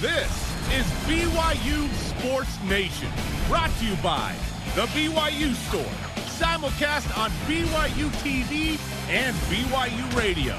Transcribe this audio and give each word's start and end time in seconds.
This 0.00 0.30
is 0.72 0.86
BYU 1.04 1.86
Sports 1.92 2.58
Nation, 2.62 3.10
brought 3.48 3.70
to 3.80 3.84
you 3.84 3.94
by 3.96 4.34
the 4.74 4.86
BYU 4.96 5.52
Store, 5.68 5.84
simulcast 6.24 7.18
on 7.18 7.30
BYU 7.46 8.08
TV 8.22 8.80
and 9.10 9.36
BYU 9.36 10.16
Radio. 10.16 10.56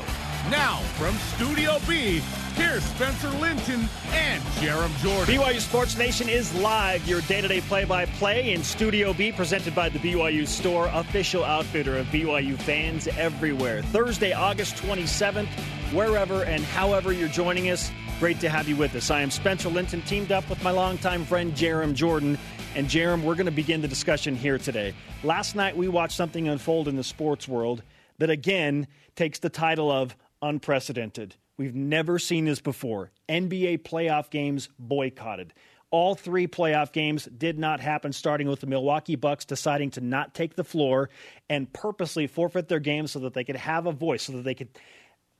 Now, 0.51 0.77
from 0.95 1.15
Studio 1.15 1.79
B, 1.87 2.21
here's 2.53 2.83
Spencer 2.83 3.31
Linton 3.39 3.89
and 4.11 4.43
Jarom 4.59 4.95
Jordan. 5.01 5.33
BYU 5.33 5.59
Sports 5.59 5.97
Nation 5.97 6.29
is 6.29 6.53
live, 6.53 7.07
your 7.07 7.21
day 7.21 7.41
to 7.41 7.47
day 7.47 7.61
play 7.61 7.83
by 7.83 8.05
play 8.05 8.53
in 8.53 8.63
Studio 8.63 9.11
B, 9.11 9.31
presented 9.31 9.73
by 9.73 9.89
the 9.89 9.97
BYU 9.97 10.47
Store, 10.47 10.87
official 10.93 11.43
outfitter 11.43 11.97
of 11.97 12.05
BYU 12.09 12.59
fans 12.59 13.07
everywhere. 13.17 13.81
Thursday, 13.81 14.33
August 14.33 14.75
27th, 14.75 15.49
wherever 15.93 16.43
and 16.43 16.63
however 16.63 17.11
you're 17.11 17.27
joining 17.27 17.71
us, 17.71 17.91
great 18.21 18.39
to 18.39 18.49
have 18.49 18.69
you 18.69 18.75
with 18.75 18.95
us. 18.95 19.09
I 19.09 19.21
am 19.21 19.31
Spencer 19.31 19.67
Linton, 19.67 20.03
teamed 20.03 20.31
up 20.31 20.47
with 20.47 20.61
my 20.63 20.69
longtime 20.69 21.25
friend 21.25 21.55
Jarom 21.55 21.95
Jordan. 21.95 22.37
And 22.75 22.85
Jarom, 22.85 23.23
we're 23.23 23.33
going 23.33 23.47
to 23.47 23.51
begin 23.51 23.81
the 23.81 23.87
discussion 23.87 24.35
here 24.35 24.59
today. 24.59 24.93
Last 25.23 25.55
night, 25.55 25.75
we 25.75 25.87
watched 25.87 26.17
something 26.17 26.47
unfold 26.47 26.87
in 26.87 26.95
the 26.95 27.03
sports 27.03 27.47
world 27.47 27.81
that 28.19 28.29
again 28.29 28.85
takes 29.15 29.39
the 29.39 29.49
title 29.49 29.89
of 29.89 30.15
unprecedented. 30.39 31.35
We've 31.57 31.73
never 31.73 32.19
seen 32.19 32.45
this 32.45 32.61
before. 32.61 33.09
NBA 33.27 33.79
playoff 33.79 34.29
games 34.29 34.69
boycotted. 34.77 35.55
All 35.89 36.13
three 36.13 36.45
playoff 36.45 36.91
games 36.91 37.25
did 37.25 37.57
not 37.57 37.79
happen, 37.79 38.13
starting 38.13 38.47
with 38.47 38.59
the 38.59 38.67
Milwaukee 38.67 39.15
Bucks 39.15 39.45
deciding 39.45 39.89
to 39.91 40.01
not 40.01 40.35
take 40.35 40.55
the 40.55 40.63
floor 40.63 41.09
and 41.49 41.73
purposely 41.73 42.27
forfeit 42.27 42.67
their 42.67 42.79
games 42.79 43.13
so 43.13 43.19
that 43.21 43.33
they 43.33 43.43
could 43.43 43.55
have 43.55 43.87
a 43.87 43.91
voice, 43.91 44.21
so 44.21 44.33
that 44.33 44.43
they 44.43 44.53
could 44.53 44.69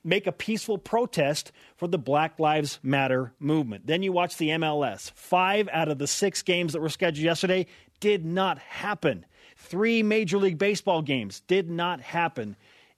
make 0.04 0.28
a 0.28 0.32
peaceful 0.32 0.78
protest 0.78 1.52
for 1.76 1.88
the 1.88 1.98
Black 1.98 2.40
Lives 2.40 2.80
Matter 2.84 3.34
movement. 3.40 3.88
Then 3.88 4.04
you 4.04 4.12
watch 4.12 4.38
the 4.38 4.50
MLS. 4.50 5.12
Five 5.12 5.70
out 5.72 5.90
of 5.90 5.98
the 5.98 6.08
six 6.08 6.42
games 6.42 6.74
that 6.74 6.82
were 6.82 6.90
scheduled 6.90 7.24
yesterday 7.24 7.68
did 8.00 8.26
not 8.26 8.58
happen. 8.60 9.26
Three 9.58 10.04
Major 10.04 10.38
League 10.38 10.58
Baseball 10.58 11.02
games 11.02 11.42
did 11.42 11.70
not 11.70 12.02
happen. 12.02 12.56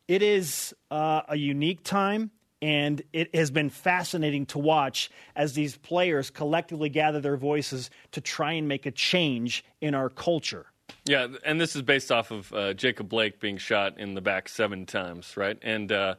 It 0.07 0.21
is 0.21 0.73
uh, 0.91 1.21
a 1.27 1.35
unique 1.35 1.83
time, 1.83 2.31
and 2.61 3.01
it 3.11 3.35
has 3.35 3.51
been 3.51 3.69
fascinating 3.69 4.45
to 4.47 4.59
watch 4.59 5.11
as 5.35 5.53
these 5.53 5.75
players 5.77 6.29
collectively 6.29 6.89
gather 6.89 7.19
their 7.19 7.37
voices 7.37 7.89
to 8.11 8.21
try 8.21 8.53
and 8.53 8.67
make 8.67 8.85
a 8.85 8.91
change 8.91 9.65
in 9.81 9.93
our 9.93 10.09
culture. 10.09 10.67
Yeah, 11.05 11.27
and 11.43 11.59
this 11.59 11.75
is 11.75 11.81
based 11.81 12.11
off 12.11 12.31
of 12.31 12.53
uh, 12.53 12.73
Jacob 12.73 13.09
Blake 13.09 13.39
being 13.39 13.57
shot 13.57 13.97
in 13.97 14.13
the 14.13 14.21
back 14.21 14.47
seven 14.47 14.85
times, 14.85 15.35
right? 15.35 15.57
And 15.61 15.91
uh, 15.91 16.15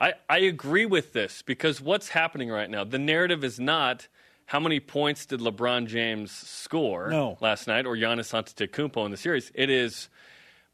I, 0.00 0.14
I 0.28 0.38
agree 0.38 0.86
with 0.86 1.12
this 1.12 1.42
because 1.42 1.80
what's 1.80 2.08
happening 2.08 2.50
right 2.50 2.70
now, 2.70 2.84
the 2.84 2.98
narrative 2.98 3.42
is 3.42 3.58
not 3.58 4.06
how 4.46 4.60
many 4.60 4.80
points 4.80 5.26
did 5.26 5.40
LeBron 5.40 5.86
James 5.86 6.30
score 6.30 7.10
no. 7.10 7.36
last 7.40 7.66
night 7.66 7.84
or 7.84 7.96
Giannis 7.96 8.32
Antetokounmpo 8.32 9.04
in 9.04 9.10
the 9.10 9.16
series. 9.16 9.52
It 9.54 9.70
is 9.70 10.08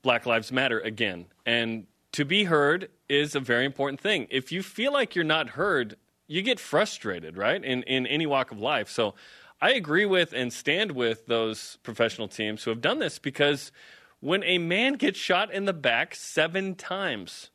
Black 0.02 0.26
Lives 0.26 0.52
Matter 0.52 0.78
again. 0.80 1.26
And 1.44 1.86
to 2.12 2.24
be 2.24 2.44
heard 2.44 2.88
is 3.08 3.34
a 3.34 3.40
very 3.40 3.64
important 3.64 4.00
thing. 4.00 4.28
If 4.30 4.52
you 4.52 4.62
feel 4.62 4.92
like 4.92 5.16
you're 5.16 5.24
not 5.24 5.50
heard, 5.50 5.96
you 6.28 6.42
get 6.42 6.60
frustrated, 6.60 7.36
right? 7.36 7.62
In 7.62 7.82
in 7.82 8.06
any 8.06 8.26
walk 8.26 8.52
of 8.52 8.60
life. 8.60 8.88
So 8.88 9.14
I 9.60 9.72
agree 9.72 10.06
with 10.06 10.32
and 10.32 10.52
stand 10.52 10.92
with 10.92 11.26
those 11.26 11.78
professional 11.82 12.28
teams 12.28 12.62
who 12.62 12.70
have 12.70 12.80
done 12.80 13.00
this 13.00 13.18
because 13.18 13.72
when 14.20 14.44
a 14.44 14.58
man 14.58 14.94
gets 14.94 15.18
shot 15.18 15.52
in 15.52 15.64
the 15.64 15.72
back 15.72 16.14
7 16.14 16.76
times, 16.76 17.50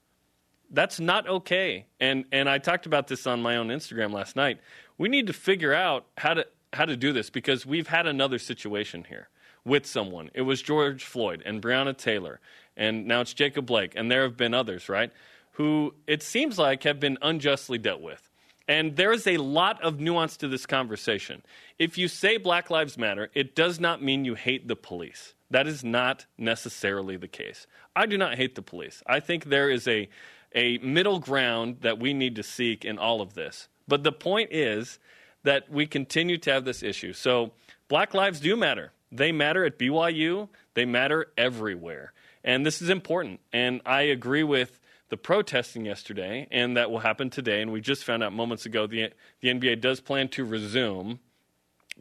that's 0.71 0.99
not 0.99 1.27
okay. 1.27 1.85
And 1.99 2.25
and 2.31 2.49
I 2.49 2.57
talked 2.57 2.85
about 2.85 3.07
this 3.07 3.25
on 3.27 3.41
my 3.41 3.57
own 3.57 3.67
Instagram 3.67 4.13
last 4.13 4.35
night. 4.35 4.59
We 4.97 5.09
need 5.09 5.27
to 5.27 5.33
figure 5.33 5.73
out 5.73 6.05
how 6.17 6.33
to 6.35 6.47
how 6.73 6.85
to 6.85 6.95
do 6.95 7.11
this 7.13 7.29
because 7.29 7.65
we've 7.65 7.87
had 7.87 8.05
another 8.07 8.39
situation 8.39 9.05
here 9.07 9.29
with 9.65 9.85
someone. 9.85 10.29
It 10.33 10.41
was 10.43 10.61
George 10.61 11.03
Floyd 11.03 11.43
and 11.45 11.61
Breonna 11.61 11.97
Taylor 11.97 12.39
and 12.79 13.05
now 13.05 13.21
it's 13.21 13.33
Jacob 13.33 13.65
Blake, 13.65 13.93
and 13.95 14.09
there 14.09 14.23
have 14.23 14.37
been 14.37 14.53
others, 14.53 14.89
right, 14.89 15.11
who 15.51 15.93
it 16.07 16.23
seems 16.23 16.57
like 16.57 16.83
have 16.83 16.99
been 16.99 17.17
unjustly 17.21 17.77
dealt 17.77 18.01
with. 18.01 18.31
And 18.69 18.95
there 18.95 19.11
is 19.11 19.27
a 19.27 19.37
lot 19.37 19.81
of 19.81 19.99
nuance 19.99 20.37
to 20.37 20.47
this 20.47 20.65
conversation. 20.65 21.43
If 21.77 21.97
you 21.97 22.07
say 22.07 22.37
Black 22.37 22.69
Lives 22.69 22.97
Matter, 22.97 23.29
it 23.33 23.55
does 23.55 23.79
not 23.79 24.01
mean 24.01 24.25
you 24.25 24.35
hate 24.35 24.67
the 24.67 24.75
police. 24.75 25.33
That 25.51 25.67
is 25.67 25.83
not 25.83 26.25
necessarily 26.37 27.17
the 27.17 27.27
case. 27.27 27.67
I 27.95 28.05
do 28.05 28.17
not 28.17 28.35
hate 28.35 28.55
the 28.55 28.61
police. 28.61 29.03
I 29.05 29.19
think 29.19 29.45
there 29.45 29.69
is 29.69 29.87
a, 29.87 30.07
a 30.53 30.77
middle 30.79 31.19
ground 31.19 31.77
that 31.81 31.99
we 31.99 32.13
need 32.13 32.35
to 32.35 32.43
seek 32.43 32.85
in 32.85 32.97
all 32.97 33.21
of 33.21 33.33
this. 33.33 33.67
But 33.87 34.03
the 34.03 34.11
point 34.11 34.51
is 34.51 34.99
that 35.43 35.69
we 35.69 35.85
continue 35.85 36.37
to 36.39 36.51
have 36.51 36.65
this 36.65 36.83
issue. 36.83 37.13
So, 37.13 37.51
Black 37.87 38.13
lives 38.13 38.39
do 38.39 38.55
matter. 38.55 38.91
They 39.11 39.31
matter 39.31 39.65
at 39.65 39.79
BYU, 39.79 40.49
they 40.75 40.85
matter 40.85 41.31
everywhere. 41.37 42.13
And 42.43 42.65
this 42.65 42.81
is 42.81 42.89
important. 42.89 43.39
And 43.51 43.81
I 43.85 44.01
agree 44.03 44.43
with 44.43 44.79
the 45.09 45.17
protesting 45.17 45.85
yesterday, 45.85 46.47
and 46.51 46.77
that 46.77 46.91
will 46.91 46.99
happen 46.99 47.29
today. 47.29 47.61
And 47.61 47.71
we 47.71 47.81
just 47.81 48.03
found 48.03 48.23
out 48.23 48.31
moments 48.31 48.65
ago 48.65 48.85
the, 48.85 49.09
the 49.41 49.49
NBA 49.49 49.81
does 49.81 49.99
plan 49.99 50.29
to 50.29 50.45
resume 50.45 51.19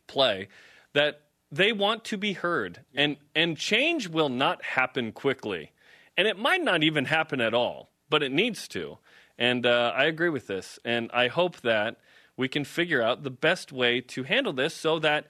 play, 0.07 0.49
that 0.93 1.23
they 1.51 1.73
want 1.73 2.05
to 2.05 2.19
be 2.19 2.35
heard. 2.35 2.81
And, 2.95 3.17
and 3.35 3.57
change 3.57 4.09
will 4.09 4.29
not 4.29 4.63
happen 4.63 5.13
quickly. 5.13 5.73
And 6.17 6.29
it 6.29 6.39
might 6.39 6.63
not 6.63 6.83
even 6.83 7.07
happen 7.07 7.41
at 7.41 7.55
all, 7.55 7.91
but 8.09 8.23
it 8.23 8.33
needs 8.33 8.69
to. 8.69 8.99
And 9.39 9.65
uh, 9.67 9.93
I 9.95 10.05
agree 10.05 10.29
with 10.29 10.47
this. 10.47 10.79
And 10.85 11.11
I 11.13 11.29
hope 11.29 11.61
that 11.61 11.97
we 12.37 12.49
can 12.49 12.65
figure 12.65 13.03
out 13.03 13.23
the 13.23 13.31
best 13.31 13.73
way 13.73 14.01
to 14.01 14.23
handle 14.23 14.53
this 14.53 14.75
so 14.75 14.99
that 15.01 15.27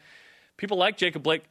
people 0.57 0.77
like 0.77 0.97
Jacob 0.97 1.23
Blake 1.23 1.45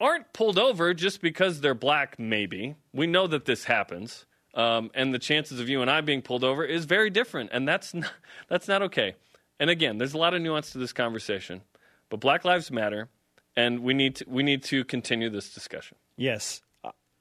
aren't 0.00 0.32
pulled 0.32 0.58
over 0.58 0.92
just 0.94 1.20
because 1.20 1.60
they're 1.60 1.74
black, 1.74 2.18
maybe. 2.18 2.74
We 2.92 3.06
know 3.06 3.26
that 3.26 3.44
this 3.44 3.64
happens. 3.64 4.26
Um, 4.54 4.90
and 4.94 5.12
the 5.12 5.18
chances 5.18 5.60
of 5.60 5.68
you 5.68 5.82
and 5.82 5.90
I 5.90 6.00
being 6.00 6.22
pulled 6.22 6.42
over 6.42 6.64
is 6.64 6.86
very 6.86 7.10
different. 7.10 7.50
And 7.52 7.68
that's 7.68 7.94
not, 7.94 8.12
that's 8.48 8.68
not 8.68 8.82
okay. 8.82 9.14
And 9.60 9.70
again, 9.70 9.98
there's 9.98 10.14
a 10.14 10.18
lot 10.18 10.34
of 10.34 10.42
nuance 10.42 10.72
to 10.72 10.78
this 10.78 10.92
conversation. 10.92 11.62
But 12.08 12.20
Black 12.20 12.44
Lives 12.44 12.70
Matter, 12.70 13.08
and 13.56 13.80
we 13.80 13.94
need 13.94 14.16
to, 14.16 14.24
we 14.28 14.42
need 14.42 14.62
to 14.64 14.84
continue 14.84 15.30
this 15.30 15.52
discussion. 15.52 15.96
Yes. 16.16 16.62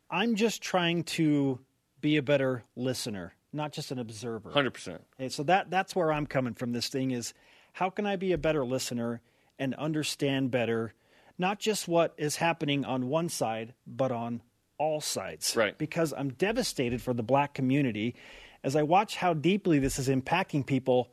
I'm 0.09 0.35
just 0.35 0.61
trying 0.61 1.03
to 1.03 1.59
be 2.01 2.17
a 2.17 2.21
better 2.21 2.63
listener, 2.75 3.33
not 3.55 3.71
just 3.71 3.91
an 3.91 3.99
observer. 3.99 4.51
100%. 4.51 4.99
And 5.17 5.31
so 5.31 5.43
that, 5.43 5.69
that's 5.69 5.95
where 5.95 6.11
I'm 6.11 6.27
coming 6.27 6.53
from 6.53 6.73
this 6.73 6.89
thing 6.89 7.11
is 7.11 7.33
how 7.73 7.89
can 7.89 8.05
I 8.05 8.15
be 8.15 8.31
a 8.31 8.37
better 8.37 8.65
listener 8.65 9.21
and 9.57 9.73
understand 9.75 10.51
better– 10.51 10.93
not 11.37 11.59
just 11.59 11.87
what 11.87 12.13
is 12.17 12.37
happening 12.37 12.85
on 12.85 13.09
one 13.09 13.29
side, 13.29 13.73
but 13.85 14.11
on 14.11 14.41
all 14.77 15.01
sides. 15.01 15.55
Right. 15.55 15.77
Because 15.77 16.13
I'm 16.15 16.29
devastated 16.29 17.01
for 17.01 17.13
the 17.13 17.23
black 17.23 17.53
community 17.53 18.15
as 18.63 18.75
I 18.75 18.83
watch 18.83 19.17
how 19.17 19.33
deeply 19.33 19.79
this 19.79 19.99
is 19.99 20.07
impacting 20.07 20.65
people 20.65 21.11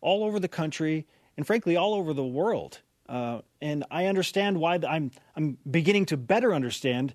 all 0.00 0.24
over 0.24 0.38
the 0.38 0.48
country 0.48 1.06
and, 1.36 1.46
frankly, 1.46 1.76
all 1.76 1.94
over 1.94 2.12
the 2.12 2.24
world. 2.24 2.80
Uh, 3.08 3.40
and 3.60 3.84
I 3.90 4.06
understand 4.06 4.60
why 4.60 4.78
I'm, 4.88 5.10
I'm 5.36 5.58
beginning 5.68 6.06
to 6.06 6.16
better 6.16 6.54
understand 6.54 7.14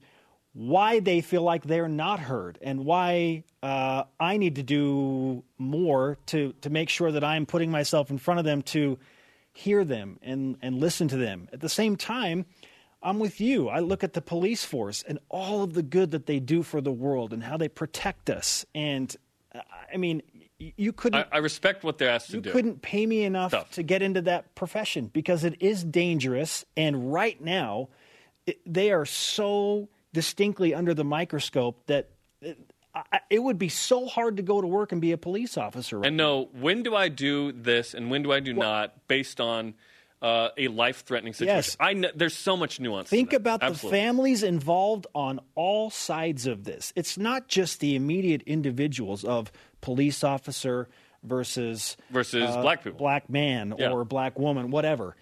why 0.55 1.01
they 1.01 1.19
feel 1.19 1.41
like 1.41 1.63
they're 1.63 1.89
not 1.89 2.17
heard 2.17 2.57
and 2.61 2.85
why 2.85 3.43
uh, 3.61 4.05
I 4.17 4.37
need 4.37 4.55
to 4.55 4.63
do 4.63 5.43
more 5.57 6.17
to, 6.27 6.53
to 6.61 6.69
make 6.69 6.87
sure 6.87 7.11
that 7.11 7.25
I'm 7.25 7.45
putting 7.45 7.69
myself 7.69 8.09
in 8.09 8.17
front 8.17 8.39
of 8.39 8.45
them 8.45 8.61
to 8.61 8.97
hear 9.51 9.83
them 9.83 10.17
and, 10.21 10.55
and 10.61 10.79
listen 10.79 11.09
to 11.09 11.17
them. 11.17 11.49
At 11.51 11.59
the 11.59 11.67
same 11.67 11.97
time, 11.97 12.45
I'm 13.03 13.19
with 13.19 13.41
you. 13.41 13.67
I 13.67 13.79
look 13.79 14.01
at 14.01 14.13
the 14.13 14.21
police 14.21 14.63
force 14.63 15.03
and 15.05 15.19
all 15.27 15.61
of 15.61 15.73
the 15.73 15.83
good 15.83 16.11
that 16.11 16.25
they 16.25 16.39
do 16.39 16.63
for 16.63 16.79
the 16.79 16.91
world 16.91 17.33
and 17.33 17.43
how 17.43 17.57
they 17.57 17.67
protect 17.67 18.29
us. 18.29 18.65
And 18.73 19.13
uh, 19.53 19.59
I 19.93 19.97
mean, 19.97 20.21
you 20.57 20.93
couldn't. 20.93 21.27
I, 21.33 21.35
I 21.35 21.37
respect 21.39 21.83
what 21.83 21.97
they're 21.97 22.09
asked 22.09 22.31
to 22.31 22.39
do. 22.39 22.49
You 22.49 22.53
couldn't 22.53 22.81
pay 22.81 23.05
me 23.05 23.25
enough 23.25 23.71
to 23.71 23.83
get 23.83 24.01
into 24.01 24.21
that 24.21 24.55
profession 24.55 25.07
because 25.07 25.43
it 25.43 25.61
is 25.61 25.83
dangerous. 25.83 26.63
And 26.77 27.11
right 27.11 27.39
now, 27.41 27.89
it, 28.47 28.59
they 28.65 28.91
are 28.91 29.05
so 29.05 29.89
distinctly 30.15 30.73
under 30.73 30.93
the 30.93 31.03
microscope 31.03 31.85
that 31.85 32.09
I, 32.95 33.19
it 33.29 33.43
would 33.43 33.59
be 33.59 33.69
so 33.69 34.07
hard 34.07 34.37
to 34.37 34.43
go 34.43 34.61
to 34.61 34.67
work 34.67 34.93
and 34.93 35.01
be 35.01 35.11
a 35.11 35.17
police 35.17 35.57
officer. 35.57 35.99
Right 35.99 36.07
and 36.07 36.15
know 36.17 36.49
when 36.59 36.81
do 36.81 36.95
I 36.95 37.09
do 37.09 37.51
this 37.51 37.93
and 37.93 38.09
when 38.09 38.23
do 38.23 38.31
I 38.31 38.39
do 38.39 38.55
well, 38.55 38.71
not 38.71 39.07
based 39.07 39.41
on 39.41 39.73
uh, 40.21 40.49
a 40.57 40.69
life-threatening 40.69 41.33
situation. 41.33 41.55
Yes. 41.55 41.77
I 41.79 41.93
know, 41.93 42.09
there's 42.15 42.33
so 42.33 42.55
much 42.55 42.79
nuance. 42.79 43.09
Think 43.09 43.33
about 43.33 43.61
Absolutely. 43.61 43.99
the 43.99 44.03
families 44.03 44.43
involved 44.43 45.07
on 45.13 45.41
all 45.55 45.89
sides 45.89 46.47
of 46.47 46.63
this. 46.63 46.93
It's 46.95 47.17
not 47.17 47.49
just 47.49 47.81
the 47.81 47.95
immediate 47.95 48.41
individuals 48.43 49.25
of 49.25 49.51
police 49.81 50.23
officer 50.23 50.87
versus 51.21 51.97
versus 52.11 52.49
uh, 52.49 52.61
black 52.61 52.83
people, 52.83 52.97
black 52.97 53.29
man 53.29 53.75
yeah. 53.77 53.91
or 53.91 54.05
black 54.05 54.39
woman, 54.39 54.71
whatever. 54.71 55.15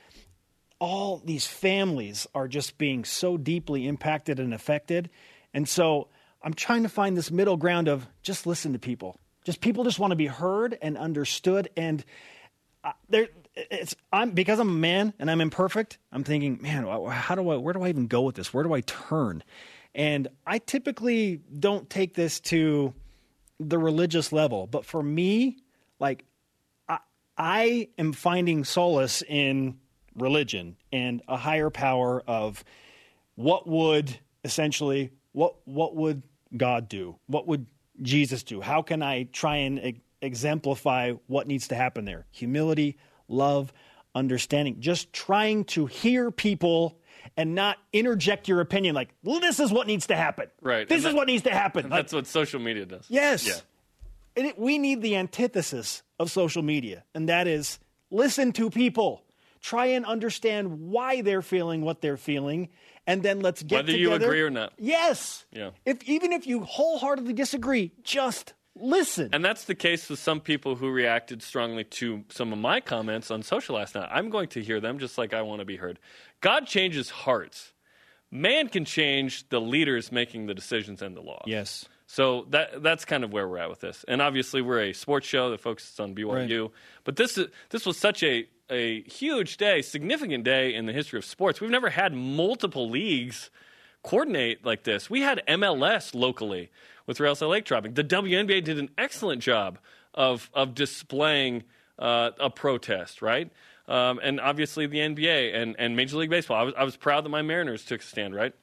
All 0.83 1.21
these 1.23 1.47
families 1.47 2.27
are 2.35 2.49
just 2.49 2.77
being 2.77 3.05
so 3.05 3.37
deeply 3.37 3.87
impacted 3.87 4.37
and 4.37 4.53
affected, 4.53 5.09
and 5.53 5.67
so 5.67 6.09
I'm 6.43 6.53
trying 6.53 6.83
to 6.83 6.89
find 6.89 7.15
this 7.15 7.31
middle 7.31 7.55
ground 7.55 7.87
of 7.87 8.05
just 8.21 8.45
listen 8.45 8.73
to 8.73 8.79
people. 8.79 9.17
Just 9.45 9.61
people 9.61 9.85
just 9.85 9.97
want 9.97 10.11
to 10.11 10.17
be 10.17 10.27
heard 10.27 10.77
and 10.81 10.97
understood. 10.97 11.69
And 11.77 12.03
uh, 12.83 12.91
there, 13.07 13.29
it's 13.55 13.95
I'm 14.11 14.31
because 14.31 14.59
I'm 14.59 14.69
a 14.69 14.73
man 14.73 15.13
and 15.19 15.31
I'm 15.31 15.39
imperfect. 15.39 15.99
I'm 16.11 16.25
thinking, 16.25 16.59
man, 16.61 16.85
how 17.09 17.35
do 17.35 17.49
I? 17.49 17.55
Where 17.55 17.73
do 17.73 17.83
I 17.83 17.89
even 17.89 18.07
go 18.07 18.23
with 18.23 18.35
this? 18.35 18.53
Where 18.53 18.63
do 18.63 18.73
I 18.73 18.81
turn? 18.81 19.41
And 19.95 20.27
I 20.45 20.57
typically 20.57 21.41
don't 21.59 21.89
take 21.89 22.13
this 22.13 22.39
to 22.41 22.93
the 23.59 23.77
religious 23.77 24.33
level, 24.33 24.67
but 24.67 24.85
for 24.85 25.01
me, 25.01 25.59
like 25.99 26.25
I, 26.89 26.99
I 27.37 27.89
am 27.97 28.11
finding 28.11 28.65
solace 28.65 29.21
in 29.21 29.77
religion 30.15 30.75
and 30.91 31.21
a 31.27 31.37
higher 31.37 31.69
power 31.69 32.23
of 32.27 32.63
what 33.35 33.67
would 33.67 34.17
essentially 34.43 35.11
what 35.31 35.55
what 35.65 35.95
would 35.95 36.23
God 36.55 36.87
do? 36.87 37.17
What 37.27 37.47
would 37.47 37.65
Jesus 38.01 38.43
do? 38.43 38.61
How 38.61 38.81
can 38.81 39.01
I 39.01 39.23
try 39.23 39.57
and 39.57 39.99
exemplify 40.21 41.13
what 41.27 41.47
needs 41.47 41.67
to 41.69 41.75
happen 41.75 42.05
there? 42.05 42.25
Humility, 42.31 42.97
love, 43.27 43.73
understanding. 44.15 44.79
Just 44.79 45.11
trying 45.13 45.65
to 45.65 45.85
hear 45.85 46.31
people 46.31 46.99
and 47.37 47.55
not 47.55 47.77
interject 47.91 48.47
your 48.47 48.61
opinion 48.61 48.95
like, 48.95 49.09
well, 49.23 49.39
this 49.39 49.59
is 49.59 49.71
what 49.71 49.87
needs 49.87 50.07
to 50.07 50.15
happen. 50.15 50.47
Right. 50.61 50.87
This 50.87 51.05
is 51.05 51.13
what 51.13 51.27
needs 51.27 51.43
to 51.43 51.51
happen. 51.51 51.83
Like, 51.89 52.01
that's 52.01 52.13
what 52.13 52.27
social 52.27 52.59
media 52.59 52.85
does. 52.85 53.05
Yes. 53.09 53.47
Yeah. 53.47 54.45
It, 54.45 54.59
we 54.59 54.77
need 54.77 55.01
the 55.01 55.15
antithesis 55.15 56.03
of 56.19 56.31
social 56.31 56.63
media, 56.63 57.03
and 57.13 57.29
that 57.29 57.47
is 57.47 57.79
listen 58.09 58.51
to 58.53 58.69
people. 58.69 59.22
Try 59.63 59.85
and 59.87 60.05
understand 60.05 60.81
why 60.81 61.21
they're 61.21 61.41
feeling 61.41 61.83
what 61.83 62.01
they're 62.01 62.17
feeling, 62.17 62.67
and 63.07 63.23
then 63.23 63.39
let's 63.39 63.63
get 63.63 63.77
whether 63.77 63.93
together. 63.93 64.01
you 64.01 64.13
agree 64.13 64.41
or 64.41 64.49
not. 64.49 64.73
Yes. 64.77 65.45
Yeah. 65.51 65.69
If 65.85 66.03
even 66.03 66.33
if 66.33 66.45
you 66.45 66.63
wholeheartedly 66.63 67.31
disagree, 67.31 67.93
just 68.03 68.53
listen. 68.75 69.29
And 69.31 69.43
that's 69.43 69.63
the 69.63 69.73
case 69.73 70.09
with 70.09 70.19
some 70.19 70.41
people 70.41 70.75
who 70.75 70.89
reacted 70.89 71.41
strongly 71.41 71.85
to 71.85 72.25
some 72.27 72.51
of 72.51 72.59
my 72.59 72.81
comments 72.81 73.31
on 73.31 73.41
social 73.41 73.75
last 73.75 73.95
night. 73.95 74.09
I'm 74.11 74.29
going 74.29 74.49
to 74.49 74.61
hear 74.61 74.81
them 74.81 74.99
just 74.99 75.17
like 75.17 75.33
I 75.33 75.41
want 75.43 75.59
to 75.59 75.65
be 75.65 75.77
heard. 75.77 75.97
God 76.41 76.67
changes 76.67 77.09
hearts. 77.09 77.71
Man 78.29 78.67
can 78.67 78.83
change 78.83 79.47
the 79.47 79.61
leaders 79.61 80.11
making 80.11 80.47
the 80.47 80.53
decisions 80.53 81.01
and 81.01 81.15
the 81.15 81.21
laws. 81.21 81.43
Yes. 81.45 81.85
So 82.07 82.47
that 82.49 82.83
that's 82.83 83.05
kind 83.05 83.23
of 83.23 83.31
where 83.31 83.47
we're 83.47 83.59
at 83.59 83.69
with 83.69 83.79
this. 83.79 84.03
And 84.07 84.21
obviously 84.21 84.61
we're 84.61 84.81
a 84.81 84.93
sports 84.93 85.25
show 85.25 85.51
that 85.51 85.61
focuses 85.61 85.99
on 85.99 86.13
BYU. 86.13 86.61
Right. 86.63 86.71
But 87.05 87.15
this 87.15 87.37
is 87.37 87.47
this 87.69 87.85
was 87.85 87.97
such 87.97 88.23
a 88.23 88.47
a 88.73 89.03
huge 89.03 89.57
day, 89.57 89.81
significant 89.81 90.43
day 90.43 90.73
in 90.73 90.85
the 90.85 90.93
history 90.93 91.17
of 91.17 91.25
sports. 91.25 91.61
We've 91.61 91.69
never 91.69 91.91
had 91.91 92.13
multiple 92.13 92.89
leagues 92.89 93.49
coordinate 94.01 94.65
like 94.65 94.83
this. 94.83 95.09
We 95.09 95.21
had 95.21 95.41
MLS 95.47 96.13
locally 96.13 96.69
with 97.05 97.19
Real 97.19 97.35
Salt 97.35 97.51
Lake 97.51 97.65
dropping. 97.65 97.93
The 97.93 98.03
WNBA 98.03 98.63
did 98.63 98.79
an 98.79 98.89
excellent 98.97 99.41
job 99.41 99.79
of 100.13 100.49
of 100.53 100.75
displaying 100.75 101.63
uh, 101.99 102.31
a 102.39 102.49
protest, 102.49 103.21
right? 103.21 103.51
Um, 103.87 104.19
and 104.23 104.39
obviously 104.39 104.87
the 104.87 104.99
NBA 104.99 105.55
and, 105.55 105.75
and 105.77 105.95
Major 105.95 106.17
League 106.17 106.29
Baseball. 106.29 106.57
I 106.57 106.63
was, 106.63 106.73
I 106.77 106.83
was 106.83 106.95
proud 106.95 107.25
that 107.25 107.29
my 107.29 107.41
Mariners 107.41 107.83
took 107.83 108.01
a 108.01 108.03
stand, 108.03 108.33
right? 108.33 108.53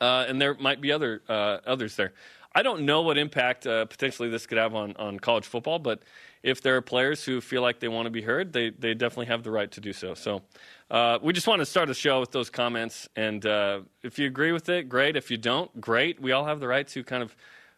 Uh, 0.00 0.24
and 0.26 0.40
there 0.40 0.54
might 0.54 0.80
be 0.80 0.92
other 0.92 1.22
uh, 1.28 1.58
others 1.66 1.96
there. 1.96 2.12
I 2.58 2.62
don't 2.62 2.82
know 2.82 3.02
what 3.02 3.18
impact 3.18 3.68
uh, 3.68 3.84
potentially 3.84 4.30
this 4.30 4.48
could 4.48 4.58
have 4.58 4.74
on, 4.74 4.96
on 4.96 5.20
college 5.20 5.46
football, 5.46 5.78
but 5.78 6.02
if 6.42 6.60
there 6.60 6.74
are 6.74 6.82
players 6.82 7.24
who 7.24 7.40
feel 7.40 7.62
like 7.62 7.78
they 7.78 7.86
want 7.86 8.06
to 8.06 8.10
be 8.10 8.20
heard, 8.20 8.52
they, 8.52 8.70
they 8.70 8.94
definitely 8.94 9.26
have 9.26 9.44
the 9.44 9.52
right 9.52 9.70
to 9.70 9.80
do 9.80 9.92
so. 9.92 10.14
So 10.14 10.42
uh, 10.90 11.20
we 11.22 11.32
just 11.32 11.46
want 11.46 11.60
to 11.60 11.66
start 11.66 11.86
the 11.86 11.94
show 11.94 12.18
with 12.18 12.32
those 12.32 12.50
comments. 12.50 13.08
And 13.14 13.46
uh, 13.46 13.82
if 14.02 14.18
you 14.18 14.26
agree 14.26 14.50
with 14.50 14.68
it, 14.70 14.88
great. 14.88 15.14
If 15.14 15.30
you 15.30 15.36
don't, 15.36 15.80
great. 15.80 16.20
We 16.20 16.32
all 16.32 16.46
have 16.46 16.58
the 16.58 16.66
right 16.66 16.88
to 16.88 17.04
kind 17.04 17.22
of 17.22 17.36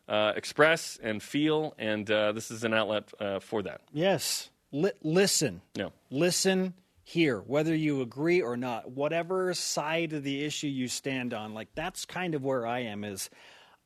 uh, 0.09 0.33
express 0.35 0.99
and 1.03 1.23
feel, 1.23 1.75
and 1.77 2.11
uh, 2.11 2.33
this 2.33 2.51
is 2.51 2.65
an 2.65 2.73
outlet 2.73 3.13
uh, 3.21 3.39
for 3.39 3.63
that. 3.65 3.83
Yes. 3.93 4.49
L- 4.73 4.93
listen. 5.03 5.61
Yeah. 5.75 5.91
Listen 6.11 6.73
here, 7.05 7.41
whether 7.41 7.75
you 7.75 8.01
agree 8.01 8.41
or 8.41 8.57
not, 8.57 8.91
whatever 8.91 9.53
side 9.53 10.15
of 10.15 10.25
the 10.25 10.43
issue 10.43 10.69
you 10.69 10.89
stand 10.89 11.35
on. 11.35 11.53
Like 11.53 11.69
that's 11.75 12.07
kind 12.07 12.35
of 12.35 12.43
where 12.43 12.67
I 12.67 12.85
am. 12.85 13.05
Is 13.05 13.29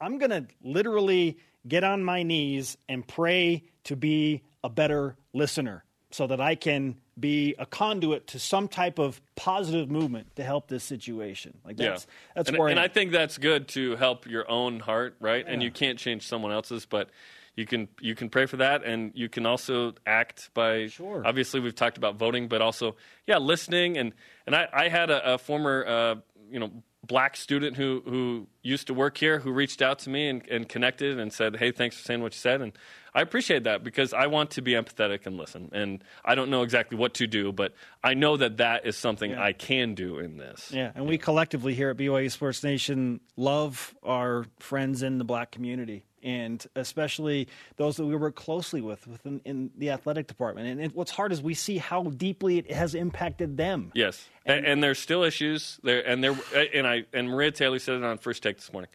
I'm 0.05 0.19
going 0.19 0.31
to 0.31 0.47
literally 0.63 1.39
get 1.67 1.83
on 1.83 2.05
my 2.05 2.23
knees 2.23 2.77
and 2.89 3.07
pray 3.07 3.65
to 3.85 3.97
be 3.97 4.43
a 4.63 4.69
better 4.69 5.17
listener 5.33 5.85
so 6.11 6.27
that 6.27 6.41
I 6.41 6.55
can 6.55 6.97
be 7.19 7.55
a 7.59 7.67
conduit 7.67 8.27
to 8.29 8.39
some 8.39 8.69
type 8.69 8.99
of 8.99 9.21
positive 9.35 9.91
movement 9.91 10.37
to 10.37 10.45
help 10.45 10.69
this 10.69 10.85
situation. 10.85 11.59
Like 11.65 11.77
that's 11.77 12.07
yeah. 12.07 12.13
that's 12.37 12.49
and, 12.51 12.59
where 12.59 12.69
and 12.69 12.79
I, 12.79 12.85
I, 12.85 12.89
think 12.89 13.13
that's 13.13 13.39
good 13.39 13.69
to 13.69 13.97
help 13.97 14.27
your 14.27 14.49
own 14.51 14.79
heart, 14.81 15.17
right? 15.21 15.45
Yeah. 15.45 15.53
And 15.53 15.63
you 15.63 15.71
can't 15.71 15.99
change 15.99 16.27
someone 16.27 16.53
else's, 16.53 16.87
but 16.87 17.11
you 17.57 17.67
can 17.67 17.89
you 18.01 18.15
can 18.15 18.29
pray 18.29 18.47
for 18.47 18.59
that, 18.59 18.85
and 18.85 19.13
you 19.15 19.29
can 19.29 19.47
also 19.47 19.95
act 20.07 20.51
by. 20.55 20.89
Sure. 20.89 21.23
Obviously, 21.25 21.61
we've 21.61 21.75
talked 21.75 21.97
about 21.97 22.17
voting, 22.17 22.49
but 22.49 22.61
also 22.61 22.97
yeah, 23.27 23.39
listening. 23.39 23.97
And 23.97 24.13
and 24.47 24.55
I, 24.55 24.69
I 24.73 24.89
had 24.89 25.11
a, 25.11 25.35
a 25.35 25.39
former 25.39 25.85
uh, 25.87 26.15
you 26.51 26.59
know 26.59 26.71
black 27.07 27.37
student 27.37 27.77
who 27.77 28.03
who 28.07 28.47
used 28.63 28.87
to 28.87 28.95
work 28.95 29.19
here 29.19 29.39
who 29.41 29.53
reached 29.53 29.83
out 29.83 29.99
to 30.01 30.11
me 30.11 30.29
and, 30.29 30.47
and 30.49 30.69
connected 30.69 31.19
and 31.19 31.33
said, 31.33 31.57
"Hey, 31.57 31.71
thanks 31.71 31.97
for 31.97 32.03
saying 32.03 32.23
what 32.23 32.33
you 32.33 32.39
said." 32.39 32.61
And 32.61 32.73
I 33.15 33.21
appreciate 33.21 33.65
that 33.65 33.85
because 33.85 34.13
I 34.13 34.27
want 34.27 34.51
to 34.53 34.63
be 34.63 34.73
empathetic 34.73 35.25
and 35.25 35.37
listen. 35.37 35.71
And 35.73 36.03
I 36.25 36.35
don't 36.35 36.51
know 36.51 36.63
exactly 36.63 36.99
what 36.99 37.15
to 37.15 37.27
do, 37.29 37.53
but 37.53 37.73
I 38.03 38.15
know 38.15 38.37
that 38.37 38.57
that 38.57 38.87
is 38.87 38.97
something 38.97 39.31
Yeah. 39.31 39.43
I 39.43 39.53
can 39.53 39.95
do 39.95 40.19
in 40.19 40.37
this. 40.37 40.73
Yeah, 40.73 40.91
and 40.95 41.07
we 41.07 41.17
collectively 41.17 41.75
here 41.75 41.91
at 41.91 41.97
BYU 41.97 42.31
Sports 42.31 42.65
Nation 42.65 43.21
love 43.37 43.95
our 44.03 44.47
friends 44.59 45.03
in 45.03 45.19
the 45.19 45.25
black 45.25 45.53
community, 45.53 46.05
and 46.25 46.67
especially 46.75 47.47
those 47.77 47.97
that 47.99 48.07
we 48.07 48.17
work 48.17 48.35
closely 48.35 48.81
with 48.81 49.07
within 49.07 49.41
in 49.45 49.71
the 49.77 49.91
athletic 49.91 50.27
department. 50.27 50.67
And 50.67 50.81
it, 50.81 50.97
what's 50.97 51.13
hard 51.13 51.31
is 51.31 51.41
we 51.41 51.55
see 51.55 51.79
how 51.79 52.03
deeply 52.03 52.59
it 52.59 52.73
has 52.73 52.97
impacted 52.97 53.57
them. 53.57 53.93
Yes, 53.95 54.27
and, 54.45 54.67
and 54.67 54.83
there's 54.83 54.99
still 54.99 55.23
issues 55.23 55.79
there, 55.85 56.01
and 56.05 56.25
there, 56.25 56.37
and 56.75 56.85
I 56.87 57.05
and 57.13 57.29
Maria 57.29 57.53
Taylor 57.53 57.79
said 57.79 57.95
it 57.95 58.03
on 58.03 58.19
first 58.19 58.43
take 58.43 58.57
this 58.57 58.73
morning. 58.73 58.91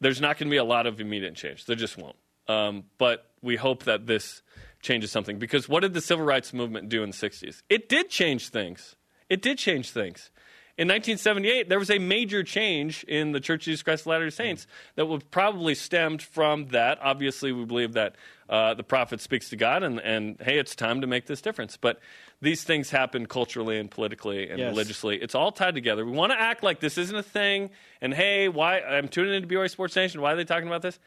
There's 0.00 0.20
not 0.20 0.36
going 0.36 0.48
to 0.48 0.50
be 0.50 0.56
a 0.58 0.64
lot 0.64 0.86
of 0.86 1.00
immediate 1.00 1.36
change. 1.36 1.64
There 1.66 1.76
just 1.76 1.96
won't. 1.96 2.16
Um, 2.48 2.84
but 2.98 3.30
we 3.46 3.56
hope 3.56 3.84
that 3.84 4.06
this 4.06 4.42
changes 4.82 5.10
something 5.10 5.38
because 5.38 5.68
what 5.68 5.80
did 5.80 5.94
the 5.94 6.00
civil 6.02 6.24
rights 6.24 6.52
movement 6.52 6.88
do 6.90 7.02
in 7.02 7.10
the 7.10 7.16
60s? 7.16 7.62
It 7.70 7.88
did 7.88 8.10
change 8.10 8.48
things. 8.50 8.96
It 9.30 9.40
did 9.40 9.56
change 9.58 9.90
things. 9.90 10.30
In 10.78 10.88
1978, 10.88 11.70
there 11.70 11.78
was 11.78 11.90
a 11.90 11.98
major 11.98 12.42
change 12.42 13.02
in 13.04 13.32
the 13.32 13.40
Church 13.40 13.62
of 13.62 13.64
Jesus 13.64 13.82
Christ 13.82 14.02
of 14.02 14.08
Latter-day 14.08 14.28
Saints 14.28 14.66
that 14.96 15.06
was 15.06 15.22
probably 15.30 15.74
stemmed 15.74 16.20
from 16.20 16.66
that. 16.66 16.98
Obviously, 17.00 17.50
we 17.50 17.64
believe 17.64 17.94
that 17.94 18.14
uh, 18.50 18.74
the 18.74 18.82
prophet 18.82 19.22
speaks 19.22 19.48
to 19.48 19.56
God, 19.56 19.82
and, 19.82 19.98
and 20.00 20.36
hey, 20.42 20.58
it's 20.58 20.76
time 20.76 21.00
to 21.00 21.06
make 21.06 21.24
this 21.26 21.40
difference. 21.40 21.78
But 21.78 21.98
these 22.42 22.62
things 22.62 22.90
happen 22.90 23.24
culturally 23.24 23.78
and 23.78 23.90
politically 23.90 24.50
and 24.50 24.58
Yes. 24.58 24.68
religiously. 24.68 25.16
It's 25.16 25.34
all 25.34 25.50
tied 25.50 25.74
together. 25.74 26.04
We 26.04 26.12
want 26.12 26.32
to 26.32 26.38
act 26.38 26.62
like 26.62 26.80
this 26.80 26.98
isn't 26.98 27.16
a 27.16 27.22
thing. 27.22 27.70
And 28.02 28.12
hey, 28.12 28.48
why 28.48 28.80
I'm 28.80 29.08
tuning 29.08 29.32
into 29.32 29.48
BYU 29.48 29.70
Sports 29.70 29.96
Nation. 29.96 30.20
Why 30.20 30.34
are 30.34 30.36
they 30.36 30.44
talking 30.44 30.68
about 30.68 30.82
this? 30.82 30.98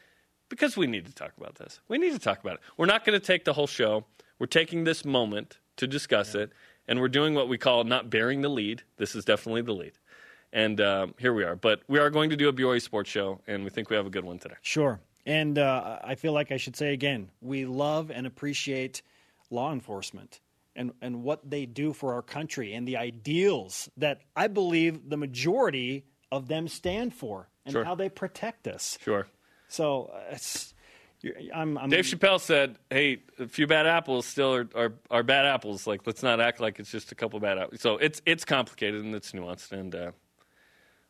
Because 0.50 0.76
we 0.76 0.86
need 0.86 1.06
to 1.06 1.14
talk 1.14 1.32
about 1.38 1.54
this. 1.54 1.80
We 1.88 1.96
need 1.96 2.12
to 2.12 2.18
talk 2.18 2.40
about 2.40 2.54
it. 2.54 2.60
We're 2.76 2.86
not 2.86 3.06
going 3.06 3.18
to 3.18 3.24
take 3.24 3.44
the 3.46 3.54
whole 3.54 3.66
show. 3.66 4.04
We're 4.38 4.46
taking 4.46 4.84
this 4.84 5.04
moment 5.04 5.58
to 5.76 5.86
discuss 5.86 6.34
it, 6.34 6.52
and 6.86 7.00
we're 7.00 7.08
doing 7.08 7.34
what 7.34 7.48
we 7.48 7.56
call 7.56 7.84
not 7.84 8.10
bearing 8.10 8.42
the 8.42 8.48
lead. 8.50 8.82
This 8.98 9.14
is 9.14 9.24
definitely 9.24 9.62
the 9.62 9.72
lead. 9.72 9.92
And 10.52 10.80
um, 10.80 11.14
here 11.18 11.32
we 11.32 11.44
are. 11.44 11.54
But 11.56 11.80
we 11.88 11.98
are 11.98 12.10
going 12.10 12.30
to 12.30 12.36
do 12.36 12.48
a 12.48 12.52
BYU 12.52 12.82
sports 12.82 13.08
show, 13.08 13.40
and 13.46 13.64
we 13.64 13.70
think 13.70 13.88
we 13.88 13.96
have 13.96 14.06
a 14.06 14.10
good 14.10 14.24
one 14.24 14.38
today. 14.38 14.56
Sure. 14.60 15.00
And 15.24 15.58
uh, 15.58 15.98
I 16.02 16.16
feel 16.16 16.32
like 16.32 16.50
I 16.50 16.56
should 16.56 16.76
say 16.76 16.92
again, 16.92 17.30
we 17.40 17.64
love 17.64 18.10
and 18.10 18.26
appreciate 18.26 19.02
law 19.50 19.72
enforcement 19.72 20.40
and, 20.74 20.92
and 21.00 21.22
what 21.22 21.48
they 21.48 21.66
do 21.66 21.92
for 21.92 22.14
our 22.14 22.22
country 22.22 22.72
and 22.74 22.88
the 22.88 22.96
ideals 22.96 23.88
that 23.96 24.22
I 24.34 24.48
believe 24.48 25.08
the 25.08 25.16
majority 25.16 26.04
of 26.32 26.48
them 26.48 26.66
stand 26.68 27.14
for 27.14 27.48
and 27.64 27.72
Sure. 27.72 27.84
how 27.84 27.94
they 27.94 28.08
protect 28.08 28.66
us. 28.66 28.98
Sure. 29.02 29.26
So 29.70 30.10
uh, 30.14 30.32
it's, 30.32 30.74
I'm, 31.54 31.76
I'm 31.78 31.90
Dave 31.90 32.04
Chappelle 32.04 32.40
said, 32.40 32.78
"Hey, 32.90 33.22
a 33.38 33.46
few 33.46 33.66
bad 33.66 33.86
apples 33.86 34.26
still 34.26 34.54
are, 34.54 34.68
are, 34.74 34.92
are 35.10 35.22
bad 35.22 35.46
apples. 35.46 35.86
Like, 35.86 36.06
let's 36.06 36.22
not 36.22 36.40
act 36.40 36.60
like 36.60 36.78
it's 36.78 36.90
just 36.90 37.12
a 37.12 37.14
couple 37.14 37.38
bad 37.40 37.58
apples." 37.58 37.80
So 37.80 37.96
it's 37.98 38.20
it's 38.26 38.44
complicated 38.44 39.04
and 39.04 39.14
it's 39.14 39.32
nuanced, 39.32 39.72
and 39.72 39.94
uh, 39.94 40.10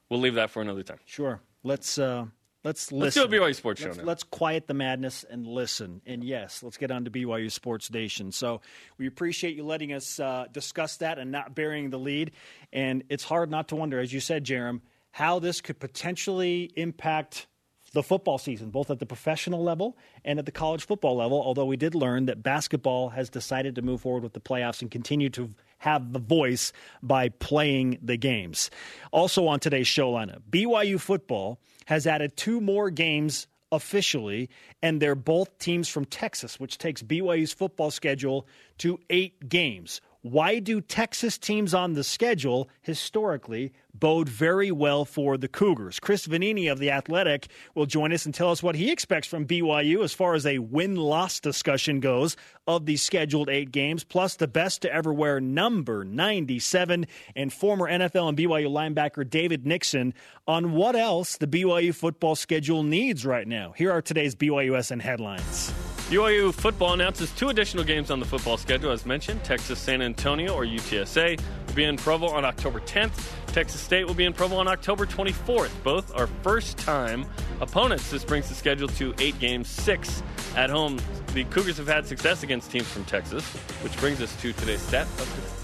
we'll 0.09 0.21
leave 0.21 0.35
that 0.35 0.51
for 0.51 0.63
another 0.63 0.83
time. 0.83 0.99
sure. 1.05 1.41
Let's 1.63 1.99
uh, 1.99 2.27
let's 2.65 2.91
Let's 2.91 3.15
do 3.15 3.23
listen. 3.23 3.35
a 3.35 3.37
BYU 3.41 3.55
sports 3.55 3.81
show 3.81 3.87
Let's, 3.89 3.99
now. 3.99 4.05
let's 4.05 4.23
quiet 4.25 4.67
the 4.67 4.75
madness 4.75 5.25
and 5.29 5.47
listen. 5.47 6.01
And 6.07 6.25
yes, 6.25 6.63
let's 6.63 6.77
get 6.77 6.91
on 6.91 7.05
to 7.05 7.11
BYU 7.11 7.53
Sports 7.53 7.91
Nation. 7.91 8.33
So 8.33 8.63
we 8.99 9.07
appreciate 9.07 9.57
you 9.57 9.65
letting 9.65 9.93
us 9.93 10.19
uh, 10.19 10.47
discuss 10.51 10.97
that 10.99 11.19
and 11.19 11.31
not 11.31 11.55
burying 11.55 11.91
the 11.91 11.99
lead. 11.99 12.33
And 12.73 13.05
it's 13.11 13.25
hard 13.25 13.51
not 13.51 13.69
to 13.69 13.77
wonder, 13.77 14.01
as 14.01 14.13
you 14.13 14.21
said, 14.21 14.45
Jarom, 14.45 14.81
how 15.13 15.39
this 15.39 15.61
could 15.61 15.79
potentially 15.79 16.71
impact 16.77 17.47
the 17.93 18.03
football 18.03 18.39
season, 18.39 18.71
both 18.71 18.91
at 18.91 18.99
the 18.99 19.07
professional 19.07 19.63
level 19.63 19.97
and 20.25 20.39
at 20.39 20.47
the 20.47 20.53
college 20.53 20.87
football 20.87 21.17
level. 21.17 21.41
Although 21.41 21.65
we 21.65 21.77
did 21.77 21.95
learn 21.95 22.27
that 22.27 22.43
basketball 22.43 23.11
has 23.11 23.29
decided 23.29 23.75
to 23.75 23.83
move 23.83 24.01
forward 24.03 24.23
with 24.23 24.33
the 24.33 24.41
playoffs 24.41 24.81
and 24.81 24.91
continue 24.91 25.31
to 25.31 25.51
have 25.79 26.13
the 26.13 26.19
voice 26.19 26.73
by 27.03 27.31
playing 27.31 27.99
the 28.03 28.17
games. 28.17 28.71
Also 29.13 29.47
on 29.47 29.59
today's 29.59 29.89
show 29.89 30.13
lineup, 30.13 30.43
BYU 30.51 31.01
football 31.01 31.59
has 31.87 32.07
added 32.07 32.37
two 32.37 32.61
more 32.61 32.91
games 32.91 33.47
officially, 33.73 34.51
and 34.83 35.01
they're 35.01 35.15
both 35.15 35.59
teams 35.59 35.89
from 35.89 36.05
Texas, 36.05 36.59
which 36.59 36.79
takes 36.79 37.03
BYU's 37.03 37.53
football 37.53 37.91
schedule 37.91 38.47
to 38.79 38.99
eight 39.09 39.49
games. 39.49 40.01
Why 40.23 40.59
do 40.59 40.83
Texas 40.83 41.39
teams 41.39 41.73
on 41.73 41.95
the 41.95 42.05
schedule 42.05 42.69
historically 42.83 43.73
bode 43.95 44.29
very 44.29 44.71
well 44.71 45.07
for 45.07 45.39
the 45.39 45.49
Cougars? 45.49 45.99
Chris 45.99 46.27
Vannini 46.27 46.71
of 46.71 46.79
The 46.79 46.91
Athletic 46.91 47.49
will 47.75 47.87
join 47.87 48.13
us 48.13 48.27
and 48.27 48.35
tell 48.35 48.51
us 48.51 48.63
what 48.63 48.75
he 48.75 48.93
expects 48.93 49.27
from 49.27 49.47
BYU 49.47 50.05
as 50.05 50.13
far 50.13 50.35
as 50.35 50.45
a 50.45 50.59
win 50.59 50.97
loss 50.97 51.41
discussion 51.41 52.01
goes 52.01 52.37
of 52.67 52.85
the 52.85 52.99
scheduled 52.99 53.49
eight 53.49 53.73
games, 53.73 54.05
plus 54.05 54.37
the 54.37 54.47
best 54.47 54.83
to 54.83 54.93
ever 54.93 55.11
wear 55.11 55.41
number 55.41 56.05
97 56.05 57.07
and 57.35 57.51
former 57.51 57.89
NFL 57.89 58.29
and 58.29 58.37
BYU 58.37 58.69
linebacker 58.69 59.29
David 59.29 59.67
Nixon 59.67 60.13
on 60.47 60.73
what 60.73 60.97
else 60.97 61.39
the 61.39 61.47
BYU 61.47 61.95
football 61.95 62.37
schedule 62.37 62.83
needs 62.83 63.25
right 63.25 63.49
now. 63.49 63.73
Here 63.73 63.91
are 63.91 64.03
today's 64.03 64.35
BYUSN 64.35 65.01
headlines. 65.01 65.73
BYU 66.11 66.53
football 66.53 66.93
announces 66.93 67.31
two 67.37 67.51
additional 67.51 67.85
games 67.85 68.11
on 68.11 68.19
the 68.19 68.27
football 68.27 68.57
schedule, 68.57 68.91
as 68.91 69.07
mentioned. 69.07 69.45
Texas 69.45 69.79
San 69.79 70.03
Antonio, 70.03 70.53
or 70.53 70.65
UTSA, 70.65 71.41
will 71.69 71.75
be 71.75 71.85
in 71.85 71.97
Provo 71.97 72.27
on 72.27 72.45
October 72.45 72.81
10th. 72.81 73.31
Texas 73.47 73.81
State 73.81 74.09
will 74.09 74.15
be 74.15 74.25
in 74.25 74.33
Provo 74.33 74.57
on 74.57 74.67
October 74.67 75.07
24th. 75.07 75.71
Both 75.85 76.13
are 76.17 76.27
first 76.43 76.77
time 76.79 77.27
opponents. 77.61 78.11
This 78.11 78.25
brings 78.25 78.49
the 78.49 78.57
schedule 78.57 78.89
to 78.89 79.15
eight 79.21 79.39
games, 79.39 79.69
six 79.69 80.25
at 80.57 80.69
home. 80.69 80.99
The 81.33 81.45
Cougars 81.45 81.77
have 81.77 81.87
had 81.87 82.05
success 82.09 82.43
against 82.43 82.73
teams 82.73 82.89
from 82.89 83.05
Texas, 83.05 83.45
which 83.85 83.97
brings 83.99 84.21
us 84.21 84.35
to 84.43 84.53
today's 84.53 84.83
stat 84.83 85.07
of 85.07 85.37
the. 85.37 85.60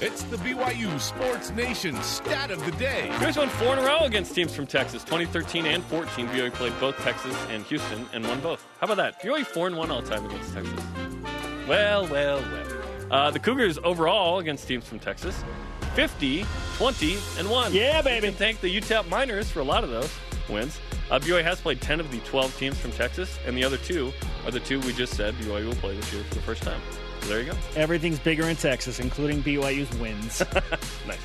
It's 0.00 0.22
the 0.24 0.36
BYU 0.36 1.00
Sports 1.00 1.50
Nation 1.50 2.00
stat 2.02 2.50
of 2.50 2.64
the 2.64 2.72
day. 2.72 3.08
Cougars 3.14 3.36
won 3.36 3.48
four 3.48 3.72
in 3.72 3.78
a 3.78 3.82
row 3.82 4.00
against 4.00 4.34
teams 4.34 4.54
from 4.54 4.66
Texas. 4.66 5.02
2013 5.04 5.66
and 5.66 5.82
14, 5.84 6.28
BYU 6.28 6.52
played 6.52 6.78
both 6.78 6.96
Texas 6.98 7.36
and 7.48 7.62
Houston 7.64 8.06
and 8.12 8.26
won 8.26 8.40
both. 8.40 8.66
How 8.80 8.84
about 8.84 8.96
that? 8.98 9.22
BYU 9.22 9.44
four 9.46 9.66
and 9.66 9.76
one 9.76 9.90
all 9.90 10.02
time 10.02 10.24
against 10.26 10.52
Texas. 10.52 10.80
Well, 11.66 12.06
well, 12.08 12.40
well. 12.40 12.82
Uh, 13.10 13.30
the 13.30 13.38
Cougars 13.38 13.78
overall 13.84 14.38
against 14.38 14.66
teams 14.68 14.86
from 14.86 14.98
Texas, 14.98 15.42
50, 15.94 16.44
20, 16.76 17.18
and 17.38 17.48
one. 17.48 17.72
Yeah, 17.72 18.02
baby. 18.02 18.26
You 18.26 18.32
can 18.32 18.38
thank 18.38 18.60
the 18.60 18.80
UTEP 18.80 19.08
Miners 19.08 19.50
for 19.50 19.60
a 19.60 19.64
lot 19.64 19.84
of 19.84 19.90
those 19.90 20.10
wins. 20.48 20.78
Uh, 21.10 21.18
BYU 21.18 21.42
has 21.42 21.60
played 21.60 21.80
10 21.80 22.00
of 22.00 22.10
the 22.10 22.18
12 22.20 22.56
teams 22.58 22.78
from 22.78 22.90
Texas, 22.92 23.38
and 23.46 23.56
the 23.56 23.64
other 23.64 23.76
two 23.76 24.12
are 24.44 24.50
the 24.50 24.60
two 24.60 24.80
we 24.80 24.92
just 24.92 25.14
said 25.14 25.34
BYU 25.34 25.66
will 25.66 25.74
play 25.76 25.96
this 25.96 26.12
year 26.12 26.24
for 26.24 26.34
the 26.34 26.42
first 26.42 26.62
time. 26.62 26.80
So 27.24 27.30
there 27.30 27.40
you 27.40 27.52
go. 27.52 27.58
Everything's 27.74 28.18
bigger 28.18 28.50
in 28.50 28.56
Texas, 28.56 29.00
including 29.00 29.42
BYU's 29.42 29.90
wins. 29.98 30.42
Nice. 31.06 31.18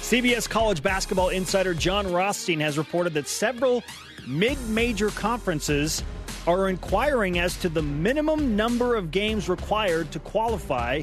CBS 0.00 0.48
college 0.48 0.82
basketball 0.82 1.28
insider 1.28 1.74
Jon 1.74 2.10
Rothstein 2.12 2.60
has 2.60 2.78
reported 2.78 3.14
that 3.14 3.28
several 3.28 3.82
mid 4.26 4.60
major 4.68 5.10
conferences 5.10 6.02
are 6.46 6.68
inquiring 6.68 7.38
as 7.38 7.56
to 7.58 7.68
the 7.68 7.82
minimum 7.82 8.56
number 8.56 8.94
of 8.94 9.10
games 9.10 9.48
required 9.48 10.10
to 10.12 10.18
qualify 10.20 11.02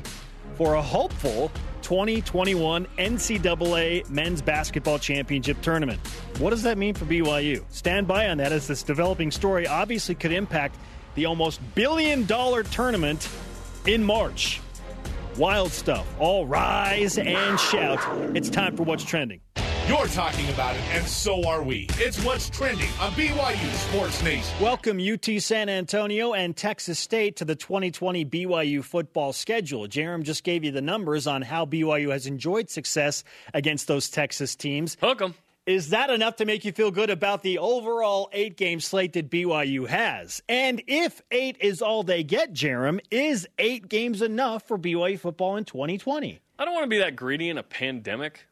for 0.56 0.76
a 0.76 0.82
hopeful 0.82 1.52
2021 1.82 2.86
NCAA 2.98 4.10
men's 4.10 4.42
basketball 4.42 5.00
championship 5.00 5.62
tournament. 5.62 6.00
What 6.40 6.50
does 6.50 6.64
that 6.64 6.78
mean 6.78 6.94
for 6.94 7.06
BYU? 7.06 7.64
Stand 7.70 8.08
by 8.08 8.30
on 8.30 8.38
that 8.38 8.52
as 8.52 8.68
this 8.68 8.84
developing 8.84 9.32
story 9.32 9.68
obviously 9.68 10.16
could 10.16 10.32
impact 10.32 10.78
the 11.16 11.26
almost 11.26 11.60
billion 11.76 12.26
dollar 12.26 12.64
tournament 12.64 13.30
in 13.86 14.04
March. 14.04 14.62
Wild 15.38 15.72
stuff. 15.72 16.08
All 16.20 16.48
rise 16.48 17.18
and 17.18 17.60
shout. 17.60 18.00
It's 18.36 18.50
time 18.50 18.76
for 18.76 18.84
What's 18.84 19.04
Trending. 19.04 19.42
You're 19.88 20.08
talking 20.08 20.50
about 20.50 20.76
it, 20.76 20.82
and 20.92 21.08
so 21.08 21.48
are 21.48 21.64
we. 21.64 21.88
It's 21.92 22.22
what's 22.26 22.50
trending 22.50 22.90
on 23.00 23.14
BYU 23.14 23.74
Sports 23.90 24.22
Nation. 24.22 24.54
Welcome 24.60 25.00
UT 25.00 25.42
San 25.42 25.70
Antonio 25.70 26.34
and 26.34 26.58
Texas 26.58 27.00
State 27.00 27.38
to 27.38 27.46
the 27.46 27.56
2020 27.56 28.26
BYU 28.26 28.84
football 28.84 29.32
schedule. 29.32 29.88
Jarom 29.88 30.24
just 30.24 30.44
gave 30.44 30.66
you 30.66 30.72
the 30.72 30.82
numbers 30.82 31.26
on 31.26 31.42
how 31.42 31.66
BYU 31.66 32.12
has 32.12 32.26
enjoyed 32.28 32.70
success 32.70 33.24
against 33.54 33.88
those 33.88 34.10
Texas 34.10 34.58
teams. 34.58 34.98
Hook 35.00 35.22
'em. 35.22 35.36
Is 35.68 35.90
that 35.90 36.10
enough 36.10 36.38
to 36.38 36.46
make 36.46 36.64
you 36.64 36.72
feel 36.72 36.92
good 36.92 37.10
about 37.10 37.44
the 37.44 37.58
overall 37.58 38.30
eight 38.32 38.56
game 38.56 38.80
slate 38.80 39.12
that 39.14 39.30
BYU 39.30 39.86
has? 39.86 40.42
And 40.48 40.82
if 40.88 41.22
eight 41.30 41.58
is 41.60 41.82
all 41.82 42.04
they 42.04 42.24
get, 42.24 42.54
Jarom, 42.54 43.02
is 43.12 43.46
eight 43.60 43.90
games 43.90 44.22
enough 44.22 44.66
for 44.66 44.78
BYU 44.78 45.20
football 45.20 45.58
in 45.58 45.66
2020? 45.66 46.40
I 46.58 46.64
don't 46.64 46.74
want 46.74 46.86
to 46.86 46.90
be 46.90 47.00
that 47.00 47.18
greedy 47.18 47.50
in 47.50 47.58
a 47.58 47.64
pandemic, 47.64 48.48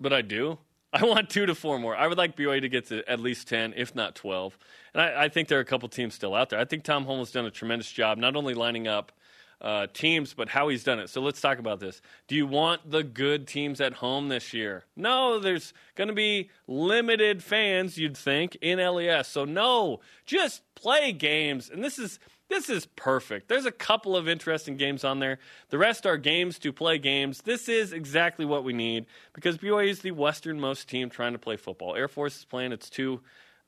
but 0.00 0.12
I 0.12 0.22
do. 0.22 0.58
I 0.92 1.04
want 1.04 1.30
two 1.30 1.46
to 1.46 1.54
four 1.54 1.78
more. 1.78 1.94
I 1.94 2.08
would 2.08 2.18
like 2.18 2.36
BYU 2.36 2.62
to 2.62 2.68
get 2.68 2.86
to 2.88 3.08
at 3.08 3.20
least 3.20 3.46
10, 3.46 3.74
if 3.76 3.94
not 3.94 4.16
12. 4.16 4.58
And 4.92 5.02
I, 5.02 5.26
I 5.26 5.28
think 5.28 5.46
there 5.46 5.58
are 5.58 5.62
a 5.62 5.64
couple 5.64 5.88
teams 5.88 6.14
still 6.14 6.34
out 6.34 6.50
there. 6.50 6.58
I 6.58 6.64
think 6.64 6.82
Tom 6.82 7.06
Holmoe's 7.06 7.30
done 7.30 7.46
a 7.46 7.52
tremendous 7.52 7.92
job, 7.92 8.18
not 8.18 8.34
only 8.34 8.54
lining 8.54 8.88
up 8.88 9.12
uh, 9.60 9.86
teams, 9.92 10.34
but 10.34 10.48
how 10.48 10.68
he's 10.68 10.84
done 10.84 10.98
it. 10.98 11.10
So 11.10 11.20
let's 11.20 11.40
talk 11.40 11.58
about 11.58 11.80
this. 11.80 12.00
Do 12.28 12.34
you 12.34 12.46
want 12.46 12.90
the 12.90 13.02
good 13.02 13.46
teams 13.46 13.80
at 13.80 13.94
home 13.94 14.28
this 14.28 14.54
year? 14.54 14.84
No, 14.96 15.38
there's 15.38 15.72
going 15.94 16.08
to 16.08 16.14
be 16.14 16.50
limited 16.66 17.42
fans, 17.42 17.98
you'd 17.98 18.16
think, 18.16 18.56
in 18.60 18.78
LES. 18.78 19.28
So 19.28 19.44
no, 19.44 20.00
just 20.24 20.62
play 20.74 21.12
games. 21.12 21.70
And 21.70 21.84
this 21.84 21.98
is 21.98 22.18
this 22.48 22.68
is 22.68 22.86
perfect. 22.86 23.48
There's 23.48 23.64
a 23.64 23.70
couple 23.70 24.16
of 24.16 24.28
interesting 24.28 24.76
games 24.76 25.04
on 25.04 25.20
there. 25.20 25.38
The 25.68 25.78
rest 25.78 26.04
are 26.04 26.16
games 26.16 26.58
to 26.58 26.72
play 26.72 26.98
games. 26.98 27.42
This 27.42 27.68
is 27.68 27.92
exactly 27.92 28.44
what 28.44 28.64
we 28.64 28.72
need 28.72 29.06
because 29.34 29.56
BYU 29.56 29.88
is 29.88 30.00
the 30.00 30.10
westernmost 30.10 30.88
team 30.88 31.10
trying 31.10 31.32
to 31.32 31.38
play 31.38 31.56
football. 31.56 31.94
Air 31.94 32.08
Force 32.08 32.38
is 32.38 32.44
playing 32.44 32.72
its 32.72 32.90
two 32.90 33.20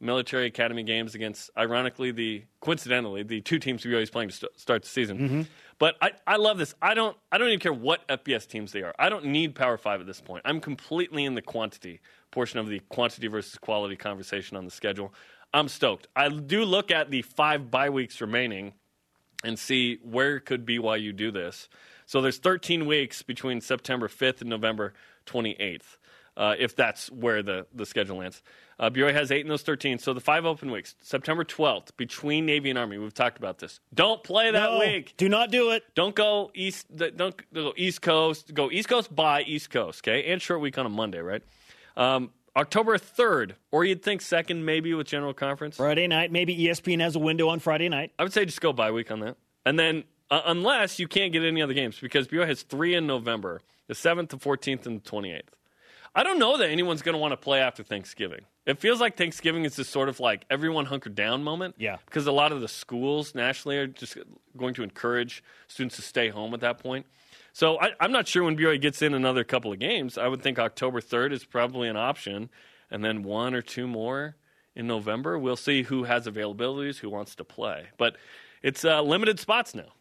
military 0.03 0.47
academy 0.47 0.83
games 0.83 1.15
against, 1.15 1.51
ironically, 1.57 2.11
the 2.11 2.45
coincidentally 2.61 3.23
the 3.23 3.41
two 3.41 3.59
teams 3.59 3.83
BYU 3.83 4.03
is 4.03 4.11
playing 4.11 4.31
to 4.31 4.35
st- 4.35 4.61
start 4.61 4.83
the 4.83 4.89
season. 4.89 5.19
Mm-hmm. 5.19 5.43
But 5.79 5.97
I, 6.01 6.13
I 6.27 6.37
love 6.37 6.59
this. 6.59 6.75
I 6.83 6.95
don't 6.95 7.17
I 7.31 7.39
don't 7.39 7.49
even 7.49 7.61
care 7.61 7.73
what 7.73 8.07
FBS 8.09 8.47
teams 8.47 8.73
they 8.73 8.83
are. 8.83 8.95
I 8.99 9.09
don't 9.09 9.27
need 9.27 9.55
Power 9.55 9.79
Five 9.79 10.01
at 10.01 10.07
this 10.07 10.21
point. 10.21 10.43
I'm 10.45 10.61
completely 10.61 11.25
in 11.25 11.35
the 11.35 11.43
quantity 11.43 12.01
portion 12.31 12.59
of 12.59 12.69
the 12.69 12.81
quantity 12.89 13.29
versus 13.29 13.57
quality 13.59 13.97
conversation 13.97 14.57
on 14.57 14.65
the 14.65 14.71
schedule. 14.71 15.15
I'm 15.55 15.69
stoked. 15.69 16.09
I 16.17 16.29
do 16.29 16.65
look 16.65 16.91
at 16.91 17.11
the 17.11 17.23
five 17.23 17.71
bye 17.71 17.91
weeks 17.91 18.21
remaining 18.21 18.75
and 19.45 19.59
see 19.59 19.99
where 20.03 20.41
could 20.41 20.67
BYU 20.67 21.15
do 21.15 21.31
this. 21.31 21.69
So 22.07 22.21
there's 22.21 22.39
13 22.39 22.87
weeks 22.87 23.23
between 23.23 23.61
September 23.61 24.09
5th 24.09 24.41
and 24.41 24.51
November 24.51 24.93
28th, 25.27 25.97
uh, 26.37 26.55
if 26.59 26.77
that's 26.77 27.11
where 27.11 27.43
the, 27.43 27.67
the 27.75 27.87
schedule 27.87 28.19
lands. 28.19 28.43
Uh, 28.79 28.91
BYU 28.91 29.13
has 29.13 29.31
eight 29.31 29.43
in 29.43 29.49
those 29.49 29.63
13. 29.63 29.99
So 29.99 30.13
the 30.13 30.21
five 30.21 30.45
open 30.45 30.71
weeks, 30.71 30.97
September 31.01 31.45
12th, 31.45 31.97
between 31.97 32.47
Navy 32.47 32.71
and 32.71 32.79
Army. 32.79 32.99
We've 32.99 33.15
talked 33.15 33.39
about 33.39 33.59
this. 33.59 33.81
Don't 33.95 34.25
play 34.25 34.51
that 34.51 34.71
No, 34.71 34.79
week. 34.81 35.15
Do 35.17 35.29
not 35.29 35.51
do 35.51 35.71
it. 35.71 35.85
Don't 35.95 36.15
go 36.15 36.51
east. 36.55 36.87
Don't 36.97 37.37
go 37.53 37.73
East 37.77 38.03
Coast. 38.03 38.53
Go 38.55 38.71
East 38.71 38.89
Coast 38.89 39.15
by 39.15 39.43
East 39.43 39.71
Coast. 39.71 40.01
Okay, 40.03 40.33
and 40.33 40.43
short 40.43 40.61
week 40.61 40.79
on 40.79 40.87
a 40.87 40.89
Monday, 40.89 41.21
right? 41.21 41.43
Um, 41.97 42.31
October 42.57 42.99
3rd, 42.99 43.53
or 43.71 43.85
you'd 43.85 44.03
think 44.03 44.21
second, 44.21 44.65
maybe 44.65 44.93
with 44.95 45.07
General 45.07 45.33
Conference. 45.33 45.77
Friday 45.77 46.07
night, 46.07 46.31
maybe 46.31 46.57
ESPN 46.57 47.01
has 47.01 47.17
a 47.17 47.19
window 47.19 47.49
on 47.49 47.61
Friday 47.61 47.89
night. 47.89 48.13
I 48.19 48.25
would 48.25 48.33
say 48.33 48.45
just 48.45 48.61
go 48.61 48.73
bye 48.73 48.91
week 48.91 49.11
on 49.11 49.21
that. 49.21 49.37
And 49.65 49.79
then, 49.79 50.05
uh, 50.31 50.43
unless 50.47 50.99
you 50.99 51.09
can't 51.09 51.33
get 51.33 51.45
any 51.45 51.63
other 51.63 51.73
games, 51.73 51.99
because 52.01 52.29
BYU 52.29 52.47
has 52.47 52.63
three 52.63 52.95
in 52.95 53.07
November 53.07 53.61
the 53.89 53.95
7th, 53.95 54.29
the 54.29 54.39
14th, 54.39 54.87
and 54.87 55.03
the 55.03 55.11
28th. 55.11 55.43
I 56.15 56.23
don't 56.23 56.39
know 56.39 56.59
that 56.59 56.69
anyone's 56.69 57.01
going 57.01 57.15
to 57.15 57.19
want 57.19 57.33
to 57.33 57.37
play 57.39 57.61
after 57.61 57.83
Thanksgiving. 57.83 58.41
It 58.67 58.79
feels 58.79 59.01
like 59.01 59.17
Thanksgiving 59.17 59.65
is 59.65 59.77
this 59.77 59.89
sort 59.89 60.09
of 60.09 60.21
like 60.21 60.45
everyone 60.51 60.85
hunkered 60.85 61.15
down 61.15 61.43
moment. 61.43 61.77
Yeah. 61.79 61.97
Because 62.05 62.27
a 62.27 62.33
lot 62.33 62.53
of 62.53 62.61
the 62.61 62.69
schools 62.69 63.35
nationally 63.35 63.79
are 63.79 63.87
just 63.87 64.19
going 64.57 64.75
to 64.75 64.83
encourage 64.83 65.43
students 65.69 65.97
to 65.97 66.03
stay 66.03 66.29
home 66.29 66.53
at 66.53 66.61
that 66.61 66.79
point. 66.79 67.07
So 67.55 67.81
I, 67.81 67.93
I'm 67.99 68.13
not 68.13 68.29
sure 68.29 68.45
when 68.45 68.57
BYU 68.57 68.81
gets 68.81 69.03
in 69.03 69.15
another 69.15 69.43
couple 69.43 69.73
of 69.73 69.79
games. 69.79 70.19
I 70.19 70.29
would 70.29 70.43
think 70.43 70.59
October 70.59 71.01
3rd 71.01 71.33
is 71.33 71.45
probably 71.45 71.89
an 71.89 71.97
option, 71.97 72.51
and 72.91 73.05
then 73.05 73.23
one 73.23 73.55
or 73.55 73.63
two 73.63 73.87
more 73.87 74.37
in 74.75 74.87
November. 74.87 75.39
We'll 75.39 75.57
see 75.57 75.83
who 75.83 76.05
has 76.05 76.27
availabilities, 76.27 76.99
who 76.99 77.11
wants 77.11 77.35
to 77.37 77.45
play. 77.45 77.89
But 77.97 78.17
it's 78.63 78.85
uh, 78.85 79.03
limited 79.03 79.41
spots 79.41 79.75
now. 79.75 79.93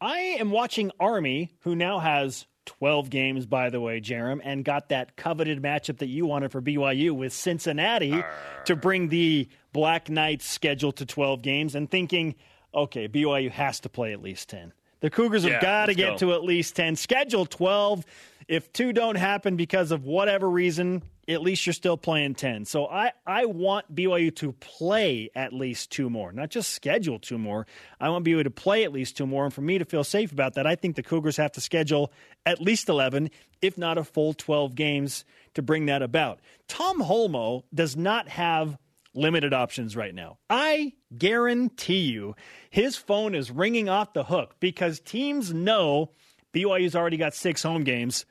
I 0.00 0.18
am 0.18 0.50
watching 0.50 0.90
Army, 0.98 1.50
who 1.60 1.74
now 1.74 1.98
has 1.98 2.46
12 2.78 3.10
games, 3.10 3.46
by 3.46 3.68
the 3.68 3.80
way, 3.80 4.00
Jarom, 4.00 4.40
and 4.44 4.64
got 4.64 4.90
that 4.90 5.16
coveted 5.16 5.60
matchup 5.60 5.98
that 5.98 6.06
you 6.06 6.24
wanted 6.24 6.52
for 6.52 6.62
BYU 6.62 7.10
with 7.10 7.32
Cincinnati 7.32 8.22
to 8.66 8.76
bring 8.76 9.08
the 9.08 9.48
Black 9.72 10.08
Knights 10.08 10.48
schedule 10.48 10.92
to 10.92 11.04
12 11.04 11.42
games 11.42 11.74
and 11.74 11.90
thinking, 11.90 12.36
okay, 12.72 13.08
BYU 13.08 13.50
has 13.50 13.80
to 13.80 13.88
play 13.88 14.12
at 14.12 14.22
least 14.22 14.48
10. 14.50 14.72
The 15.00 15.10
Cougars 15.10 15.42
have 15.42 15.60
got 15.60 15.86
to 15.86 15.94
get 15.94 16.12
go. 16.12 16.18
to 16.18 16.34
at 16.34 16.44
least 16.44 16.76
10. 16.76 16.94
Schedule 16.94 17.44
12. 17.44 18.04
If 18.46 18.72
two 18.72 18.92
don't 18.92 19.16
happen 19.16 19.56
because 19.56 19.90
of 19.90 20.04
whatever 20.04 20.48
reason, 20.48 21.02
at 21.30 21.42
least 21.42 21.64
you're 21.64 21.72
still 21.72 21.96
playing 21.96 22.34
10. 22.34 22.64
So 22.64 22.86
I, 22.86 23.12
I 23.26 23.46
want 23.46 23.94
BYU 23.94 24.34
to 24.36 24.52
play 24.52 25.30
at 25.34 25.52
least 25.52 25.90
two 25.90 26.10
more, 26.10 26.32
not 26.32 26.50
just 26.50 26.72
schedule 26.72 27.18
two 27.18 27.38
more. 27.38 27.66
I 28.00 28.08
want 28.08 28.24
BYU 28.24 28.42
to 28.44 28.50
play 28.50 28.84
at 28.84 28.92
least 28.92 29.16
two 29.16 29.26
more. 29.26 29.44
And 29.44 29.54
for 29.54 29.60
me 29.60 29.78
to 29.78 29.84
feel 29.84 30.04
safe 30.04 30.32
about 30.32 30.54
that, 30.54 30.66
I 30.66 30.74
think 30.74 30.96
the 30.96 31.02
Cougars 31.02 31.36
have 31.36 31.52
to 31.52 31.60
schedule 31.60 32.12
at 32.44 32.60
least 32.60 32.88
11, 32.88 33.30
if 33.62 33.78
not 33.78 33.96
a 33.96 34.04
full 34.04 34.34
12 34.34 34.74
games 34.74 35.24
to 35.54 35.62
bring 35.62 35.86
that 35.86 36.02
about. 36.02 36.40
Tom 36.68 37.00
Holmoe 37.00 37.64
does 37.72 37.96
not 37.96 38.28
have 38.28 38.76
limited 39.14 39.52
options 39.52 39.96
right 39.96 40.14
now. 40.14 40.38
I 40.48 40.94
guarantee 41.16 42.02
you 42.02 42.34
his 42.70 42.96
phone 42.96 43.34
is 43.34 43.50
ringing 43.50 43.88
off 43.88 44.12
the 44.12 44.24
hook 44.24 44.56
because 44.60 45.00
teams 45.00 45.52
know 45.52 46.10
BYU's 46.52 46.96
already 46.96 47.16
got 47.16 47.34
six 47.34 47.62
home 47.62 47.84
games. 47.84 48.26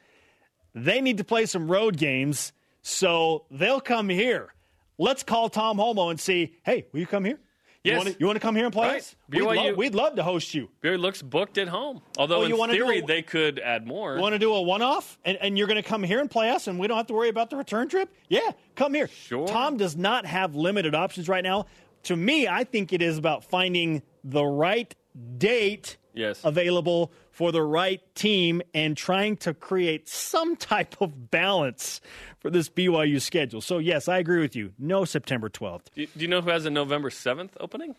They 0.74 1.02
need 1.02 1.18
to 1.18 1.24
play 1.24 1.46
some 1.46 1.70
road 1.70 1.98
games, 1.98 2.54
so 2.82 3.46
they'll 3.52 3.82
come 3.82 4.10
here. 4.10 4.54
Let's 4.98 5.24
call 5.24 5.50
Tom 5.50 5.78
Holmoe 5.78 6.10
and 6.10 6.20
see, 6.20 6.58
hey, 6.64 6.88
will 6.92 7.00
you 7.00 7.08
come 7.08 7.24
here? 7.26 7.40
Yes. 7.82 8.16
You 8.20 8.26
want 8.26 8.36
to 8.36 8.42
come 8.42 8.58
here 8.58 8.66
and 8.66 8.74
play 8.74 8.88
Right. 8.90 8.98
us? 8.98 9.16
We'd, 9.30 9.40
BYU 9.42 9.56
lo- 9.56 9.74
we'd 9.76 9.96
love 9.96 10.16
to 10.18 10.24
host 10.24 10.54
you. 10.54 10.70
Barry 10.82 10.98
looks 10.98 11.22
booked 11.22 11.58
at 11.58 11.70
home. 11.70 12.02
Although 12.18 12.42
Oh, 12.42 12.46
you 12.46 12.62
in 12.66 12.70
theory 12.72 13.00
a- 13.00 13.06
they 13.06 13.22
could 13.22 13.58
add 13.60 13.88
more. 13.88 14.16
You 14.16 14.22
want 14.22 14.34
to 14.34 14.40
do 14.40 14.54
a 14.54 14.62
one 14.62 14.82
off 14.82 15.18
and, 15.24 15.38
and 15.40 15.58
you're 15.58 15.68
going 15.68 15.82
to 15.82 15.88
come 15.88 16.04
here 16.04 16.20
and 16.20 16.30
play 16.30 16.50
us 16.50 16.68
and 16.68 16.78
we 16.78 16.88
don't 16.88 16.98
have 16.98 17.08
to 17.08 17.14
worry 17.14 17.30
about 17.30 17.50
the 17.50 17.56
return 17.56 17.88
trip? 17.88 18.14
Yeah, 18.28 18.52
come 18.76 18.94
here. 18.94 19.08
Sure. 19.08 19.48
Tom 19.48 19.78
does 19.78 19.96
not 19.96 20.26
have 20.26 20.56
limited 20.56 20.94
options 20.94 21.30
right 21.30 21.44
now. 21.44 21.68
To 22.04 22.16
me, 22.18 22.50
I 22.50 22.66
think 22.66 22.92
it 22.92 23.02
is 23.02 23.18
about 23.18 23.46
finding 23.46 24.04
the 24.26 24.44
right 24.46 24.94
date 25.38 25.96
Yes. 26.14 26.42
available 26.44 27.12
for 27.32 27.52
the 27.52 27.62
right 27.62 28.02
team 28.16 28.62
and 28.74 28.98
trying 28.98 29.38
to 29.38 29.54
create 29.54 30.10
some 30.10 30.56
type 30.56 30.96
of 31.02 31.30
balance 31.32 32.02
for 32.40 32.50
this 32.50 32.70
BYU 32.70 33.22
schedule. 33.22 33.62
So, 33.62 33.78
yes, 33.78 34.08
I 34.08 34.18
agree 34.18 34.42
with 34.42 34.56
you. 34.56 34.74
No 34.78 35.06
September 35.06 35.50
12th. 35.50 35.86
do, 35.96 36.06
do 36.06 36.20
you 36.20 36.28
know 36.28 36.42
who 36.42 36.50
has 36.50 36.66
a 36.66 36.70
November 36.70 37.10
seventh 37.10 37.56
opening? 37.60 37.96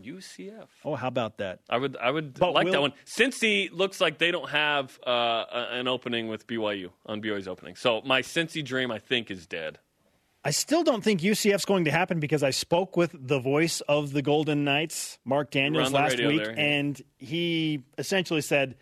UCF. 0.00 0.68
Oh, 0.84 0.94
how 0.94 1.08
about 1.08 1.38
that? 1.38 1.60
I 1.68 1.76
would 1.76 1.96
I 1.96 2.10
would 2.10 2.38
But 2.38 2.52
like 2.54 2.64
will- 2.66 2.72
that 2.72 2.80
one. 2.80 2.92
Cincy 3.04 3.68
looks 3.72 4.00
like 4.00 4.18
they 4.18 4.30
don't 4.30 4.48
have 4.48 4.98
uh, 5.06 5.44
an 5.72 5.88
opening 5.88 6.28
with 6.28 6.46
BYU 6.46 6.90
on 7.04 7.20
BYU's 7.20 7.48
opening. 7.48 7.76
So 7.76 8.00
my 8.04 8.22
Cincy 8.22 8.64
dream 8.64 8.90
I 8.90 8.98
think 8.98 9.30
is 9.30 9.46
dead. 9.46 9.78
I 10.44 10.52
still 10.52 10.82
don't 10.82 11.04
think 11.04 11.20
UCF's 11.20 11.66
going 11.66 11.84
to 11.84 11.90
happen 11.90 12.18
because 12.18 12.42
I 12.42 12.50
spoke 12.50 12.96
with 12.96 13.14
the 13.14 13.38
voice 13.38 13.82
of 13.82 14.12
the 14.12 14.22
Golden 14.22 14.64
Knights, 14.64 15.18
Marc 15.24 15.50
Daniels, 15.50 15.92
last 15.92 16.18
week, 16.18 16.42
there, 16.42 16.58
and 16.58 17.00
he 17.18 17.84
essentially 17.98 18.40
said 18.40 18.76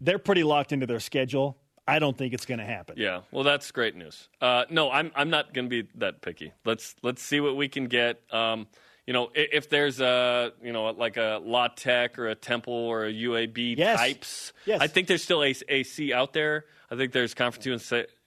they're 0.00 0.18
pretty 0.18 0.42
locked 0.42 0.72
into 0.72 0.86
their 0.86 0.98
schedule. 1.00 1.56
I 1.86 2.00
don't 2.00 2.18
think 2.18 2.34
it's 2.34 2.44
going 2.46 2.58
to 2.58 2.66
happen. 2.66 2.96
Yeah, 2.98 3.20
well, 3.30 3.44
that's 3.44 3.70
great 3.70 3.94
news. 3.96 4.28
Uh, 4.40 4.64
no, 4.70 4.90
I'm 4.90 5.10
I'm 5.14 5.30
not 5.30 5.54
going 5.54 5.70
to 5.70 5.82
be 5.82 5.88
that 5.98 6.20
picky. 6.20 6.52
Let's 6.64 6.96
let's 7.02 7.22
see 7.22 7.40
what 7.40 7.56
we 7.56 7.68
can 7.68 7.86
get. 7.86 8.20
Um, 8.30 8.66
you 9.06 9.14
know, 9.14 9.30
if, 9.34 9.48
if 9.52 9.70
there's 9.70 10.00
a 10.00 10.52
you 10.62 10.72
know 10.72 10.84
like 10.90 11.16
a 11.16 11.40
La 11.42 11.68
Tech 11.68 12.18
or 12.18 12.26
a 12.28 12.34
Temple 12.34 12.74
or 12.74 13.06
a 13.06 13.12
UAB 13.12 13.78
Yes. 13.78 13.98
types, 13.98 14.52
Yes. 14.66 14.80
I 14.82 14.88
think 14.88 15.06
there's 15.08 15.22
still 15.22 15.42
a 15.44 15.54
AC 15.68 16.12
out 16.12 16.32
there. 16.34 16.64
I 16.90 16.96
think 16.96 17.12
there's 17.12 17.32
Conference 17.34 17.64
two 17.64 17.72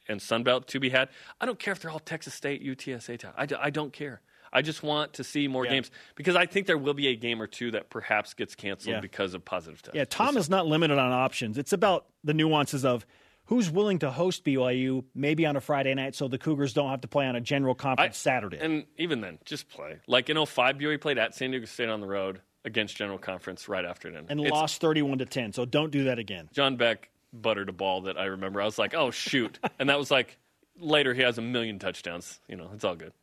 and, 0.07 0.21
Sa- 0.21 0.35
and 0.35 0.41
Sun 0.41 0.43
Belt 0.43 0.67
to 0.69 0.79
be 0.79 0.89
had. 0.89 1.09
I 1.39 1.45
don't 1.45 1.59
care 1.59 1.71
if 1.73 1.79
they're 1.79 1.91
all 1.91 1.99
Texas 1.99 2.33
State, 2.33 2.63
UTSA. 2.63 3.25
I, 3.37 3.47
I 3.65 3.69
don't 3.69 3.93
care. 3.93 4.21
I 4.53 4.61
just 4.61 4.83
want 4.83 5.13
to 5.13 5.23
see 5.23 5.47
more 5.47 5.63
Yeah. 5.65 5.71
games 5.71 5.91
because 6.15 6.35
I 6.35 6.45
think 6.45 6.67
there 6.67 6.77
will 6.77 6.93
be 6.93 7.07
a 7.07 7.15
game 7.15 7.41
or 7.41 7.47
two 7.47 7.71
that 7.71 7.89
perhaps 7.89 8.33
gets 8.33 8.53
canceled 8.55 8.95
Yeah. 8.95 8.99
because 8.99 9.33
of 9.33 9.45
positive 9.45 9.81
tests. 9.81 9.95
Yeah, 9.95 10.03
Tom 10.05 10.35
is 10.35 10.49
not 10.49 10.67
limited 10.67 10.97
on 10.97 11.11
options. 11.13 11.57
It's 11.57 11.71
about 11.71 12.07
the 12.23 12.33
nuances 12.33 12.83
of 12.83 13.05
who's 13.45 13.69
willing 13.69 13.99
to 13.99 14.11
host 14.11 14.43
BYU 14.43 15.05
maybe 15.15 15.45
on 15.45 15.55
a 15.55 15.61
Friday 15.61 15.93
night 15.93 16.15
so 16.15 16.27
the 16.27 16.37
Cougars 16.37 16.73
don't 16.73 16.89
have 16.89 17.01
to 17.01 17.07
play 17.07 17.27
on 17.27 17.35
a 17.37 17.41
general 17.41 17.75
conference 17.75 18.17
Saturday. 18.17 18.57
And 18.59 18.85
even 18.97 19.21
then, 19.21 19.39
just 19.45 19.69
play. 19.69 19.99
Like 20.07 20.29
in 20.29 20.35
05, 20.45 20.77
BYU 20.77 20.99
played 20.99 21.17
at 21.17 21.33
San 21.33 21.51
Diego 21.51 21.65
State 21.65 21.89
on 21.89 22.01
the 22.01 22.07
road 22.07 22.41
against 22.63 22.95
General 22.97 23.17
Conference 23.17 23.67
right 23.69 23.83
after 23.85 24.07
it 24.09 24.15
ended. 24.15 24.31
and 24.31 24.39
It's- 24.41 24.51
lost 24.51 24.81
31 24.81 25.17
to 25.19 25.25
10. 25.25 25.51
So 25.53 25.65
don't 25.65 25.91
do 25.91 26.03
that 26.03 26.19
again. 26.19 26.49
John 26.53 26.75
Beck 26.75 27.09
buttered 27.33 27.69
a 27.69 27.73
ball 27.73 28.01
that 28.01 28.17
I 28.17 28.25
remember. 28.25 28.61
I 28.61 28.65
was 28.65 28.77
like, 28.77 28.93
oh, 28.93 29.11
shoot. 29.11 29.59
and 29.79 29.89
that 29.89 29.97
was 29.97 30.11
like 30.11 30.37
later 30.79 31.13
he 31.13 31.21
has 31.21 31.37
a 31.37 31.41
million 31.41 31.79
touchdowns. 31.79 32.39
You 32.47 32.55
know, 32.55 32.69
it's 32.73 32.83
all 32.83 32.95
good. 32.95 33.13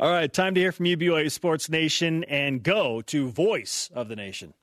All 0.00 0.10
right, 0.10 0.32
time 0.32 0.54
to 0.54 0.60
hear 0.60 0.72
from 0.72 0.86
you, 0.86 0.96
BYU 0.96 1.30
Sports 1.30 1.68
Nation, 1.68 2.24
and 2.24 2.62
go 2.62 3.00
to 3.02 3.30
Voice 3.30 3.90
of 3.94 4.08
the 4.08 4.16
Nation. 4.16 4.54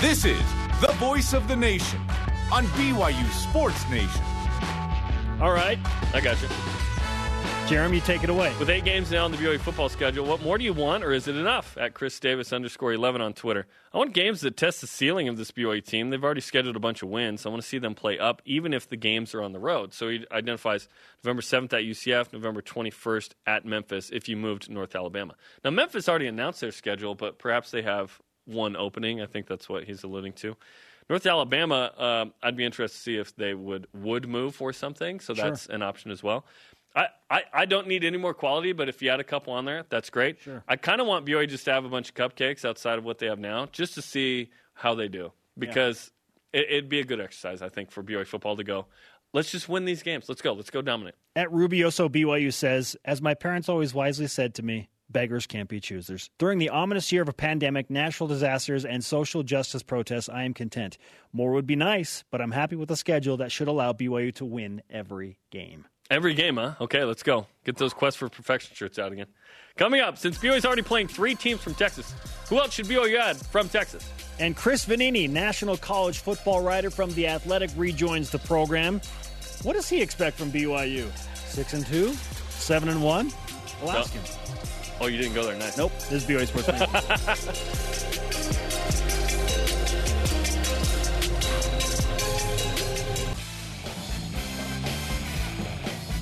This 0.00 0.24
is 0.24 0.40
the 0.80 0.92
voice 0.98 1.32
of 1.32 1.48
the 1.48 1.56
nation 1.56 2.00
on 2.52 2.64
BYU 2.66 3.28
Sports 3.30 3.88
Nation. 3.90 4.22
All 5.40 5.52
right, 5.52 5.78
I 6.14 6.20
got 6.20 6.40
you. 6.40 6.48
Jeremy, 7.68 8.00
take 8.00 8.24
it 8.24 8.30
away. 8.30 8.50
With 8.58 8.70
eight 8.70 8.86
games 8.86 9.10
now 9.10 9.26
on 9.26 9.30
the 9.30 9.36
BYU 9.36 9.60
football 9.60 9.90
schedule, 9.90 10.24
what 10.24 10.40
more 10.40 10.56
do 10.56 10.64
you 10.64 10.72
want, 10.72 11.04
or 11.04 11.12
is 11.12 11.28
it 11.28 11.36
enough? 11.36 11.76
At 11.76 11.92
Chris 11.92 12.18
Davis 12.18 12.50
underscore 12.50 12.94
11 12.94 13.20
on 13.20 13.34
Twitter. 13.34 13.66
I 13.92 13.98
want 13.98 14.14
games 14.14 14.40
that 14.40 14.56
test 14.56 14.80
the 14.80 14.86
ceiling 14.86 15.28
of 15.28 15.36
this 15.36 15.50
BYU 15.50 15.84
team. 15.84 16.08
They've 16.08 16.24
already 16.24 16.40
scheduled 16.40 16.76
a 16.76 16.80
bunch 16.80 17.02
of 17.02 17.10
wins. 17.10 17.42
So 17.42 17.50
I 17.50 17.52
want 17.52 17.62
to 17.62 17.68
see 17.68 17.76
them 17.76 17.94
play 17.94 18.18
up, 18.18 18.40
even 18.46 18.72
if 18.72 18.88
the 18.88 18.96
games 18.96 19.34
are 19.34 19.42
on 19.42 19.52
the 19.52 19.58
road. 19.58 19.92
So 19.92 20.08
he 20.08 20.24
identifies 20.32 20.88
November 21.22 21.42
7th 21.42 21.74
at 21.74 21.82
UCF, 21.82 22.32
November 22.32 22.62
21st 22.62 23.32
at 23.46 23.66
Memphis 23.66 24.08
if 24.08 24.30
you 24.30 24.38
move 24.38 24.60
to 24.60 24.72
North 24.72 24.96
Alabama. 24.96 25.34
Now, 25.62 25.68
Memphis 25.68 26.08
already 26.08 26.26
announced 26.26 26.62
their 26.62 26.72
schedule, 26.72 27.14
but 27.14 27.38
perhaps 27.38 27.70
they 27.70 27.82
have 27.82 28.18
one 28.46 28.76
opening. 28.76 29.20
I 29.20 29.26
think 29.26 29.46
that's 29.46 29.68
what 29.68 29.84
he's 29.84 30.04
alluding 30.04 30.32
to. 30.34 30.56
North 31.10 31.26
Alabama, 31.26 31.92
um, 31.96 32.34
I'd 32.42 32.56
be 32.56 32.64
interested 32.64 32.96
to 32.96 33.02
see 33.02 33.16
if 33.16 33.34
they 33.36 33.54
would 33.54 33.86
would 33.94 34.28
move 34.28 34.54
for 34.54 34.74
something. 34.74 35.20
So 35.20 35.32
that's 35.32 35.66
an 35.66 35.82
option 35.82 36.10
as 36.10 36.22
well. 36.22 36.44
I, 36.98 37.08
I, 37.30 37.42
I 37.52 37.64
don't 37.64 37.86
need 37.86 38.02
any 38.02 38.18
more 38.18 38.34
quality, 38.34 38.72
but 38.72 38.88
if 38.88 39.00
you 39.02 39.10
add 39.10 39.20
a 39.20 39.24
couple 39.24 39.52
on 39.52 39.64
there, 39.64 39.84
that's 39.88 40.10
great. 40.10 40.40
Sure. 40.40 40.64
I 40.66 40.74
kind 40.74 41.00
of 41.00 41.06
want 41.06 41.26
BYU 41.26 41.48
just 41.48 41.64
to 41.66 41.72
have 41.72 41.84
a 41.84 41.88
bunch 41.88 42.08
of 42.08 42.14
cupcakes 42.16 42.64
outside 42.64 42.98
of 42.98 43.04
what 43.04 43.18
they 43.18 43.26
have 43.26 43.38
now, 43.38 43.66
just 43.66 43.94
to 43.94 44.02
see 44.02 44.50
how 44.74 44.96
they 44.96 45.06
do, 45.06 45.32
because 45.56 46.10
it, 46.52 46.66
it'd 46.68 46.88
be 46.88 46.98
a 46.98 47.04
good 47.04 47.20
exercise, 47.20 47.62
I 47.62 47.68
think, 47.68 47.92
for 47.92 48.02
BYU 48.02 48.26
football 48.26 48.56
to 48.56 48.64
go. 48.64 48.86
Let's 49.32 49.52
just 49.52 49.68
win 49.68 49.84
these 49.84 50.02
games. 50.02 50.28
Let's 50.28 50.42
go. 50.42 50.54
Let's 50.54 50.70
go 50.70 50.82
dominate. 50.82 51.14
At 51.36 51.50
Rubioso 51.50 52.08
BYU 52.08 52.52
says, 52.52 52.96
as 53.04 53.22
my 53.22 53.34
parents 53.34 53.68
always 53.68 53.94
wisely 53.94 54.26
said 54.26 54.54
to 54.54 54.62
me, 54.64 54.88
beggars 55.08 55.46
can't 55.46 55.68
be 55.68 55.78
choosers. 55.78 56.30
During 56.38 56.58
the 56.58 56.70
ominous 56.70 57.12
year 57.12 57.22
of 57.22 57.28
a 57.28 57.34
pandemic, 57.34 57.90
natural 57.90 58.26
disasters, 58.26 58.84
and 58.84 59.04
social 59.04 59.42
justice 59.44 59.82
protests, 59.84 60.28
I 60.28 60.42
am 60.42 60.54
content. 60.54 60.98
More 61.32 61.52
would 61.52 61.66
be 61.66 61.76
nice, 61.76 62.24
but 62.30 62.40
I'm 62.40 62.50
happy 62.50 62.74
with 62.74 62.90
a 62.90 62.96
schedule 62.96 63.36
that 63.36 63.52
should 63.52 63.68
allow 63.68 63.92
BYU 63.92 64.34
to 64.36 64.44
win 64.44 64.82
every 64.90 65.38
game. 65.50 65.86
Every 66.10 66.32
game, 66.32 66.56
huh? 66.56 66.74
Okay, 66.80 67.04
let's 67.04 67.22
go. 67.22 67.46
Get 67.64 67.76
those 67.76 67.92
Quest 67.92 68.16
for 68.16 68.30
Perfection 68.30 68.74
shirts 68.74 68.98
out 68.98 69.12
again. 69.12 69.26
Coming 69.76 70.00
up, 70.00 70.16
since 70.16 70.38
BYU's 70.38 70.64
already 70.64 70.82
playing 70.82 71.08
three 71.08 71.34
teams 71.34 71.60
from 71.60 71.74
Texas, 71.74 72.14
who 72.48 72.58
else 72.58 72.72
should 72.72 72.86
BYU 72.86 73.18
add 73.18 73.36
from 73.36 73.68
Texas? 73.68 74.10
And 74.40 74.56
Chris 74.56 74.86
Vannini, 74.86 75.28
national 75.28 75.76
college 75.76 76.20
football 76.20 76.62
writer 76.62 76.90
from 76.90 77.12
The 77.12 77.26
Athletic, 77.28 77.70
rejoins 77.76 78.30
the 78.30 78.38
program. 78.38 79.02
What 79.62 79.74
does 79.74 79.88
he 79.88 80.00
expect 80.00 80.38
from 80.38 80.50
BYU? 80.50 81.14
Six 81.36 81.74
and 81.74 81.86
two? 81.86 82.14
Seven 82.48 82.88
and 82.88 83.02
one? 83.02 83.30
We'll 83.82 83.92
ask 83.92 84.12
him. 84.12 84.22
Oh, 85.00 85.06
you 85.06 85.18
didn't 85.18 85.34
go 85.34 85.44
there. 85.44 85.56
Nice. 85.56 85.76
Nope. 85.76 85.92
This 86.08 86.12
is 86.12 86.24
BYU 86.24 86.46
Sports 86.46 86.68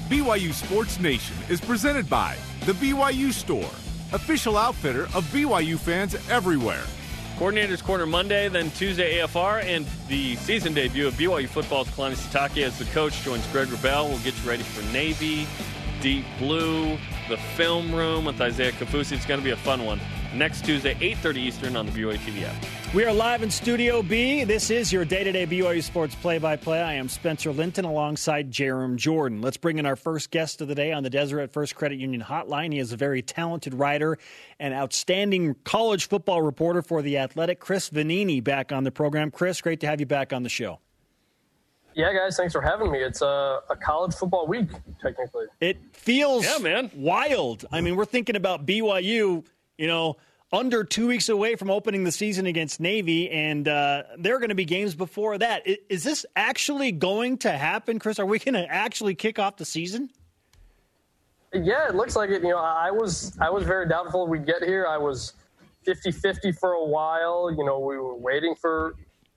BYU 0.09 0.53
Sports 0.53 1.01
Nation 1.01 1.35
is 1.49 1.61
presented 1.61 2.09
by 2.09 2.37
The 2.61 2.75
BYU 2.75 3.33
Store, 3.33 3.69
official 4.13 4.57
outfitter 4.57 5.07
of 5.17 5.25
BYU 5.33 5.77
fans 5.77 6.15
everywhere. 6.31 6.85
Coordinators 7.39 7.83
Corner 7.83 8.07
Monday, 8.07 8.49
then 8.49 8.71
Tuesday 8.71 9.19
AFR, 9.19 9.65
and 9.65 9.85
the 10.07 10.37
season 10.37 10.75
debut 10.75 11.09
of 11.09 11.15
BYU 11.15 11.49
football's 11.49 11.89
Kalani 11.89 12.15
Sitake 12.15 12.63
as 12.63 12.79
the 12.79 12.85
coach 12.87 13.21
joins 13.25 13.45
Greg 13.49 13.67
Wrubell. 13.67 14.09
We'll 14.09 14.21
get 14.21 14.41
you 14.41 14.49
ready 14.49 14.63
for 14.63 14.85
Navy, 14.93 15.45
Deep 16.01 16.25
Blue, 16.39 16.97
the 17.29 17.37
film 17.57 17.93
room 17.93 18.27
with 18.27 18.41
Isaiah 18.41 18.71
Kaufusi. 18.71 19.11
It's 19.11 19.27
going 19.27 19.41
to 19.41 19.45
be 19.45 19.51
a 19.51 19.57
fun 19.57 19.85
one. 19.85 20.01
Next 20.35 20.65
Tuesday, 20.65 20.95
8.30 20.95 21.37
Eastern 21.37 21.77
on 21.77 21.87
the 21.87 21.93
BYU 21.93 22.17
TV 22.19 22.43
app. 22.43 22.55
We 22.95 23.05
are 23.05 23.13
live 23.13 23.43
in 23.43 23.51
Studio 23.51 24.03
B. 24.03 24.45
This 24.45 24.71
is 24.71 24.93
your 24.93 25.05
day 25.05 25.25
to 25.25 25.33
day 25.33 25.47
BYU 25.47 25.83
Sports 25.83 26.15
play 26.15 26.39
by 26.39 26.57
play. 26.57 26.83
I 26.83 26.95
am 26.95 27.09
Spencer 27.09 27.53
Linton 27.53 27.85
alongside 27.87 28.51
Jarom 28.51 28.97
Jordan. 28.97 29.41
Let's 29.41 29.57
bring 29.57 29.79
in 29.79 29.87
our 29.87 29.97
first 29.97 30.31
guest 30.31 30.61
of 30.61 30.69
the 30.69 30.75
day 30.75 30.93
on 30.93 31.03
the 31.03 31.11
Deseret 31.11 31.53
First 31.53 31.75
Credit 31.75 31.99
Union 31.99 32.21
hotline. 32.23 32.73
He 32.73 32.79
is 32.79 32.93
a 32.93 32.97
very 32.97 33.23
talented 33.23 33.73
writer 33.75 34.19
and 34.59 34.75
outstanding 34.75 35.55
college 35.65 36.07
football 36.09 36.43
reporter 36.43 36.83
for 36.83 37.01
The 37.03 37.17
Athletic, 37.19 37.59
Chris 37.59 37.89
Vannini, 37.89 38.43
back 38.45 38.73
on 38.73 38.85
the 38.85 38.91
program. 38.93 39.31
Chris, 39.31 39.61
great 39.63 39.81
to 39.81 39.87
have 39.87 40.01
you 40.01 40.07
back 40.07 40.33
on 40.35 40.43
the 40.43 40.49
show. 40.51 40.81
Yeah, 41.95 42.13
guys, 42.13 42.37
thanks 42.37 42.53
for 42.53 42.61
having 42.61 42.93
me. 42.93 42.99
It's 42.99 43.23
a, 43.23 43.61
a 43.71 43.77
college 43.77 44.15
football 44.15 44.47
week, 44.47 44.69
technically. 45.01 45.47
It 45.61 45.79
feels 45.95 46.45
Yeah, 46.45 46.59
man. 46.59 46.91
wild. 46.95 47.65
I 47.73 47.81
mean, 47.81 47.97
we're 47.97 48.05
thinking 48.05 48.37
about 48.37 48.67
BYU, 48.67 49.45
you 49.79 49.87
know, 49.87 50.17
under 50.53 50.85
two 50.85 51.09
weeks 51.09 51.29
away 51.29 51.57
from 51.57 51.71
opening 51.71 52.05
the 52.05 52.13
season 52.13 52.47
against 52.47 52.81
Navy, 52.81 53.31
and 53.31 53.67
uh, 53.67 54.05
there 54.19 54.37
are 54.37 54.39
going 54.39 54.51
to 54.51 54.55
be 54.55 54.65
games 54.65 54.95
before 54.95 55.39
that. 55.39 55.67
Is, 55.67 55.79
Is 55.89 56.05
this 56.05 56.27
actually 56.37 56.93
going 56.93 57.39
to 57.39 57.53
happen, 57.53 57.99
Chris? 57.99 58.19
Are 58.19 58.27
we 58.27 58.39
going 58.39 58.55
to 58.55 58.71
actually 58.71 59.15
kick 59.15 59.39
off 59.39 59.57
the 59.57 59.65
season? 59.65 60.11
Yeah, 61.53 61.89
it 61.89 61.95
looks 61.95 62.17
like 62.17 62.31
it. 62.31 62.43
You 62.43 62.51
know, 62.51 62.59
I 62.59 62.91
was 62.91 63.37
I 63.41 63.51
was 63.51 63.65
very 63.65 63.89
doubtful 63.89 64.27
we'd 64.27 64.47
get 64.47 64.63
here. 64.63 64.87
I 64.87 64.99
was 64.99 65.33
50-50 65.87 66.59
for 66.59 66.73
a 66.73 66.85
while. 66.85 67.51
You 67.57 67.65
know, 67.65 67.79
we 67.79 67.97
were 67.97 68.17
waiting 68.17 68.55
for 68.55 68.95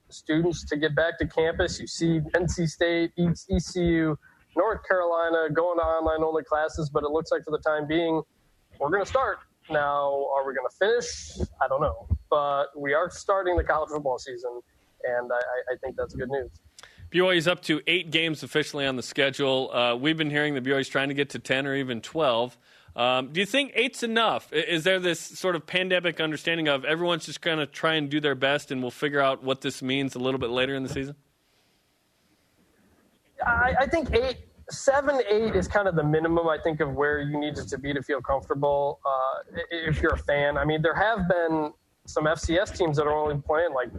students 0.08 0.64
to 0.64 0.76
get 0.76 0.94
back 0.94 1.18
to 1.18 1.26
campus. 1.26 1.80
You 1.80 1.86
see 1.86 2.20
NC 2.34 2.68
State, 2.68 3.12
ECU, 3.16 4.16
North 4.56 4.80
Carolina 4.86 5.48
going 5.52 5.78
to 5.78 5.84
online 5.84 6.22
only 6.22 6.42
classes, 6.42 6.90
but 6.90 7.04
it 7.04 7.10
looks 7.10 7.30
like 7.30 7.44
for 7.44 7.52
the 7.52 7.58
time 7.58 7.86
being, 7.86 8.22
we're 8.78 8.90
going 8.90 9.02
to 9.02 9.08
start. 9.08 9.38
Now, 9.70 10.26
are 10.36 10.46
we 10.46 10.54
going 10.54 10.68
to 10.68 10.76
finish? 10.76 11.38
I 11.62 11.68
don't 11.68 11.80
know. 11.80 12.08
but 12.28 12.66
we 12.76 12.92
are 12.92 13.10
starting 13.10 13.56
the 13.56 13.64
college 13.64 13.90
football 13.90 14.18
season, 14.18 14.60
and 15.04 15.32
I, 15.32 15.36
I 15.36 15.76
think 15.80 15.96
that's 15.96 16.14
good 16.14 16.28
news. 16.28 16.50
BYU's 17.10 17.48
up 17.48 17.62
to 17.62 17.80
eight 17.86 18.10
games 18.10 18.42
officially 18.42 18.86
on 18.86 18.96
the 18.96 19.02
schedule. 19.02 19.70
Uh, 19.72 19.96
we've 19.96 20.16
been 20.16 20.30
hearing 20.30 20.54
that 20.54 20.64
BYU's 20.64 20.88
trying 20.88 21.08
to 21.08 21.14
get 21.14 21.30
to 21.30 21.38
10 21.38 21.66
or 21.66 21.74
even 21.74 22.00
12. 22.00 22.56
Um, 22.94 23.32
do 23.32 23.40
you 23.40 23.46
think 23.46 23.72
eight's 23.74 24.02
enough? 24.02 24.52
Is 24.52 24.84
there 24.84 24.98
this 24.98 25.20
sort 25.20 25.56
of 25.56 25.66
pandemic 25.66 26.20
understanding 26.20 26.68
of 26.68 26.84
everyone's 26.84 27.26
just 27.26 27.40
going 27.40 27.58
to 27.58 27.66
try 27.66 27.94
and 27.94 28.10
do 28.10 28.20
their 28.20 28.34
best 28.34 28.70
and 28.70 28.80
we'll 28.82 28.90
figure 28.90 29.20
out 29.20 29.42
what 29.42 29.60
this 29.60 29.82
means 29.82 30.14
a 30.14 30.18
little 30.18 30.40
bit 30.40 30.50
later 30.50 30.74
in 30.74 30.82
the 30.82 30.88
season? 30.88 31.14
I, 33.44 33.74
I 33.80 33.86
think 33.86 34.12
eight, 34.12 34.38
seven, 34.70 35.20
eight 35.28 35.54
is 35.54 35.68
kind 35.68 35.88
of 35.88 35.94
the 35.94 36.04
minimum, 36.04 36.48
I 36.48 36.58
think, 36.58 36.80
of 36.80 36.94
where 36.94 37.20
you 37.20 37.38
need 37.38 37.58
it 37.58 37.68
to 37.68 37.78
be 37.78 37.92
to 37.92 38.02
feel 38.02 38.20
comfortable 38.20 39.00
uh, 39.04 39.58
if 39.70 40.00
you're 40.00 40.14
a 40.14 40.18
fan. 40.18 40.56
I 40.56 40.64
mean, 40.64 40.82
there 40.82 40.94
have 40.94 41.28
been 41.28 41.72
some 42.06 42.24
FCS 42.24 42.76
teams 42.76 42.96
that 42.96 43.06
are 43.06 43.12
only 43.12 43.40
playing 43.40 43.72
like 43.74 43.90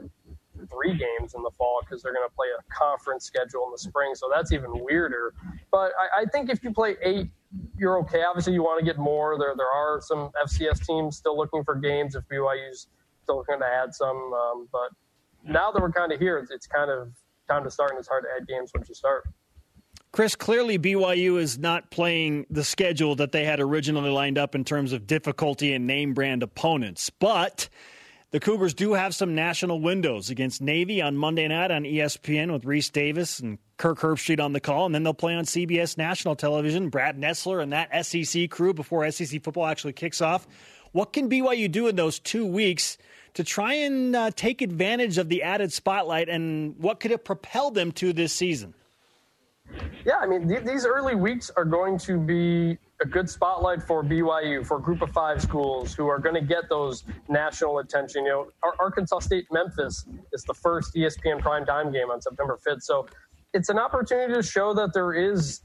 three 0.69 0.97
games 0.97 1.33
in 1.33 1.41
the 1.43 1.51
fall 1.57 1.81
because 1.81 2.03
they're 2.03 2.13
going 2.13 2.27
to 2.27 2.35
play 2.35 2.47
a 2.57 2.73
conference 2.73 3.25
schedule 3.25 3.65
in 3.65 3.71
the 3.71 3.77
spring. 3.77 4.13
So 4.15 4.29
that's 4.33 4.51
even 4.51 4.71
weirder. 4.73 5.33
But 5.71 5.91
I, 5.99 6.21
I 6.21 6.25
think 6.25 6.49
if 6.49 6.63
you 6.63 6.71
play 6.71 6.95
eight, 7.01 7.29
you're 7.77 7.99
okay. 7.99 8.23
Obviously, 8.23 8.53
you 8.53 8.63
want 8.63 8.79
to 8.79 8.85
get 8.85 8.97
more. 8.97 9.37
There, 9.37 9.53
there 9.57 9.71
are 9.71 10.01
some 10.01 10.31
FCS 10.43 10.85
teams 10.85 11.17
still 11.17 11.37
looking 11.37 11.63
for 11.63 11.75
games 11.75 12.15
if 12.15 12.23
BYU's 12.27 12.87
still 13.23 13.37
looking 13.37 13.59
to 13.59 13.65
add 13.65 13.93
some. 13.93 14.15
Um, 14.33 14.67
but 14.71 14.89
now 15.43 15.71
that 15.71 15.81
we're 15.81 15.91
kind 15.91 16.11
of 16.11 16.19
here, 16.19 16.37
it's, 16.37 16.51
it's 16.51 16.67
kind 16.67 16.89
of 16.89 17.11
time 17.49 17.63
to 17.63 17.71
start, 17.71 17.91
and 17.91 17.99
it's 17.99 18.07
hard 18.07 18.23
to 18.23 18.29
add 18.35 18.47
games 18.47 18.71
once 18.73 18.87
you 18.87 18.95
start. 18.95 19.27
Chris, 20.11 20.35
clearly 20.35 20.77
BYU 20.77 21.39
is 21.39 21.57
not 21.57 21.89
playing 21.89 22.45
the 22.49 22.65
schedule 22.65 23.15
that 23.15 23.31
they 23.31 23.45
had 23.45 23.61
originally 23.61 24.09
lined 24.09 24.37
up 24.37 24.55
in 24.55 24.65
terms 24.65 24.91
of 24.91 25.07
difficulty 25.07 25.71
and 25.73 25.87
name 25.87 26.13
brand 26.13 26.43
opponents. 26.43 27.09
But 27.09 27.69
the 28.31 28.41
Cougars 28.41 28.73
do 28.73 28.91
have 28.91 29.15
some 29.15 29.35
national 29.35 29.79
windows 29.79 30.29
against 30.29 30.61
Navy 30.61 31.01
on 31.01 31.15
Monday 31.15 31.47
night 31.47 31.71
on 31.71 31.83
ESPN 31.83 32.51
with 32.51 32.63
Rece 32.63 32.91
Davis 32.91 33.39
and 33.39 33.57
Kirk 33.77 33.99
Herbstreit 33.99 34.43
on 34.43 34.51
the 34.51 34.59
call, 34.59 34.85
and 34.85 34.93
then 34.93 35.03
they'll 35.03 35.13
play 35.13 35.33
on 35.33 35.45
CBS 35.45 35.97
national 35.97 36.35
television. 36.35 36.89
Brad 36.89 37.17
Nessler 37.17 37.63
and 37.63 37.71
that 37.71 38.05
SEC 38.05 38.49
crew 38.49 38.73
before 38.73 39.09
SEC 39.11 39.41
football 39.41 39.65
actually 39.65 39.93
kicks 39.93 40.19
off. 40.19 40.45
What 40.91 41.13
can 41.13 41.29
BYU 41.29 41.71
do 41.71 41.87
in 41.87 41.95
those 41.95 42.19
two 42.19 42.45
weeks 42.45 42.97
to 43.35 43.45
try 43.45 43.75
and 43.75 44.13
uh, 44.13 44.31
take 44.31 44.61
advantage 44.61 45.17
of 45.17 45.29
the 45.29 45.43
added 45.43 45.71
spotlight, 45.71 46.27
and 46.27 46.77
what 46.79 46.99
could 46.99 47.11
it 47.11 47.23
propel 47.23 47.71
them 47.71 47.93
to 47.93 48.11
this 48.11 48.33
season? 48.33 48.73
Yeah, 50.05 50.17
I 50.21 50.27
mean, 50.27 50.47
th- 50.49 50.63
these 50.65 50.85
early 50.85 51.15
weeks 51.15 51.51
are 51.57 51.65
going 51.65 51.97
to 51.99 52.19
be 52.19 52.77
a 53.01 53.07
good 53.07 53.29
spotlight 53.29 53.83
for 53.83 54.03
BYU, 54.03 54.65
for 54.65 54.79
group 54.79 55.01
of 55.01 55.11
five 55.11 55.41
schools 55.41 55.93
who 55.95 56.07
are 56.07 56.19
going 56.19 56.35
to 56.35 56.41
get 56.41 56.69
those 56.69 57.03
national 57.29 57.79
attention. 57.79 58.25
You 58.25 58.31
know, 58.31 58.47
Arkansas 58.79 59.19
State 59.19 59.45
Memphis 59.51 60.05
is 60.33 60.45
the 60.45 60.55
first 60.55 60.95
ESPN 60.95 61.41
prime 61.41 61.65
time 61.65 61.91
game 61.91 62.11
on 62.11 62.21
September 62.21 62.59
5th. 62.67 62.81
So 62.83 63.07
it's 63.53 63.69
an 63.69 63.79
opportunity 63.79 64.33
to 64.33 64.43
show 64.43 64.73
that 64.75 64.91
there 64.93 65.13
is 65.13 65.61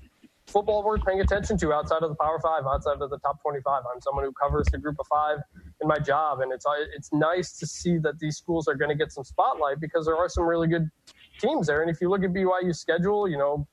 football 0.46 0.84
worth 0.84 1.02
paying 1.06 1.20
attention 1.20 1.58
to 1.58 1.72
outside 1.72 2.02
of 2.02 2.10
the 2.10 2.16
Power 2.16 2.38
Five, 2.40 2.64
outside 2.66 3.00
of 3.02 3.10
the 3.10 3.18
top 3.18 3.42
25. 3.42 3.82
I'm 3.92 4.00
someone 4.02 4.24
who 4.24 4.32
covers 4.32 4.66
the 4.72 4.78
group 4.78 4.96
of 5.00 5.06
five 5.08 5.38
in 5.82 5.88
my 5.88 5.98
job, 5.98 6.40
and 6.40 6.52
it's 6.52 6.66
it's 6.96 7.12
nice 7.12 7.58
to 7.58 7.66
see 7.66 7.98
that 7.98 8.18
these 8.20 8.36
schools 8.38 8.68
are 8.68 8.76
going 8.76 8.90
to 8.90 8.96
get 8.96 9.12
some 9.12 9.24
spotlight 9.24 9.80
because 9.80 10.06
there 10.06 10.16
are 10.16 10.28
some 10.28 10.44
really 10.44 10.68
good 10.68 10.88
teams 11.40 11.66
there. 11.68 11.82
And 11.82 11.90
if 11.90 12.00
you 12.00 12.10
look 12.10 12.24
at 12.24 12.30
BYU's 12.32 12.80
schedule, 12.80 13.28
you 13.28 13.38
know, 13.38 13.66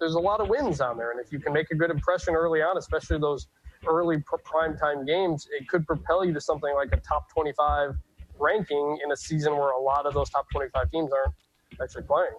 there's 0.00 0.14
a 0.14 0.20
lot 0.20 0.40
of 0.40 0.48
wins 0.48 0.80
on 0.80 0.96
there, 0.96 1.10
and 1.10 1.20
if 1.20 1.32
you 1.32 1.38
can 1.38 1.52
make 1.52 1.70
a 1.70 1.74
good 1.74 1.90
impression 1.90 2.34
early 2.34 2.62
on, 2.62 2.76
especially 2.76 3.18
those 3.18 3.46
early 3.86 4.22
prime 4.44 4.76
time 4.76 5.04
games, 5.04 5.46
it 5.58 5.68
could 5.68 5.86
propel 5.86 6.24
you 6.24 6.32
to 6.32 6.40
something 6.40 6.74
like 6.74 6.88
a 6.92 6.96
top 6.98 7.32
25 7.32 7.94
ranking 8.38 8.98
in 9.04 9.12
a 9.12 9.16
season 9.16 9.56
where 9.56 9.70
a 9.70 9.80
lot 9.80 10.06
of 10.06 10.14
those 10.14 10.30
top 10.30 10.46
25 10.50 10.90
teams 10.90 11.10
aren't 11.12 11.34
actually 11.82 12.02
playing. 12.04 12.32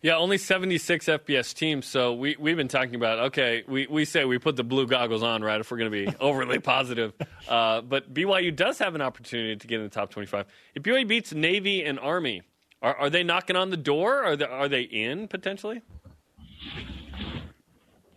Yeah, 0.00 0.16
only 0.16 0.38
76 0.38 1.06
FBS 1.06 1.54
teams. 1.54 1.84
So 1.84 2.14
we, 2.14 2.36
we've 2.38 2.56
been 2.56 2.68
talking 2.68 2.94
about, 2.94 3.18
okay, 3.18 3.64
we, 3.66 3.88
we 3.88 4.04
say 4.04 4.24
we 4.24 4.38
put 4.38 4.54
the 4.54 4.62
blue 4.62 4.86
goggles 4.86 5.24
on, 5.24 5.42
right, 5.42 5.58
if 5.58 5.72
we're 5.72 5.78
going 5.78 5.90
to 5.90 6.12
be 6.12 6.16
overly 6.20 6.60
positive. 6.60 7.14
Uh, 7.48 7.80
but 7.80 8.12
BYU 8.14 8.54
does 8.54 8.78
have 8.78 8.94
an 8.94 9.02
opportunity 9.02 9.56
to 9.56 9.66
get 9.66 9.78
in 9.78 9.82
the 9.82 9.90
top 9.90 10.10
25. 10.10 10.46
If 10.76 10.84
BYU 10.84 11.08
beats 11.08 11.34
Navy 11.34 11.84
and 11.84 11.98
Army, 11.98 12.42
are, 12.80 12.94
are 12.94 13.10
they 13.10 13.24
knocking 13.24 13.56
on 13.56 13.70
the 13.70 13.76
door? 13.76 14.22
Are 14.22 14.36
they, 14.36 14.44
are 14.44 14.68
they 14.68 14.82
in 14.82 15.26
potentially? 15.26 15.82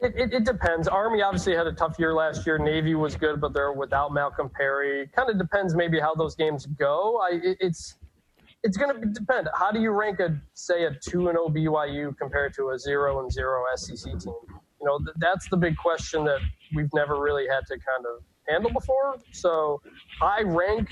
It, 0.02 0.14
it, 0.16 0.34
it, 0.34 0.44
depends. 0.46 0.88
Army 0.88 1.22
obviously 1.22 1.56
had 1.56 1.68
a 1.68 1.74
tough 1.74 1.98
year 2.00 2.14
last 2.16 2.48
year. 2.48 2.58
Navy 2.58 2.96
was 2.96 3.16
good, 3.16 3.40
but 3.40 3.54
they're 3.54 3.72
without 3.72 4.12
Malcolm 4.12 4.50
Perry. 4.50 5.08
Kind 5.16 5.30
of 5.30 5.38
depends 5.38 5.76
maybe 5.76 6.00
how 6.00 6.16
those 6.16 6.36
games 6.36 6.66
go. 6.66 7.22
I, 7.22 7.36
it, 7.36 7.58
it's 7.60 7.96
it's 8.64 8.78
going 8.78 9.00
to 9.00 9.08
depend. 9.08 9.48
How 9.56 9.72
do 9.72 9.80
you 9.80 9.92
rank 9.92 10.20
a 10.20 10.40
say 10.56 10.86
a 10.86 10.92
two 10.92 11.30
and 11.30 11.38
zero 11.38 11.46
oh 11.48 11.50
BYU 11.50 12.18
compared 12.18 12.54
to 12.56 12.70
a 12.70 12.80
zero 12.80 13.22
and 13.22 13.32
zero 13.32 13.64
SEC 13.76 14.12
team? 14.20 14.34
You 14.82 14.88
know, 14.88 14.98
th- 14.98 15.16
that's 15.18 15.48
the 15.50 15.58
big 15.58 15.78
question 15.78 16.24
that 16.26 16.40
we've 16.76 16.92
never 16.96 17.20
really 17.20 17.46
had 17.48 17.62
to 17.68 17.74
kind 17.76 18.06
of 18.06 18.24
handle 18.48 18.72
before. 18.72 19.18
So 19.32 19.82
I 20.20 20.42
rank 20.42 20.90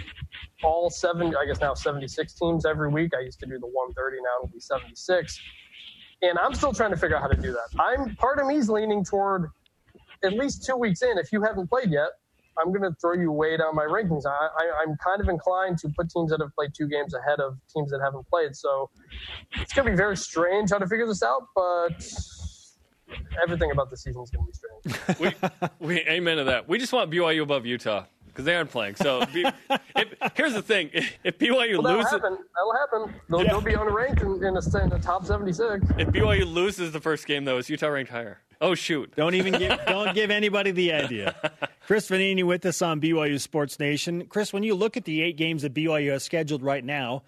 all 0.63 0.91
seven, 0.91 1.33
I 1.35 1.45
guess 1.47 1.59
now 1.59 1.73
76 1.73 2.33
teams 2.33 2.65
every 2.65 2.89
week. 2.89 3.13
I 3.17 3.21
used 3.21 3.39
to 3.39 3.47
do 3.47 3.57
the 3.59 3.67
130, 3.67 4.17
now 4.17 4.43
it'll 4.43 4.53
be 4.53 4.59
76 4.59 5.39
and 6.21 6.37
I'm 6.37 6.53
still 6.53 6.73
trying 6.73 6.91
to 6.91 6.97
figure 6.97 7.15
out 7.15 7.21
how 7.21 7.27
to 7.27 7.41
do 7.41 7.51
that. 7.51 7.79
I'm 7.79 8.15
part 8.15 8.39
of 8.39 8.47
me's 8.47 8.69
leaning 8.69 9.03
toward 9.03 9.49
at 10.23 10.33
least 10.33 10.65
two 10.65 10.75
weeks 10.75 11.01
in. 11.01 11.17
If 11.17 11.31
you 11.31 11.41
haven't 11.41 11.69
played 11.69 11.91
yet, 11.91 12.09
I'm 12.57 12.73
going 12.73 12.81
to 12.81 12.95
throw 12.99 13.13
you 13.13 13.31
way 13.31 13.55
down 13.57 13.73
my 13.75 13.85
rankings. 13.85 14.25
I, 14.25 14.83
am 14.83 14.97
kind 15.03 15.21
of 15.21 15.29
inclined 15.29 15.77
to 15.79 15.89
put 15.89 16.09
teams 16.09 16.31
that 16.31 16.41
have 16.41 16.53
played 16.55 16.73
two 16.75 16.87
games 16.87 17.13
ahead 17.13 17.39
of 17.39 17.57
teams 17.73 17.89
that 17.91 18.01
haven't 18.03 18.27
played. 18.27 18.55
So 18.55 18.89
it's 19.53 19.73
going 19.73 19.85
to 19.85 19.91
be 19.91 19.97
very 19.97 20.17
strange 20.17 20.71
how 20.71 20.79
to 20.79 20.87
figure 20.87 21.07
this 21.07 21.23
out, 21.23 21.47
but 21.55 21.91
everything 23.41 23.71
about 23.71 23.89
the 23.89 23.97
season 23.97 24.21
is 24.21 24.29
going 24.29 24.45
to 24.45 24.91
be 24.91 24.93
strange. 24.97 25.31
we, 25.79 25.87
we 25.87 25.99
amen 26.01 26.37
to 26.37 26.43
that. 26.45 26.67
We 26.67 26.79
just 26.79 26.91
want 26.91 27.09
BYU 27.09 27.43
above 27.43 27.65
Utah 27.65 28.05
because 28.39 28.45
they 28.45 28.55
aren't 28.55 28.71
playing. 28.71 28.95
So 28.95 29.21
if, 29.21 30.33
here's 30.35 30.53
the 30.53 30.61
thing: 30.61 30.91
if 31.23 31.37
BYU 31.37 31.83
well, 31.83 31.95
loses, 31.95 32.11
happen. 32.11 32.37
that'll 32.55 32.73
happen. 32.73 33.21
They'll, 33.29 33.43
yeah. 33.43 33.49
they'll 33.49 33.61
be 33.61 33.73
unranked 33.73 34.21
in, 34.21 34.43
in, 34.45 34.55
a, 34.55 34.83
in 34.83 34.89
the 34.89 34.99
top 35.01 35.25
76. 35.25 35.85
If 35.97 36.07
BYU 36.07 36.51
loses 36.51 36.93
the 36.93 37.01
first 37.01 37.27
game, 37.27 37.43
though, 37.43 37.57
is 37.57 37.69
Utah 37.69 37.87
ranked 37.87 38.11
higher? 38.11 38.39
Oh 38.61 38.75
shoot! 38.75 39.13
Don't 39.15 39.35
even 39.35 39.53
give 39.57 39.77
don't 39.87 40.15
give 40.15 40.31
anybody 40.31 40.71
the 40.71 40.93
idea. 40.93 41.35
Chris 41.85 42.09
Vannini 42.09 42.45
with 42.45 42.65
us 42.65 42.81
on 42.81 43.01
BYU 43.01 43.39
Sports 43.41 43.77
Nation. 43.77 44.25
Chris, 44.27 44.53
when 44.53 44.63
you 44.63 44.73
look 44.73 44.95
at 44.95 45.03
the 45.03 45.21
eight 45.21 45.35
games 45.35 45.63
that 45.63 45.73
BYU 45.73 46.11
has 46.11 46.23
scheduled 46.23 46.63
right 46.63 46.83
now, 46.83 47.23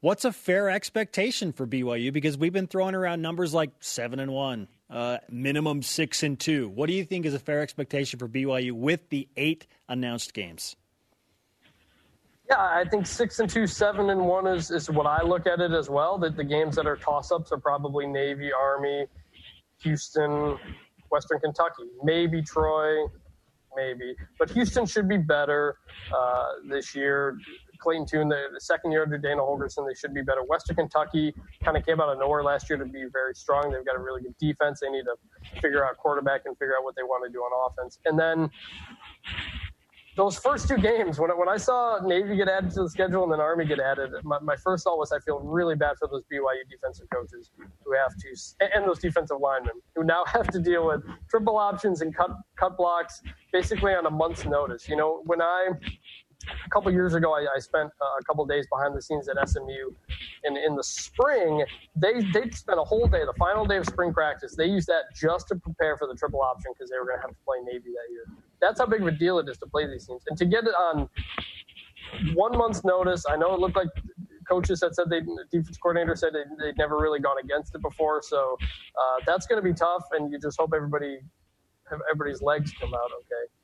what's 0.00 0.24
a 0.24 0.32
fair 0.32 0.70
expectation 0.70 1.52
for 1.52 1.66
BYU? 1.66 2.12
Because 2.12 2.38
we've 2.38 2.52
been 2.52 2.68
throwing 2.68 2.94
around 2.94 3.20
numbers 3.20 3.52
like 3.52 3.70
seven 3.80 4.20
and 4.20 4.32
one, 4.32 4.68
uh, 4.92 5.18
minimum 5.30 5.82
six 5.82 6.22
and 6.22 6.38
two. 6.38 6.68
What 6.68 6.86
do 6.86 6.92
you 6.92 7.04
think 7.04 7.24
is 7.24 7.34
a 7.34 7.38
fair 7.38 7.62
expectation 7.62 8.18
for 8.18 8.28
BYU 8.28 8.72
with 8.72 9.08
the 9.08 9.26
eight 9.36 9.66
announced 9.88 10.34
games? 10.34 10.76
Yeah, 12.50 12.60
I 12.60 12.84
think 12.90 13.06
six 13.06 13.40
and 13.40 13.48
two, 13.48 13.66
seven 13.66 14.10
and 14.10 14.20
one 14.26 14.46
is, 14.46 14.70
is 14.70 14.90
what 14.90 15.06
I 15.06 15.22
look 15.22 15.46
at 15.46 15.60
it 15.60 15.72
as 15.72 15.88
well. 15.88 16.18
That 16.18 16.36
the 16.36 16.44
games 16.44 16.76
that 16.76 16.86
are 16.86 16.96
toss 16.96 17.32
ups 17.32 17.50
are 17.50 17.58
probably 17.58 18.06
Navy, 18.06 18.52
Army, 18.52 19.06
Houston, 19.82 20.58
Western 21.10 21.40
Kentucky, 21.40 21.84
maybe 22.02 22.42
Troy, 22.42 23.06
maybe. 23.74 24.14
But 24.38 24.50
Houston 24.50 24.84
should 24.84 25.08
be 25.08 25.16
better 25.16 25.76
uh, 26.14 26.48
this 26.68 26.94
year. 26.94 27.38
Clayton 27.82 28.06
Tune, 28.06 28.28
the, 28.28 28.46
the 28.52 28.60
second 28.60 28.92
year 28.92 29.02
under 29.02 29.18
Dana 29.18 29.40
Holgorsen, 29.40 29.86
they 29.86 29.94
should 29.94 30.14
be 30.14 30.22
better. 30.22 30.42
Western 30.42 30.76
Kentucky 30.76 31.34
kind 31.64 31.76
of 31.76 31.84
came 31.84 32.00
out 32.00 32.08
of 32.08 32.18
nowhere 32.18 32.42
last 32.42 32.70
year 32.70 32.78
to 32.78 32.84
be 32.84 33.04
very 33.12 33.34
strong. 33.34 33.70
They've 33.70 33.84
got 33.84 33.96
a 33.96 34.00
really 34.00 34.22
good 34.22 34.36
defense. 34.38 34.80
They 34.80 34.90
need 34.90 35.04
to 35.04 35.60
figure 35.60 35.84
out 35.84 35.96
quarterback 35.96 36.42
and 36.46 36.56
figure 36.58 36.76
out 36.76 36.84
what 36.84 36.96
they 36.96 37.02
want 37.02 37.24
to 37.26 37.32
do 37.32 37.40
on 37.40 37.70
offense. 37.70 37.98
And 38.04 38.18
then 38.18 38.50
those 40.14 40.36
first 40.36 40.68
two 40.68 40.76
games, 40.76 41.18
when, 41.18 41.30
when 41.38 41.48
I 41.48 41.56
saw 41.56 41.98
Navy 42.04 42.36
get 42.36 42.48
added 42.48 42.70
to 42.72 42.82
the 42.82 42.90
schedule 42.90 43.22
and 43.22 43.32
then 43.32 43.40
Army 43.40 43.64
get 43.64 43.80
added, 43.80 44.10
my, 44.24 44.38
my 44.40 44.56
first 44.56 44.84
thought 44.84 44.98
was 44.98 45.10
I 45.10 45.18
feel 45.20 45.40
really 45.40 45.74
bad 45.74 45.96
for 45.98 46.06
those 46.06 46.22
BYU 46.30 46.68
defensive 46.70 47.06
coaches 47.10 47.50
who 47.56 47.94
have 47.94 48.14
to, 48.16 48.74
and 48.74 48.86
those 48.86 48.98
defensive 48.98 49.38
linemen 49.40 49.74
who 49.96 50.04
now 50.04 50.24
have 50.32 50.48
to 50.48 50.58
deal 50.58 50.86
with 50.86 51.02
triple 51.30 51.56
options 51.56 52.02
and 52.02 52.14
cut 52.14 52.30
cut 52.56 52.76
blocks 52.76 53.22
basically 53.52 53.94
on 53.94 54.04
a 54.06 54.10
month's 54.10 54.44
notice. 54.44 54.88
You 54.88 54.96
know, 54.96 55.22
when 55.24 55.40
I 55.40 55.68
a 56.44 56.68
couple 56.70 56.90
years 56.92 57.14
ago, 57.14 57.34
I, 57.34 57.46
I 57.54 57.58
spent 57.58 57.90
a 58.00 58.24
couple 58.24 58.44
days 58.46 58.66
behind 58.70 58.96
the 58.96 59.02
scenes 59.02 59.28
at 59.28 59.36
SMU. 59.48 59.92
And 60.44 60.56
in 60.56 60.76
the 60.76 60.84
spring, 60.84 61.64
they 61.96 62.20
they 62.32 62.50
spent 62.50 62.78
a 62.78 62.84
whole 62.84 63.06
day, 63.06 63.24
the 63.24 63.34
final 63.38 63.64
day 63.64 63.76
of 63.76 63.86
spring 63.86 64.12
practice. 64.12 64.54
They 64.56 64.66
used 64.66 64.88
that 64.88 65.04
just 65.14 65.48
to 65.48 65.56
prepare 65.56 65.96
for 65.96 66.06
the 66.06 66.14
triple 66.14 66.40
option 66.42 66.72
because 66.74 66.90
they 66.90 66.98
were 66.98 67.06
going 67.06 67.18
to 67.18 67.22
have 67.22 67.30
to 67.30 67.44
play 67.44 67.58
Navy 67.64 67.90
that 67.90 68.12
year. 68.12 68.26
That's 68.60 68.80
how 68.80 68.86
big 68.86 69.02
of 69.02 69.08
a 69.08 69.12
deal 69.12 69.38
it 69.38 69.48
is 69.48 69.58
to 69.58 69.66
play 69.66 69.86
these 69.86 70.06
teams, 70.06 70.22
and 70.28 70.38
to 70.38 70.44
get 70.44 70.64
it 70.64 70.74
on 70.74 71.08
one 72.34 72.56
month's 72.56 72.84
notice. 72.84 73.24
I 73.28 73.36
know 73.36 73.54
it 73.54 73.60
looked 73.60 73.76
like 73.76 73.88
coaches 74.48 74.82
had 74.82 74.94
said 74.94 75.08
they, 75.08 75.20
defense 75.50 75.78
coordinator 75.78 76.16
said 76.16 76.32
they, 76.32 76.44
they'd 76.62 76.76
never 76.76 76.98
really 76.98 77.20
gone 77.20 77.38
against 77.42 77.74
it 77.74 77.82
before. 77.82 78.20
So 78.22 78.56
uh, 78.60 79.24
that's 79.26 79.46
going 79.46 79.62
to 79.62 79.66
be 79.66 79.74
tough, 79.74 80.04
and 80.12 80.30
you 80.30 80.38
just 80.38 80.58
hope 80.58 80.72
everybody 80.74 81.20
everybody's 82.10 82.40
legs 82.40 82.72
come 82.80 82.94
out 82.94 83.10
okay. 83.20 83.61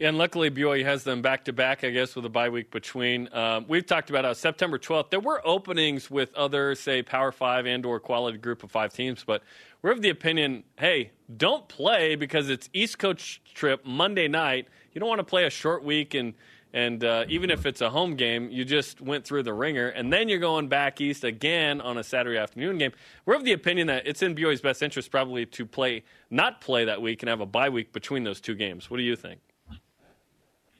Yeah, 0.00 0.08
and 0.08 0.16
luckily 0.16 0.50
BYU 0.50 0.82
has 0.86 1.04
them 1.04 1.20
back 1.20 1.44
to 1.44 1.52
back, 1.52 1.84
I 1.84 1.90
guess, 1.90 2.16
with 2.16 2.24
a 2.24 2.30
bye 2.30 2.48
week 2.48 2.70
between. 2.70 3.28
Um, 3.34 3.66
we've 3.68 3.84
talked 3.84 4.08
about 4.08 4.24
how 4.24 4.32
September 4.32 4.78
12th 4.78 5.10
there 5.10 5.20
were 5.20 5.46
openings 5.46 6.10
with 6.10 6.34
other, 6.34 6.74
say, 6.74 7.02
Power 7.02 7.30
Five 7.30 7.66
and 7.66 7.84
or 7.84 8.00
quality 8.00 8.38
group 8.38 8.62
of 8.62 8.70
five 8.70 8.94
teams, 8.94 9.24
but 9.24 9.42
we're 9.82 9.90
of 9.90 10.00
the 10.00 10.08
opinion, 10.08 10.64
hey, 10.78 11.10
don't 11.36 11.68
play 11.68 12.16
because 12.16 12.48
it's 12.48 12.70
East 12.72 12.98
Coast 12.98 13.40
trip 13.54 13.84
Monday 13.84 14.26
night. 14.26 14.68
You 14.94 15.00
don't 15.00 15.08
want 15.08 15.18
to 15.18 15.24
play 15.24 15.44
a 15.44 15.50
short 15.50 15.84
week 15.84 16.14
and 16.14 16.32
and 16.72 17.04
uh, 17.04 17.24
even 17.28 17.50
if 17.50 17.66
it's 17.66 17.82
a 17.82 17.90
home 17.90 18.14
game, 18.14 18.48
you 18.48 18.64
just 18.64 19.00
went 19.02 19.24
through 19.26 19.42
the 19.42 19.52
ringer, 19.52 19.88
and 19.88 20.12
then 20.12 20.28
you're 20.28 20.38
going 20.38 20.68
back 20.68 21.00
east 21.00 21.24
again 21.24 21.80
on 21.80 21.98
a 21.98 22.04
Saturday 22.04 22.38
afternoon 22.38 22.78
game. 22.78 22.92
We're 23.26 23.34
of 23.34 23.44
the 23.44 23.52
opinion 23.52 23.88
that 23.88 24.06
it's 24.06 24.22
in 24.22 24.36
BYU's 24.36 24.60
best 24.60 24.80
interest 24.80 25.10
probably 25.10 25.44
to 25.46 25.66
play, 25.66 26.04
not 26.30 26.60
play 26.60 26.84
that 26.84 27.02
week, 27.02 27.22
and 27.22 27.28
have 27.28 27.40
a 27.40 27.46
bye 27.46 27.68
week 27.68 27.92
between 27.92 28.22
those 28.22 28.40
two 28.40 28.54
games. 28.54 28.88
What 28.88 28.98
do 28.98 29.02
you 29.02 29.16
think? 29.16 29.40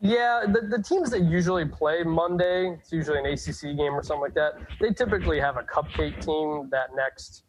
Yeah, 0.03 0.47
the, 0.47 0.63
the 0.67 0.83
teams 0.83 1.11
that 1.11 1.25
usually 1.25 1.67
play 1.67 2.03
Monday, 2.05 2.75
it's 2.79 2.91
usually 2.91 3.19
an 3.19 3.27
ACC 3.27 3.77
game 3.77 3.93
or 3.93 4.03
something 4.03 4.23
like 4.23 4.35
that. 4.35 4.55
They 4.81 4.91
typically 4.93 5.39
have 5.41 5.59
a 5.59 5.63
cupcake 5.63 6.25
team 6.25 6.71
that 6.71 6.95
next 6.97 7.45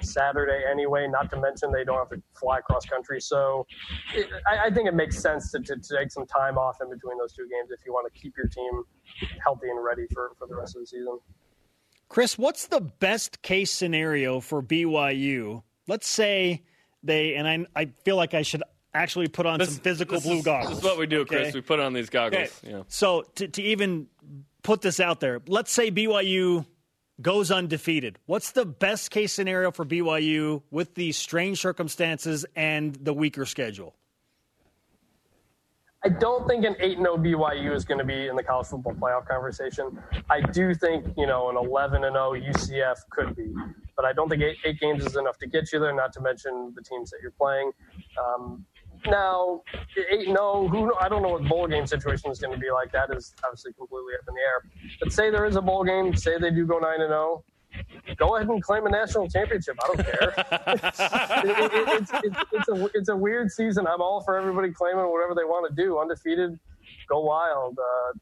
Saturday 0.00 0.64
anyway. 0.68 1.06
Not 1.08 1.30
to 1.30 1.40
mention 1.40 1.70
they 1.70 1.84
don't 1.84 1.98
have 1.98 2.10
to 2.10 2.20
fly 2.34 2.60
cross 2.60 2.84
country. 2.84 3.20
So 3.20 3.64
it, 4.12 4.26
I, 4.44 4.66
I, 4.66 4.70
think 4.70 4.88
it 4.88 4.94
makes 4.94 5.18
sense 5.18 5.52
to, 5.52 5.60
to, 5.60 5.76
to, 5.76 5.96
take 5.96 6.10
some 6.10 6.26
time 6.26 6.58
off 6.58 6.78
in 6.82 6.90
between 6.90 7.16
those 7.16 7.32
two 7.32 7.46
games 7.48 7.70
if 7.70 7.78
you 7.86 7.92
want 7.92 8.12
to 8.12 8.20
keep 8.20 8.36
your 8.36 8.48
team 8.48 8.82
healthy 9.42 9.70
and 9.70 9.82
ready 9.82 10.06
for, 10.12 10.32
for 10.36 10.48
the 10.48 10.56
rest 10.56 10.74
of 10.74 10.82
the 10.82 10.86
season. 10.88 11.18
Chris, 12.08 12.36
what's 12.36 12.66
the 12.66 12.80
best 12.80 13.40
case 13.42 13.70
scenario 13.70 14.40
for 14.40 14.62
BYU? 14.62 15.62
Let's 15.86 16.08
say 16.08 16.62
they, 17.04 17.36
and 17.36 17.46
I, 17.46 17.66
I 17.80 17.90
feel 18.04 18.16
like 18.16 18.34
I 18.34 18.42
should 18.42 18.64
actually 18.94 19.28
put 19.28 19.46
on 19.46 19.58
this, 19.58 19.70
some 19.70 19.78
physical 19.80 20.20
blue 20.20 20.38
is, 20.38 20.44
goggles. 20.44 20.70
This 20.70 20.78
is 20.78 20.84
what 20.84 20.98
we 20.98 21.06
do, 21.06 21.20
okay? 21.20 21.42
Chris. 21.42 21.54
We 21.54 21.60
put 21.60 21.80
on 21.80 21.92
these 21.92 22.10
goggles. 22.10 22.50
Okay. 22.64 22.70
Yeah. 22.72 22.82
So 22.88 23.22
to, 23.36 23.48
to 23.48 23.62
even 23.62 24.06
put 24.62 24.80
this 24.80 25.00
out 25.00 25.20
there, 25.20 25.40
let's 25.46 25.72
say 25.72 25.90
BYU 25.90 26.64
goes 27.20 27.50
undefeated. 27.50 28.18
What's 28.26 28.52
the 28.52 28.64
best 28.64 29.10
case 29.10 29.32
scenario 29.32 29.70
for 29.70 29.84
BYU 29.84 30.62
with 30.70 30.94
these 30.94 31.16
strange 31.16 31.60
circumstances 31.60 32.44
and 32.56 32.94
the 32.94 33.14
weaker 33.14 33.46
schedule? 33.46 33.94
I 36.04 36.10
don't 36.10 36.46
think 36.46 36.66
an 36.66 36.76
8 36.80 36.98
0 36.98 37.16
BYU 37.16 37.74
is 37.74 37.86
going 37.86 37.96
to 37.96 38.04
be 38.04 38.26
in 38.26 38.36
the 38.36 38.42
college 38.42 38.66
football 38.66 38.92
playoff 38.92 39.26
conversation. 39.26 39.98
I 40.28 40.42
do 40.42 40.74
think, 40.74 41.06
you 41.16 41.26
know, 41.26 41.48
an 41.48 41.56
11 41.56 42.02
0 42.02 42.12
UCF 42.12 42.96
could 43.10 43.34
be, 43.34 43.54
but 43.96 44.04
I 44.04 44.12
don't 44.12 44.28
think 44.28 44.42
eight, 44.42 44.58
eight, 44.66 44.78
games 44.78 45.06
is 45.06 45.16
enough 45.16 45.38
to 45.38 45.46
get 45.46 45.72
you 45.72 45.80
there, 45.80 45.94
not 45.94 46.12
to 46.14 46.20
mention 46.20 46.74
the 46.76 46.82
teams 46.82 47.10
that 47.10 47.20
you're 47.22 47.30
playing. 47.30 47.72
Um, 48.22 48.66
now, 49.06 49.62
eight 50.10 50.28
no, 50.28 50.68
who 50.68 50.94
I 51.00 51.08
don't 51.08 51.22
know 51.22 51.30
what 51.30 51.44
bowl 51.44 51.66
game 51.66 51.86
situation 51.86 52.30
is 52.30 52.40
going 52.40 52.54
to 52.54 52.60
be 52.60 52.70
like. 52.70 52.92
That 52.92 53.14
is 53.14 53.34
obviously 53.44 53.72
completely 53.72 54.14
up 54.20 54.28
in 54.28 54.34
the 54.34 54.40
air. 54.40 54.90
But 55.00 55.12
say 55.12 55.30
there 55.30 55.46
is 55.46 55.56
a 55.56 55.62
bowl 55.62 55.84
game, 55.84 56.14
say 56.16 56.38
they 56.38 56.50
do 56.50 56.66
go 56.66 56.78
nine 56.78 57.00
and 57.00 57.10
zero. 57.10 57.44
Oh, 57.44 58.14
go 58.16 58.36
ahead 58.36 58.48
and 58.48 58.62
claim 58.62 58.86
a 58.86 58.90
national 58.90 59.28
championship. 59.28 59.76
I 59.82 59.86
don't 59.86 60.04
care. 60.04 60.34
it, 61.44 61.58
it, 61.58 61.72
it, 61.72 62.02
it's, 62.24 62.38
it's, 62.52 62.68
a, 62.68 62.90
it's 62.94 63.08
a 63.08 63.16
weird 63.16 63.50
season. 63.50 63.86
I'm 63.86 64.00
all 64.00 64.22
for 64.22 64.38
everybody 64.38 64.70
claiming 64.70 65.10
whatever 65.10 65.34
they 65.34 65.44
want 65.44 65.68
to 65.68 65.82
do. 65.82 65.98
Undefeated, 65.98 66.58
go 67.08 67.20
wild. 67.20 67.78
Uh, 67.78 68.18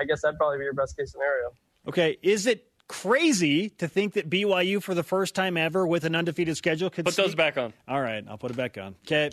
I 0.00 0.04
guess 0.04 0.22
that'd 0.22 0.38
probably 0.38 0.58
be 0.58 0.64
your 0.64 0.74
best 0.74 0.96
case 0.96 1.12
scenario. 1.12 1.50
Okay. 1.86 2.18
Is 2.22 2.46
it 2.46 2.68
crazy 2.88 3.70
to 3.70 3.88
think 3.88 4.14
that 4.14 4.30
BYU, 4.30 4.82
for 4.82 4.94
the 4.94 5.02
first 5.02 5.34
time 5.34 5.56
ever 5.56 5.86
with 5.86 6.04
an 6.04 6.14
undefeated 6.14 6.56
schedule, 6.56 6.90
could 6.90 7.04
put 7.04 7.14
sneak- 7.14 7.26
those 7.26 7.34
back 7.34 7.58
on? 7.58 7.72
All 7.88 8.00
right, 8.00 8.24
I'll 8.28 8.38
put 8.38 8.50
it 8.50 8.56
back 8.56 8.78
on. 8.78 8.94
Okay, 9.06 9.30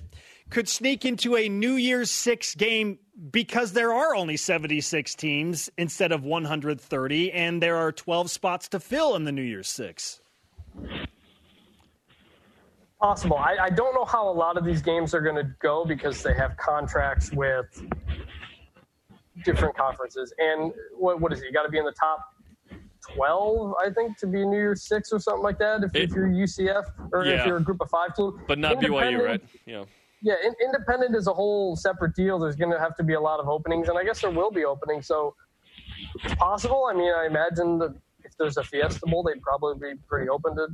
could 0.49 0.67
sneak 0.67 1.05
into 1.05 1.35
a 1.35 1.49
New 1.49 1.73
Year's 1.73 2.11
Six 2.11 2.55
game 2.55 2.99
because 3.31 3.73
there 3.73 3.93
are 3.93 4.15
only 4.15 4.37
76 4.37 5.15
teams 5.15 5.69
instead 5.77 6.11
of 6.11 6.23
130, 6.23 7.31
and 7.31 7.61
there 7.61 7.77
are 7.77 7.91
12 7.91 8.29
spots 8.29 8.67
to 8.69 8.79
fill 8.79 9.15
in 9.15 9.23
the 9.23 9.31
New 9.31 9.43
Year's 9.43 9.67
Six. 9.67 10.21
Possible. 12.99 13.37
I, 13.37 13.57
I 13.63 13.69
don't 13.69 13.93
know 13.93 14.05
how 14.05 14.29
a 14.29 14.31
lot 14.31 14.57
of 14.57 14.63
these 14.63 14.81
games 14.81 15.13
are 15.13 15.21
going 15.21 15.35
to 15.35 15.53
go 15.59 15.83
because 15.85 16.23
they 16.23 16.33
have 16.33 16.55
contracts 16.57 17.31
with 17.33 17.65
different 19.43 19.75
conferences. 19.75 20.33
And 20.37 20.71
what, 20.97 21.19
what 21.19 21.33
is 21.33 21.41
it? 21.41 21.45
You 21.45 21.51
got 21.51 21.63
to 21.63 21.69
be 21.69 21.77
in 21.77 21.85
the 21.85 21.91
top 21.91 22.33
12, 23.13 23.73
I 23.83 23.89
think, 23.89 24.17
to 24.19 24.27
be 24.27 24.45
New 24.45 24.57
Year's 24.57 24.83
Six 24.83 25.11
or 25.11 25.19
something 25.19 25.43
like 25.43 25.59
that. 25.59 25.83
If, 25.83 25.95
it, 25.95 26.03
if 26.03 26.11
you're 26.11 26.27
UCF 26.27 26.85
or 27.11 27.25
yeah. 27.25 27.41
if 27.41 27.45
you're 27.45 27.57
a 27.57 27.63
Group 27.63 27.81
of 27.81 27.89
Five 27.89 28.15
team, 28.15 28.39
but 28.47 28.57
not 28.57 28.77
BYU, 28.77 29.23
right? 29.23 29.41
Yeah. 29.65 29.83
Yeah, 30.23 30.35
in, 30.43 30.53
independent 30.63 31.15
is 31.15 31.27
a 31.27 31.33
whole 31.33 31.75
separate 31.75 32.15
deal. 32.15 32.39
There's 32.39 32.55
going 32.55 32.71
to 32.71 32.79
have 32.79 32.95
to 32.95 33.03
be 33.03 33.13
a 33.13 33.19
lot 33.19 33.41
of 33.41 33.49
openings, 33.49 33.89
and 33.89 33.97
I 33.97 34.05
guess 34.05 34.21
there 34.21 34.31
will 34.31 34.51
be 34.51 34.63
openings. 34.63 35.05
So 35.05 35.35
it's 36.23 36.33
possible. 36.35 36.87
I 36.89 36.93
mean, 36.93 37.13
I 37.13 37.27
imagine 37.27 37.77
that 37.79 37.93
if 38.23 38.35
there's 38.37 38.55
a 38.55 38.63
Fiesta 38.63 39.05
Bowl, 39.05 39.21
they'd 39.23 39.41
probably 39.41 39.93
be 39.93 39.99
pretty 40.07 40.29
open 40.29 40.55
to 40.55 40.67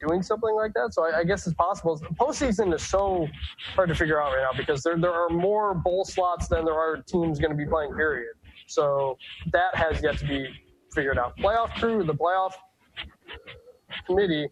doing 0.00 0.22
something 0.22 0.54
like 0.54 0.72
that. 0.72 0.94
So 0.94 1.04
I, 1.04 1.18
I 1.18 1.24
guess 1.24 1.46
it's 1.46 1.54
possible. 1.54 2.00
Postseason 2.18 2.74
is 2.74 2.82
so 2.82 3.28
hard 3.74 3.90
to 3.90 3.94
figure 3.94 4.22
out 4.22 4.32
right 4.32 4.42
now 4.50 4.56
because 4.56 4.82
there 4.82 4.98
there 4.98 5.12
are 5.12 5.28
more 5.28 5.74
bowl 5.74 6.06
slots 6.06 6.48
than 6.48 6.64
there 6.64 6.74
are 6.74 7.02
teams 7.02 7.38
going 7.38 7.50
to 7.50 7.56
be 7.56 7.66
playing. 7.66 7.94
Period. 7.94 8.34
So 8.66 9.18
that 9.52 9.74
has 9.74 10.02
yet 10.02 10.16
to 10.18 10.26
be 10.26 10.48
figured 10.94 11.18
out. 11.18 11.36
Playoff 11.36 11.74
crew, 11.74 12.04
the 12.04 12.14
playoff 12.14 12.52
committee, 14.06 14.48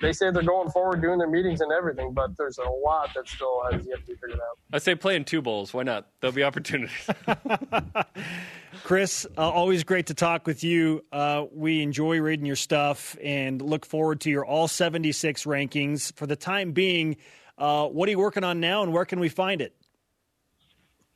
they 0.00 0.12
say 0.12 0.30
they're 0.30 0.42
going 0.42 0.70
forward 0.70 1.02
doing 1.02 1.18
their 1.18 1.28
meetings 1.28 1.60
and 1.60 1.70
everything, 1.72 2.12
but 2.12 2.36
there's 2.36 2.58
a 2.58 2.68
lot 2.68 3.10
that 3.14 3.28
still 3.28 3.62
has 3.70 3.86
yet 3.86 4.00
to 4.00 4.06
be 4.06 4.14
figured 4.14 4.40
out. 4.40 4.58
I 4.72 4.78
say 4.78 4.94
play 4.94 5.16
in 5.16 5.24
two 5.24 5.42
bowls. 5.42 5.74
Why 5.74 5.82
not? 5.82 6.08
There'll 6.20 6.34
be 6.34 6.42
opportunities. 6.42 7.08
Chris, 8.84 9.26
uh, 9.36 9.48
always 9.48 9.84
great 9.84 10.06
to 10.06 10.14
talk 10.14 10.46
with 10.46 10.64
you. 10.64 11.04
Uh, 11.12 11.44
we 11.52 11.82
enjoy 11.82 12.20
reading 12.20 12.46
your 12.46 12.56
stuff 12.56 13.16
and 13.22 13.60
look 13.60 13.84
forward 13.84 14.20
to 14.22 14.30
your 14.30 14.44
all 14.44 14.68
76 14.68 15.44
rankings. 15.44 16.14
For 16.14 16.26
the 16.26 16.36
time 16.36 16.72
being, 16.72 17.16
uh, 17.58 17.86
what 17.88 18.08
are 18.08 18.12
you 18.12 18.18
working 18.18 18.44
on 18.44 18.60
now 18.60 18.82
and 18.82 18.92
where 18.92 19.04
can 19.04 19.20
we 19.20 19.28
find 19.28 19.60
it? 19.60 19.74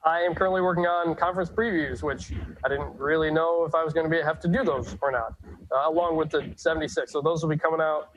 I 0.05 0.21
am 0.21 0.35
currently 0.35 0.61
working 0.61 0.85
on 0.85 1.15
conference 1.15 1.49
previews, 1.49 2.03
which 2.03 2.33
I 2.63 2.69
didn't 2.69 2.99
really 2.99 3.31
know 3.31 3.65
if 3.65 3.75
I 3.75 3.83
was 3.83 3.95
going 3.95 4.05
to 4.05 4.11
be 4.11 4.23
have 4.23 4.39
to 4.41 4.49
do 4.49 4.63
those 4.63 4.97
or 5.01 5.11
not, 5.11 5.35
uh, 5.73 5.89
along 5.89 6.17
with 6.17 6.31
the 6.31 6.53
76. 6.57 7.11
So 7.11 7.23
those 7.23 7.43
will 7.43 7.49
be 7.49 7.57
coming 7.57 7.81
out 7.81 8.11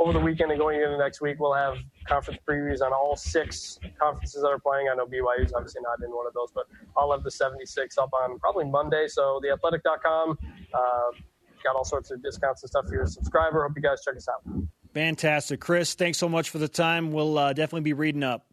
over 0.00 0.12
the 0.12 0.18
weekend 0.18 0.50
and 0.50 0.58
going 0.58 0.80
into 0.80 0.98
next 0.98 1.20
week. 1.20 1.38
We'll 1.38 1.54
have 1.54 1.76
conference 2.06 2.40
previews 2.48 2.82
on 2.82 2.92
all 2.92 3.14
six 3.14 3.78
conferences 4.00 4.42
that 4.42 4.48
are 4.48 4.58
playing. 4.58 4.88
I 4.90 4.96
know 4.96 5.06
BYU 5.06 5.44
is 5.44 5.52
obviously 5.52 5.82
not 5.82 6.04
in 6.04 6.10
one 6.10 6.26
of 6.26 6.34
those, 6.34 6.50
but 6.52 6.64
I'll 6.96 7.12
have 7.12 7.22
the 7.22 7.30
76 7.30 7.98
up 7.98 8.10
on 8.12 8.38
probably 8.40 8.64
Monday. 8.64 9.06
So 9.06 9.40
theathletic.com 9.44 10.38
uh, 10.74 10.80
got 11.62 11.76
all 11.76 11.84
sorts 11.84 12.10
of 12.10 12.20
discounts 12.20 12.62
and 12.62 12.70
stuff 12.70 12.86
for 12.88 12.94
your 12.94 13.06
subscriber. 13.06 13.62
Hope 13.62 13.76
you 13.76 13.82
guys 13.82 14.02
check 14.04 14.16
us 14.16 14.28
out. 14.28 14.42
Fantastic, 14.92 15.60
Chris. 15.60 15.94
Thanks 15.94 16.18
so 16.18 16.28
much 16.28 16.50
for 16.50 16.58
the 16.58 16.68
time. 16.68 17.12
We'll 17.12 17.38
uh, 17.38 17.52
definitely 17.52 17.82
be 17.82 17.92
reading 17.92 18.24
up. 18.24 18.46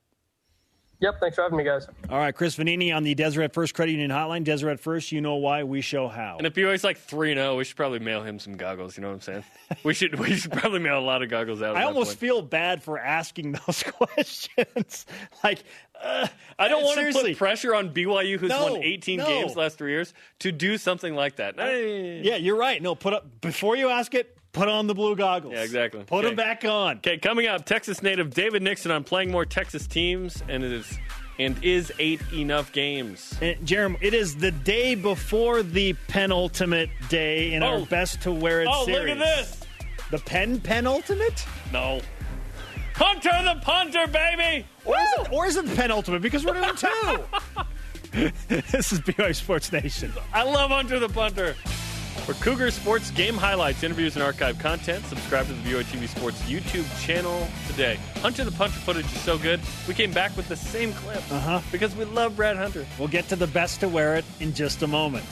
Yep, 1.06 1.20
thanks 1.20 1.36
for 1.36 1.44
having 1.44 1.58
me, 1.60 1.63
guys. 1.63 1.88
All 2.10 2.18
right, 2.18 2.34
Chris 2.34 2.58
Vannini 2.58 2.96
on 2.96 3.04
the 3.04 3.13
Deseret 3.13 3.54
First 3.54 3.76
Credit 3.76 3.91
Union 3.91 4.10
Hotline. 4.10 4.44
Deseret 4.44 4.80
First, 4.80 5.12
you 5.12 5.22
know 5.22 5.36
why, 5.36 5.63
we 5.63 5.82
show 5.82 6.08
how. 6.08 6.38
And 6.39 6.48
if 6.48 6.56
BYU's 6.56 6.84
like 6.84 6.98
3 6.98 7.36
0, 7.36 7.58
we 7.58 7.63
should 7.63 7.78
probably 7.78 8.00
mail 8.00 8.24
him 8.24 8.39
some 8.39 8.58
goggles, 8.58 8.98
you 8.98 9.04
know 9.04 9.10
what 9.10 9.13
I'm 9.13 9.22
saying? 9.22 9.44
we 9.84 9.94
should 9.94 10.18
we 10.18 10.34
should 10.36 10.52
probably 10.52 10.80
mail 10.80 10.98
a 10.98 11.06
lot 11.06 11.22
of 11.22 11.30
goggles 11.30 11.62
out. 11.62 11.76
I 11.76 11.84
almost 11.84 12.10
point. 12.10 12.18
feel 12.18 12.41
bad 12.41 12.82
for 12.82 12.98
asking 12.98 13.52
those 13.68 13.84
questions. 13.84 15.06
like, 15.44 15.63
uh, 16.02 16.26
I 16.58 16.70
don't 16.70 16.84
want 16.84 17.00
to 17.00 17.13
put 17.13 17.38
pressure 17.38 17.76
on 17.76 17.94
BYU, 17.94 18.39
who's 18.39 18.50
no, 18.50 18.74
won 18.74 18.84
18 18.84 19.20
no. 19.20 19.28
games 19.28 19.56
last 19.56 19.78
three 19.78 19.91
years, 19.91 20.12
to 20.39 20.52
do 20.52 20.80
something 20.80 21.13
like 21.13 21.36
that. 21.36 21.56
Yeah, 22.24 22.38
you're 22.38 22.58
right. 22.58 22.82
No, 22.82 22.96
put 22.96 23.13
up 23.13 23.41
before 23.41 23.76
you 23.76 23.89
ask 23.89 24.15
it. 24.15 24.35
Put 24.56 24.70
on 24.70 24.88
the 24.88 24.96
blue 24.96 25.18
goggles. 25.18 25.54
Yeah, 25.54 25.63
exactly. 25.63 26.06
Put 26.06 26.20
okay. 26.20 26.28
them 26.28 26.38
back 26.38 26.63
on. 26.63 26.98
Okay, 26.98 27.18
coming 27.18 27.46
up, 27.46 27.65
Texas 27.65 28.02
native 28.02 28.34
David 28.34 28.63
Nixon 28.63 28.89
on 28.89 29.04
playing 29.04 29.30
more 29.30 29.46
Texas 29.46 29.86
teams, 29.86 30.41
and 30.48 30.63
it 30.63 30.72
is 30.72 30.98
and 31.38 31.62
is 31.62 31.91
eight 32.00 32.22
enough 32.32 32.72
games? 32.72 33.38
And, 33.41 33.68
Jeremy, 33.68 33.98
it 34.00 34.13
is 34.13 34.38
the 34.38 34.52
day 34.52 34.96
before 34.96 35.62
the 35.62 35.94
penultimate 36.08 36.89
day 37.10 37.54
in 37.54 37.63
oh. 37.63 37.82
our 37.82 37.86
best 37.88 38.22
to 38.22 38.32
wear 38.32 38.62
it 38.62 38.70
oh, 38.72 38.86
series. 38.86 39.18
look 39.18 39.28
at 39.28 39.38
this. 39.38 39.60
The 40.12 40.20
pen 40.20 40.62
penultimate? 40.62 41.46
No. 41.74 42.00
Hunter 42.96 43.32
the 43.44 43.60
punter, 43.62 44.08
baby! 44.08 44.65
Or 44.86 44.96
is, 44.96 45.10
it, 45.18 45.32
or 45.34 45.46
is 45.48 45.58
it 45.58 45.65
the 45.65 45.76
penultimate? 45.76 46.22
Because 46.22 46.46
we're 46.46 46.54
doing 46.54 46.76
two. 46.78 47.24
this 48.48 48.94
is 48.94 49.02
BYU 49.02 49.36
Sports 49.36 49.74
Nation. 49.74 50.13
I 50.34 50.44
love 50.44 50.72
Hunter 50.72 50.98
the 51.00 51.10
punter. 51.10 51.56
For 52.26 52.34
Cougar 52.34 52.72
Sports 52.72 53.12
game 53.12 53.36
highlights, 53.36 53.84
interviews, 53.84 54.16
and 54.16 54.24
archive 54.24 54.58
content, 54.58 55.06
subscribe 55.06 55.46
to 55.46 55.54
the 55.54 55.62
BYU 55.62 55.84
TV 55.84 56.08
Sports 56.08 56.42
YouTube 56.50 56.88
channel 57.00 57.48
today. 57.68 58.00
Hunter 58.16 58.44
the 58.44 58.52
Punter 58.52 58.80
footage 58.80 59.06
is 59.06 59.22
so 59.22 59.38
good, 59.38 59.60
we 59.88 59.94
came 59.94 60.12
back 60.12 60.36
with 60.36 60.50
the 60.50 60.56
same 60.56 60.92
clip 60.94 61.22
uh-huh. 61.32 61.62
because 61.72 61.96
we 61.96 62.04
love 62.06 62.36
Brad 62.36 62.58
Hunter. 62.58 62.84
We'll 62.98 63.10
get 63.10 63.30
to 63.30 63.36
the 63.36 63.46
best 63.46 63.80
to 63.82 63.88
wear 63.88 64.16
it 64.16 64.26
in 64.40 64.56
just 64.56 64.82
a 64.82 64.88
moment. 64.88 65.24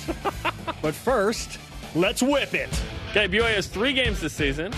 but 0.84 0.93
first, 0.93 1.58
let's 1.95 2.21
whip 2.21 2.53
it. 2.53 2.69
Okay, 3.10 3.27
BYU 3.27 3.56
has 3.56 3.65
three 3.65 3.93
games 3.93 4.21
this 4.21 4.34
season 4.34 4.71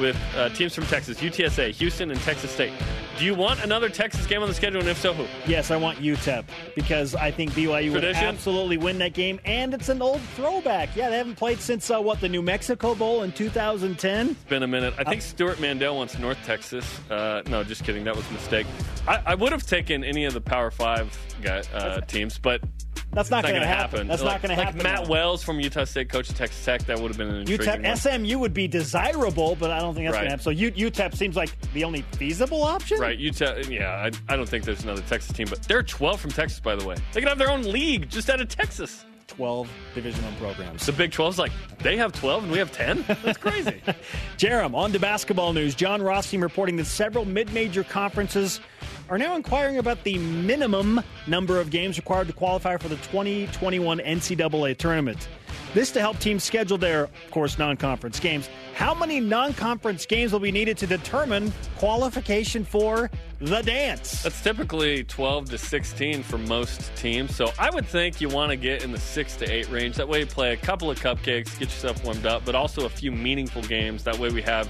with 0.00 0.16
uh, 0.36 0.48
teams 0.48 0.74
from 0.74 0.86
Texas, 0.86 1.20
UTSA, 1.20 1.72
Houston, 1.72 2.10
and 2.10 2.20
Texas 2.22 2.50
State. 2.50 2.72
Do 3.18 3.24
you 3.24 3.34
want 3.34 3.64
another 3.64 3.88
Texas 3.88 4.26
game 4.26 4.42
on 4.42 4.48
the 4.48 4.54
schedule? 4.54 4.78
And 4.78 4.88
if 4.88 4.98
so, 4.98 5.12
who? 5.12 5.26
Yes, 5.50 5.72
I 5.72 5.76
want 5.76 5.98
UTEP 5.98 6.44
because 6.76 7.16
I 7.16 7.32
think 7.32 7.50
BYU 7.50 7.92
would 7.92 8.04
absolutely 8.04 8.76
win 8.76 8.98
that 8.98 9.12
game, 9.12 9.40
and 9.44 9.74
it's 9.74 9.88
an 9.88 10.00
old 10.00 10.20
throwback. 10.36 10.94
Yeah, 10.94 11.10
they 11.10 11.16
haven't 11.16 11.34
played 11.34 11.58
since 11.58 11.90
uh, 11.90 12.00
what 12.00 12.20
the 12.20 12.28
New 12.28 12.42
Mexico 12.42 12.94
Bowl 12.94 13.24
in 13.24 13.32
2010. 13.32 14.28
It's 14.30 14.44
been 14.44 14.62
a 14.62 14.68
minute. 14.68 14.94
I 14.98 15.02
think 15.02 15.22
Stewart 15.22 15.58
Mandel 15.58 15.96
wants 15.96 16.16
North 16.16 16.38
Texas. 16.44 17.00
Uh, 17.10 17.42
no, 17.48 17.64
just 17.64 17.82
kidding. 17.82 18.04
That 18.04 18.14
was 18.14 18.28
a 18.30 18.32
mistake. 18.34 18.68
I, 19.08 19.20
I 19.26 19.34
would 19.34 19.50
have 19.50 19.66
taken 19.66 20.04
any 20.04 20.24
of 20.24 20.32
the 20.32 20.40
Power 20.40 20.70
Five 20.70 21.18
guy, 21.42 21.62
uh, 21.74 22.00
teams, 22.02 22.38
but 22.38 22.62
That's 23.12 23.30
not 23.30 23.38
not 23.38 23.50
going 23.50 23.54
to 23.54 23.60
gonna 23.66 23.74
happen. 23.74 24.06
That's 24.06 24.22
like, 24.22 24.34
not 24.34 24.42
going 24.42 24.56
to 24.56 24.62
happen. 24.64 24.78
like 24.78 24.86
happen. 24.86 25.00
Matt 25.00 25.06
though. 25.06 25.12
Wells 25.12 25.42
from 25.42 25.60
Utah 25.60 25.84
State, 25.84 26.08
coach 26.10 26.28
of 26.28 26.36
Texas 26.36 26.64
Tech. 26.64 26.82
That 26.86 26.98
would 27.00 27.08
have 27.08 27.16
been 27.18 27.28
an 27.28 27.36
intriguing 27.40 27.66
one. 27.66 27.82
UTEP 27.82 27.96
SMU 28.26 28.38
would 28.38 28.54
be 28.54 28.68
desirable, 28.68 29.56
but 29.56 29.70
I 29.70 29.78
don't 29.80 29.94
think 29.94 30.06
that's 30.06 30.14
Right. 30.14 30.28
going 30.28 30.38
to 30.38 30.44
happen. 30.44 30.44
So 30.44 30.50
U, 30.50 30.70
UTEP 30.90 31.16
seems 31.16 31.34
like 31.36 31.50
the 31.72 31.84
only 31.84 32.02
feasible 32.12 32.62
option. 32.62 32.98
Right, 33.00 33.18
Utah. 33.18 33.56
Yeah, 33.68 33.88
I, 33.90 34.10
I 34.32 34.36
don't 34.36 34.48
think 34.48 34.64
there's 34.64 34.84
another 34.84 35.02
Texas 35.02 35.32
team, 35.32 35.46
but 35.48 35.62
there 35.62 35.78
are 35.78 35.82
12 35.82 36.20
from 36.20 36.30
Texas, 36.30 36.60
by 36.60 36.76
the 36.76 36.86
way. 36.86 36.96
They 37.12 37.20
could 37.20 37.28
have 37.28 37.38
their 37.38 37.50
own 37.50 37.62
league 37.62 38.08
just 38.10 38.28
out 38.30 38.40
of 38.40 38.48
Texas. 38.48 39.04
12 39.28 39.70
Division 39.94 40.24
One 40.24 40.34
programs. 40.36 40.84
The 40.86 40.92
Big 40.92 41.10
12's 41.10 41.38
like, 41.38 41.52
they 41.80 41.96
have 41.96 42.12
12 42.12 42.44
and 42.44 42.52
we 42.52 42.58
have 42.58 42.72
10? 42.72 43.04
That's 43.22 43.38
crazy. 43.38 43.80
Jarom, 44.38 44.74
on 44.74 44.90
to 44.92 44.98
basketball 44.98 45.52
news. 45.52 45.74
Jon 45.74 46.02
Rothstein 46.02 46.40
reporting 46.40 46.76
that 46.76 46.86
several 46.86 47.24
mid 47.24 47.52
major 47.52 47.84
conferences 47.84 48.60
are 49.08 49.18
now 49.18 49.36
inquiring 49.36 49.78
about 49.78 50.02
the 50.04 50.18
minimum 50.18 51.00
number 51.26 51.60
of 51.60 51.70
games 51.70 51.96
required 51.96 52.26
to 52.26 52.32
qualify 52.32 52.76
for 52.76 52.88
the 52.88 52.96
2021 52.96 53.98
NCAA 54.00 54.76
tournament. 54.76 55.28
This 55.74 55.90
to 55.92 56.00
help 56.00 56.18
teams 56.18 56.44
schedule 56.44 56.78
their, 56.78 57.04
of 57.04 57.30
course, 57.30 57.58
non 57.58 57.76
conference 57.76 58.18
games. 58.18 58.48
How 58.74 58.94
many 58.94 59.20
non 59.20 59.52
conference 59.52 60.06
games 60.06 60.32
will 60.32 60.40
be 60.40 60.52
needed 60.52 60.78
to 60.78 60.86
determine 60.86 61.52
qualification 61.76 62.64
for 62.64 63.10
the 63.40 63.60
dance? 63.62 64.22
That's 64.22 64.42
typically 64.42 65.04
12 65.04 65.50
to 65.50 65.58
16 65.58 66.22
for 66.22 66.38
most 66.38 66.94
teams. 66.96 67.34
So 67.34 67.50
I 67.58 67.70
would 67.70 67.86
think 67.86 68.20
you 68.20 68.28
want 68.28 68.50
to 68.50 68.56
get 68.56 68.82
in 68.82 68.92
the 68.92 68.98
6 68.98 69.36
to 69.36 69.50
8 69.50 69.70
range. 69.70 69.96
That 69.96 70.08
way 70.08 70.20
you 70.20 70.26
play 70.26 70.52
a 70.52 70.56
couple 70.56 70.90
of 70.90 70.98
cupcakes, 71.00 71.58
get 71.58 71.68
yourself 71.68 72.02
warmed 72.04 72.26
up, 72.26 72.44
but 72.44 72.54
also 72.54 72.86
a 72.86 72.90
few 72.90 73.12
meaningful 73.12 73.62
games. 73.62 74.04
That 74.04 74.18
way 74.18 74.30
we 74.30 74.42
have 74.42 74.68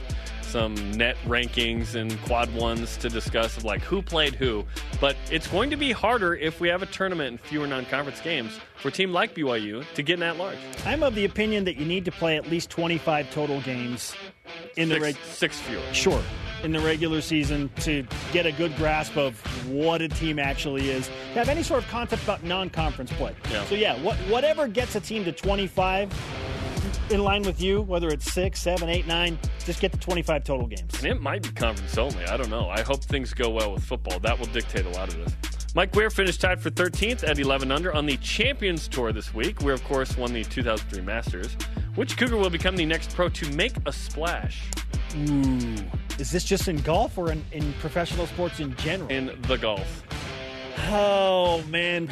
some 0.48 0.74
net 0.92 1.16
rankings 1.26 1.94
and 1.94 2.20
quad 2.22 2.52
ones 2.54 2.96
to 2.96 3.08
discuss 3.08 3.56
of 3.56 3.64
like 3.64 3.82
who 3.82 4.00
played 4.00 4.34
who. 4.34 4.64
But 5.00 5.16
it's 5.30 5.46
going 5.46 5.70
to 5.70 5.76
be 5.76 5.92
harder 5.92 6.34
if 6.34 6.58
we 6.60 6.68
have 6.68 6.82
a 6.82 6.86
tournament 6.86 7.28
and 7.28 7.40
fewer 7.40 7.66
non 7.66 7.84
conference 7.86 8.20
games 8.20 8.58
for 8.76 8.88
a 8.88 8.90
team 8.90 9.12
like 9.12 9.34
BYU 9.34 9.84
to 9.94 10.02
get 10.02 10.14
in 10.14 10.22
at 10.22 10.36
large. 10.38 10.56
I'm 10.86 11.02
of 11.02 11.14
the 11.14 11.24
opinion 11.24 11.64
that 11.64 11.76
you 11.76 11.84
need 11.84 12.04
to 12.06 12.12
play 12.12 12.36
at 12.36 12.48
least 12.48 12.70
25 12.70 13.30
total 13.30 13.60
games 13.60 14.14
in 14.76 14.88
the 14.88 14.94
Six, 14.94 15.02
reg- 15.04 15.16
six 15.24 15.58
fewer. 15.60 15.82
Sure. 15.92 16.22
In 16.64 16.72
the 16.72 16.80
regular 16.80 17.20
season 17.20 17.70
to 17.80 18.04
get 18.32 18.46
a 18.46 18.52
good 18.52 18.74
grasp 18.76 19.16
of 19.16 19.38
what 19.68 20.02
a 20.02 20.08
team 20.08 20.38
actually 20.38 20.90
is. 20.90 21.06
To 21.06 21.38
have 21.38 21.48
any 21.48 21.62
sort 21.62 21.84
of 21.84 21.88
concept 21.90 22.24
about 22.24 22.42
non 22.42 22.70
conference 22.70 23.12
play. 23.12 23.34
Yeah. 23.50 23.64
So, 23.66 23.74
yeah, 23.74 24.00
what, 24.02 24.16
whatever 24.28 24.66
gets 24.66 24.96
a 24.96 25.00
team 25.00 25.24
to 25.24 25.32
25, 25.32 26.10
in 27.10 27.22
line 27.22 27.42
with 27.42 27.60
you, 27.60 27.82
whether 27.82 28.08
it's 28.08 28.32
six, 28.32 28.60
seven, 28.60 28.88
eight, 28.88 29.06
nine, 29.06 29.38
just 29.64 29.80
get 29.80 29.92
to 29.92 29.98
25 29.98 30.44
total 30.44 30.66
games. 30.66 30.94
And 30.98 31.06
it 31.06 31.20
might 31.20 31.42
be 31.42 31.50
conference 31.50 31.96
only. 31.98 32.24
I 32.24 32.36
don't 32.36 32.50
know. 32.50 32.68
I 32.68 32.82
hope 32.82 33.04
things 33.04 33.34
go 33.34 33.50
well 33.50 33.72
with 33.72 33.84
football. 33.84 34.18
That 34.20 34.38
will 34.38 34.46
dictate 34.46 34.86
a 34.86 34.90
lot 34.90 35.08
of 35.08 35.16
this. 35.16 35.34
Mike 35.74 35.94
Weir 35.94 36.10
finished 36.10 36.40
tied 36.40 36.60
for 36.60 36.70
13th 36.70 37.28
at 37.28 37.38
11 37.38 37.70
under 37.70 37.94
on 37.94 38.06
the 38.06 38.16
Champions 38.18 38.88
Tour 38.88 39.12
this 39.12 39.34
week. 39.34 39.60
Weir, 39.60 39.74
of 39.74 39.84
course, 39.84 40.16
won 40.16 40.32
the 40.32 40.44
2003 40.44 41.02
Masters. 41.02 41.56
Which 41.94 42.16
Cougar 42.16 42.36
will 42.36 42.50
become 42.50 42.76
the 42.76 42.86
next 42.86 43.14
pro 43.14 43.28
to 43.28 43.50
make 43.52 43.74
a 43.86 43.92
splash 43.92 44.62
Ooh. 45.16 45.76
Is 46.18 46.30
this 46.30 46.44
just 46.44 46.68
in 46.68 46.78
golf 46.78 47.16
or 47.16 47.32
in, 47.32 47.44
in 47.52 47.72
professional 47.74 48.26
sports 48.26 48.60
in 48.60 48.74
general? 48.76 49.08
in 49.10 49.38
the 49.42 49.56
golf? 49.56 50.02
oh, 50.90 51.62
man. 51.68 52.08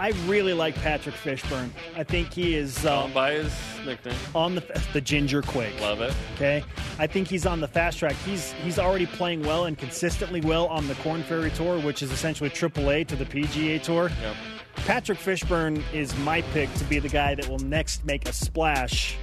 I 0.00 0.12
really 0.26 0.54
like 0.54 0.74
Patrick 0.76 1.14
Fishburn. 1.14 1.68
I 1.94 2.02
think 2.04 2.32
he 2.32 2.54
is 2.56 2.86
Um, 2.86 3.12
by 3.12 3.32
his 3.34 3.52
nickname. 3.84 4.16
on 4.34 4.54
the 4.54 4.62
the 4.94 5.00
Ginger 5.00 5.42
Quake. 5.42 5.78
Love 5.80 6.00
it. 6.00 6.14
Okay, 6.36 6.64
I 6.98 7.06
think 7.06 7.28
he's 7.28 7.44
on 7.46 7.60
the 7.60 7.68
fast 7.68 7.98
track. 7.98 8.16
He's 8.24 8.52
he's 8.64 8.78
already 8.78 9.04
playing 9.06 9.42
well 9.42 9.66
and 9.66 9.76
consistently 9.76 10.40
well 10.40 10.66
on 10.68 10.88
the 10.88 10.94
Korn 10.96 11.22
Ferry 11.22 11.50
Tour, 11.50 11.78
which 11.80 12.02
is 12.02 12.10
essentially 12.12 12.48
AAA 12.50 13.06
to 13.08 13.14
the 13.16 13.26
PGA 13.26 13.80
Tour. 13.82 14.10
Yeah. 14.22 14.34
Patrick 14.86 15.18
Fishburn 15.18 15.82
is 15.92 16.16
my 16.20 16.40
pick 16.52 16.72
to 16.74 16.84
be 16.84 16.98
the 16.98 17.08
guy 17.08 17.34
that 17.34 17.46
will 17.48 17.58
next 17.58 18.04
make 18.06 18.26
a 18.26 18.32
splash 18.32 19.16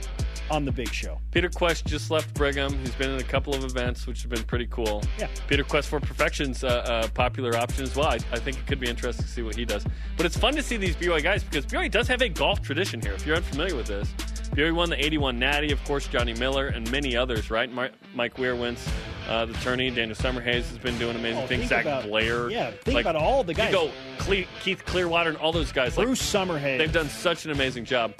on 0.49 0.65
the 0.65 0.71
big 0.71 0.91
show. 0.93 1.19
Peter 1.31 1.49
Kuest 1.49 1.85
just 1.85 2.11
left 2.11 2.33
Brigham. 2.33 2.77
He's 2.79 2.95
been 2.95 3.11
in 3.11 3.19
a 3.19 3.23
couple 3.23 3.53
of 3.53 3.63
events, 3.63 4.07
which 4.07 4.21
have 4.21 4.31
been 4.31 4.43
pretty 4.43 4.67
cool. 4.67 5.03
Yeah. 5.17 5.27
Peter 5.47 5.63
Kuest 5.63 5.85
for 5.85 5.99
Perfection's 5.99 6.63
a, 6.63 7.03
a 7.05 7.09
popular 7.09 7.55
option 7.55 7.83
as 7.83 7.95
well. 7.95 8.07
I, 8.07 8.19
I 8.31 8.39
think 8.39 8.57
it 8.57 8.67
could 8.67 8.79
be 8.79 8.89
interesting 8.89 9.25
to 9.25 9.31
see 9.31 9.41
what 9.41 9.55
he 9.55 9.65
does. 9.65 9.85
But 10.15 10.25
it's 10.25 10.37
fun 10.37 10.55
to 10.55 10.63
see 10.63 10.77
these 10.77 10.95
BYU 10.95 11.23
guys 11.23 11.43
because 11.43 11.65
BYU 11.65 11.91
does 11.91 12.07
have 12.07 12.21
a 12.21 12.29
golf 12.29 12.61
tradition 12.61 13.01
here. 13.01 13.13
If 13.13 13.25
you're 13.25 13.35
unfamiliar 13.35 13.75
with 13.75 13.87
this, 13.87 14.13
BYU 14.51 14.73
won 14.73 14.89
the 14.89 15.03
81 15.03 15.37
Natty, 15.37 15.71
of 15.71 15.83
course, 15.83 16.07
Johnny 16.07 16.33
Miller, 16.33 16.67
and 16.67 16.89
many 16.91 17.15
others, 17.15 17.51
right? 17.51 17.69
Mike 18.15 18.37
Weir 18.37 18.55
wins 18.55 18.83
uh, 19.29 19.45
the 19.45 19.53
tourney. 19.55 19.89
Daniel 19.91 20.15
Summerhays 20.17 20.67
has 20.69 20.77
been 20.77 20.97
doing 20.97 21.15
amazing 21.15 21.43
Oh, 21.43 21.47
things. 21.47 21.59
think 21.61 21.69
Zach 21.69 21.85
about- 21.85 22.03
Blair. 22.05 22.49
yeah, 22.49 22.71
think 22.83 22.99
about 23.01 23.15
all 23.15 23.43
the 23.43 23.53
guys. 23.53 23.71
You 23.71 23.77
go 23.77 23.91
Cle- 24.19 24.45
Keith 24.61 24.83
Clearwater 24.85 25.29
and 25.29 25.37
all 25.37 25.51
those 25.51 25.71
guys. 25.71 25.97
like, 25.97 26.07
Bruce 26.07 26.21
Summerhay. 26.21 26.77
They've 26.77 26.91
done 26.91 27.09
such 27.09 27.45
an 27.45 27.51
amazing 27.51 27.85
job. 27.85 28.13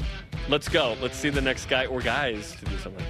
Let's 0.49 0.69
go. 0.69 0.95
Let's 1.01 1.17
see 1.17 1.29
the 1.29 1.41
next 1.41 1.67
guy 1.69 1.85
or 1.87 2.01
guys 2.01 2.55
to 2.57 2.65
do 2.65 2.77
something. 2.77 3.05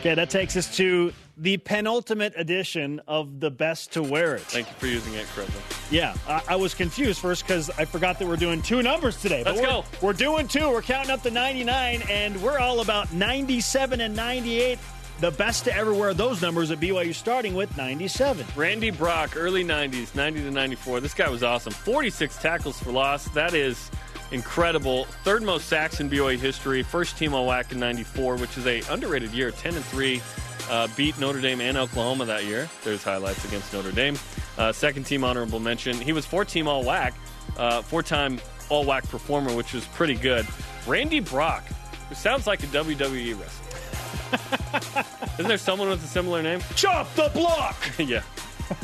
Okay, 0.00 0.14
that 0.14 0.30
takes 0.30 0.56
us 0.56 0.74
to 0.76 1.12
the 1.38 1.56
penultimate 1.58 2.34
edition 2.36 3.00
of 3.06 3.40
the 3.40 3.50
Best 3.50 3.92
to 3.92 4.02
Wear 4.02 4.34
It. 4.34 4.42
Thank 4.42 4.68
you 4.68 4.74
for 4.74 4.86
using 4.86 5.14
it 5.14 5.26
correctly. 5.34 5.60
Yeah, 5.90 6.14
I, 6.26 6.42
I 6.48 6.56
was 6.56 6.74
confused 6.74 7.20
first 7.20 7.46
because 7.46 7.70
I 7.70 7.84
forgot 7.84 8.18
that 8.18 8.26
we're 8.26 8.36
doing 8.36 8.60
two 8.60 8.82
numbers 8.82 9.16
today. 9.20 9.44
But 9.44 9.54
Let's 9.54 9.66
we're, 9.66 9.72
go. 9.72 9.84
We're 10.02 10.12
doing 10.12 10.48
two. 10.48 10.68
We're 10.70 10.82
counting 10.82 11.10
up 11.10 11.22
to 11.22 11.30
99, 11.30 12.02
and 12.10 12.42
we're 12.42 12.58
all 12.58 12.80
about 12.80 13.12
97 13.12 14.00
and 14.00 14.16
98. 14.16 14.78
The 15.20 15.30
best 15.32 15.64
to 15.64 15.74
ever 15.74 15.92
wear 15.92 16.14
those 16.14 16.42
numbers 16.42 16.70
at 16.70 16.78
BYU, 16.78 17.14
starting 17.14 17.54
with 17.54 17.76
97. 17.76 18.46
Randy 18.54 18.90
Brock, 18.90 19.36
early 19.36 19.64
90s, 19.64 20.14
90 20.14 20.42
to 20.42 20.50
94. 20.50 21.00
This 21.00 21.14
guy 21.14 21.28
was 21.28 21.42
awesome. 21.42 21.72
46 21.72 22.36
tackles 22.36 22.78
for 22.78 22.92
loss. 22.92 23.28
That 23.30 23.52
is 23.54 23.90
incredible. 24.30 25.06
Third 25.24 25.42
most 25.42 25.68
sacks 25.68 25.98
in 26.00 26.08
BYU 26.08 26.38
history. 26.38 26.82
First 26.84 27.16
team 27.16 27.34
all 27.34 27.48
WAC 27.48 27.72
in 27.72 27.80
94, 27.80 28.36
which 28.36 28.56
is 28.56 28.66
a 28.66 28.80
underrated 28.92 29.32
year. 29.32 29.50
10 29.50 29.74
and 29.74 29.84
3. 29.86 30.22
Uh, 30.68 30.88
beat 30.96 31.18
Notre 31.18 31.40
Dame 31.40 31.60
and 31.60 31.76
Oklahoma 31.76 32.26
that 32.26 32.44
year. 32.44 32.68
There's 32.84 33.02
highlights 33.02 33.44
against 33.44 33.72
Notre 33.72 33.92
Dame. 33.92 34.18
Uh, 34.56 34.72
second 34.72 35.04
team 35.04 35.24
honorable 35.24 35.60
mention. 35.60 35.98
He 35.98 36.12
was 36.12 36.26
four 36.26 36.44
team 36.44 36.68
all 36.68 36.84
WAC, 36.84 37.14
uh, 37.56 37.82
four 37.82 38.02
time 38.02 38.40
all 38.68 38.84
WAC 38.84 39.08
performer, 39.08 39.54
which 39.54 39.72
was 39.72 39.86
pretty 39.86 40.14
good. 40.14 40.46
Randy 40.86 41.20
Brock, 41.20 41.64
who 42.08 42.14
sounds 42.14 42.46
like 42.46 42.62
a 42.62 42.66
WWE 42.66 43.38
wrestler. 43.40 45.04
Isn't 45.38 45.48
there 45.48 45.58
someone 45.58 45.88
with 45.88 46.04
a 46.04 46.08
similar 46.08 46.42
name? 46.42 46.60
Chop 46.76 47.12
the 47.14 47.30
block! 47.32 47.76
yeah. 47.98 48.22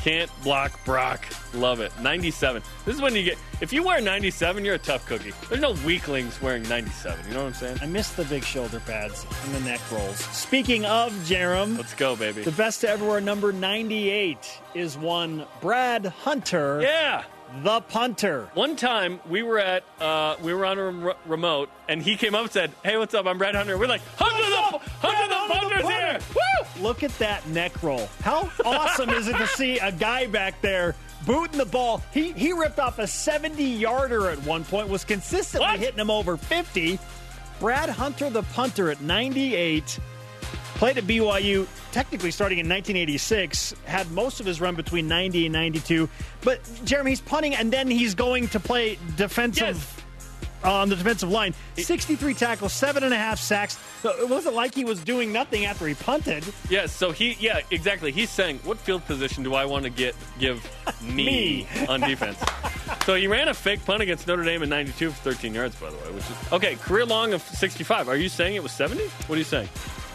Can't 0.01 0.31
block 0.43 0.83
Brock. 0.85 1.25
Love 1.55 1.81
it. 1.81 1.93
97. 2.01 2.63
This 2.85 2.95
is 2.97 3.01
when 3.01 3.15
you 3.15 3.23
get. 3.23 3.39
If 3.61 3.73
you 3.73 3.83
wear 3.83 4.01
97, 4.01 4.65
you're 4.65 4.75
a 4.75 4.79
tough 4.79 5.07
cookie. 5.07 5.33
There's 5.49 5.61
no 5.61 5.73
weaklings 5.87 6.41
wearing 6.43 6.63
97. 6.69 7.27
You 7.29 7.35
know 7.35 7.41
what 7.45 7.47
I'm 7.49 7.55
saying? 7.55 7.79
I 7.83 7.87
miss 7.87 8.11
the 8.13 8.25
big 8.25 8.45
shoulder 8.45 8.81
pads 8.81 9.27
and 9.45 9.55
the 9.55 9.61
neck 9.61 9.81
rolls. 9.93 10.17
Speaking 10.19 10.85
of 10.85 11.13
Jarom, 11.27 11.77
Let's 11.77 11.95
go, 11.95 12.17
baby. 12.17 12.43
the 12.43 12.51
best 12.53 12.81
to 12.83 12.89
ever 12.89 13.07
wear 13.07 13.21
number 13.21 13.53
98 13.53 14.61
is 14.75 14.97
one 14.99 15.47
Brad 15.61 16.07
Hunter, 16.07 16.81
Yeah. 16.83 17.25
The 17.63 17.81
punter. 17.83 18.49
One 18.55 18.77
time 18.77 19.21
we 19.29 19.43
were 19.43 19.59
at 19.59 19.85
uh, 20.01 20.37
we 20.43 20.53
were 20.55 20.67
on 20.67 20.79
a 20.79 20.85
rem- 20.91 21.17
remote 21.27 21.71
and 21.89 22.03
he 22.03 22.17
came 22.17 22.35
up 22.35 22.43
and 22.43 22.51
said, 22.51 22.73
"Hey, 22.83 22.97
what's 22.97 23.15
up? 23.15 23.27
I'm 23.27 23.39
Brad 23.39 23.55
Hunter." 23.55 23.79
We're 23.79 23.87
like, 23.87 24.03
"Hunter 24.17 24.51
the 24.51 24.89
Hunter 25.07 25.29
the 25.29 25.55
Punter's 25.55 25.89
here!" 25.89 26.19
Woo! 26.35 26.83
Look 26.83 27.03
at 27.03 27.17
that 27.19 27.47
neck 27.49 27.83
roll. 27.83 28.09
How 28.23 28.51
awesome 28.65 29.11
is 29.11 29.29
it 29.29 29.37
to 29.37 29.47
see 29.47 29.79
a 29.79 29.93
guy 29.93 30.27
back 30.27 30.61
there 30.63 30.97
booting 31.27 31.59
the 31.59 31.65
ball? 31.65 32.03
He 32.13 32.33
he 32.33 32.53
ripped 32.53 32.79
off 32.81 32.99
a 32.99 33.07
70 33.07 33.63
yarder 33.63 34.31
at 34.31 34.43
one 34.43 34.65
point, 34.65 34.89
was 34.89 35.05
consistently 35.05 35.67
What? 35.69 35.79
hitting 35.79 35.99
him 36.01 36.11
over 36.11 36.37
50. 36.37 36.99
Brad 37.61 37.89
Hunter, 37.89 38.31
the 38.31 38.43
punter, 38.43 38.91
at 38.91 39.01
98. 39.01 39.99
Played 40.85 40.99
at 40.99 41.05
BYU, 41.05 41.67
technically 41.93 42.31
starting 42.31 42.59
in 42.59 42.69
1986. 42.69 43.75
Had 43.87 44.11
most 44.11 44.39
of 44.41 44.45
his 44.45 44.61
run 44.61 44.75
between 44.75 45.09
90 45.09 45.47
and 45.47 45.53
92. 45.55 46.11
But 46.43 46.61
Jeremy, 46.85 47.13
he's 47.13 47.23
punting 47.23 47.55
and 47.55 47.73
then 47.73 47.89
he's 47.91 48.15
going 48.15 48.49
to 48.49 48.61
play 48.61 48.99
defensive 49.17 50.03
Yes. 50.63 50.63
on 50.63 50.91
the 50.91 50.97
defensive 50.97 51.31
line. 51.31 51.55
63 51.79 52.35
tackles, 52.35 52.75
seven 52.75 53.03
and 53.03 53.15
a 53.15 53.17
half 53.17 53.41
sacks. 53.41 53.79
So 54.03 54.11
It 54.11 54.29
wasn't 54.29 54.57
like 54.57 54.75
he 54.75 54.85
was 54.85 55.01
doing 55.01 55.33
nothing 55.33 55.65
after 55.65 55.87
he 55.89 55.95
punted. 55.95 56.45
Yeah, 56.69 56.85
so 56.85 57.13
he, 57.13 57.39
yeah, 57.41 57.61
exactly. 57.71 58.13
He's 58.13 58.29
saying, 58.29 58.59
what 58.65 58.77
field 58.77 59.07
position 59.07 59.43
do 59.43 59.55
I 59.55 59.65
want 59.65 59.85
to 59.85 59.91
get 59.91 60.15
give 60.39 60.63
me, 61.03 61.15
Me. 61.25 61.69
on 61.89 62.01
defense? 62.01 62.37
so 63.07 63.15
he 63.15 63.27
ran 63.27 63.49
a 63.49 63.55
fake 63.55 63.83
punt 63.87 64.03
against 64.03 64.27
Notre 64.27 64.45
Dame 64.45 64.63
in 64.63 64.69
92 64.69 65.13
for 65.13 65.31
13 65.33 65.55
yards, 65.55 65.77
by 65.77 65.89
the 65.89 65.97
way, 65.97 66.13
which 66.13 66.25
is 66.25 66.53
okay. 66.53 66.75
Career 66.75 67.07
long 67.07 67.33
of 67.33 67.41
65. 67.41 68.07
Are 68.11 68.17
you 68.17 68.29
saying 68.29 68.55
it 68.55 68.63
was 68.63 68.73
70? 68.73 69.03
What 69.29 69.37
are 69.37 69.39
you 69.39 69.45
saying? 69.45 69.71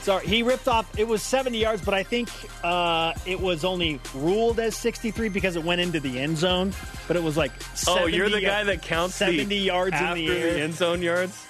Sorry, 0.10 0.26
he 0.26 0.42
ripped 0.42 0.68
off. 0.68 0.98
It 0.98 1.08
was 1.08 1.22
70 1.22 1.60
yards, 1.60 1.86
but 1.86 1.94
I 1.94 2.02
think 2.02 2.30
uh, 2.64 3.14
it 3.28 3.40
was 3.40 3.64
only 3.64 4.00
ruled 4.16 4.60
as 4.60 4.76
63 4.76 5.30
because 5.30 5.56
it 5.56 5.64
went 5.64 5.82
into 5.82 6.00
the 6.00 6.18
end 6.18 6.36
zone. 6.36 6.74
But 7.08 7.16
it 7.16 7.22
was 7.22 7.38
like 7.38 7.52
oh, 7.88 8.08
you're 8.08 8.28
the 8.28 8.42
guy 8.42 8.64
that 8.64 8.82
counts 8.82 9.14
70 9.14 9.44
the 9.44 9.56
yards 9.56 10.02
in 10.02 10.16
the 10.16 10.28
air. 10.28 10.64
end 10.64 10.74
zone 10.74 11.04
yards. 11.04 11.46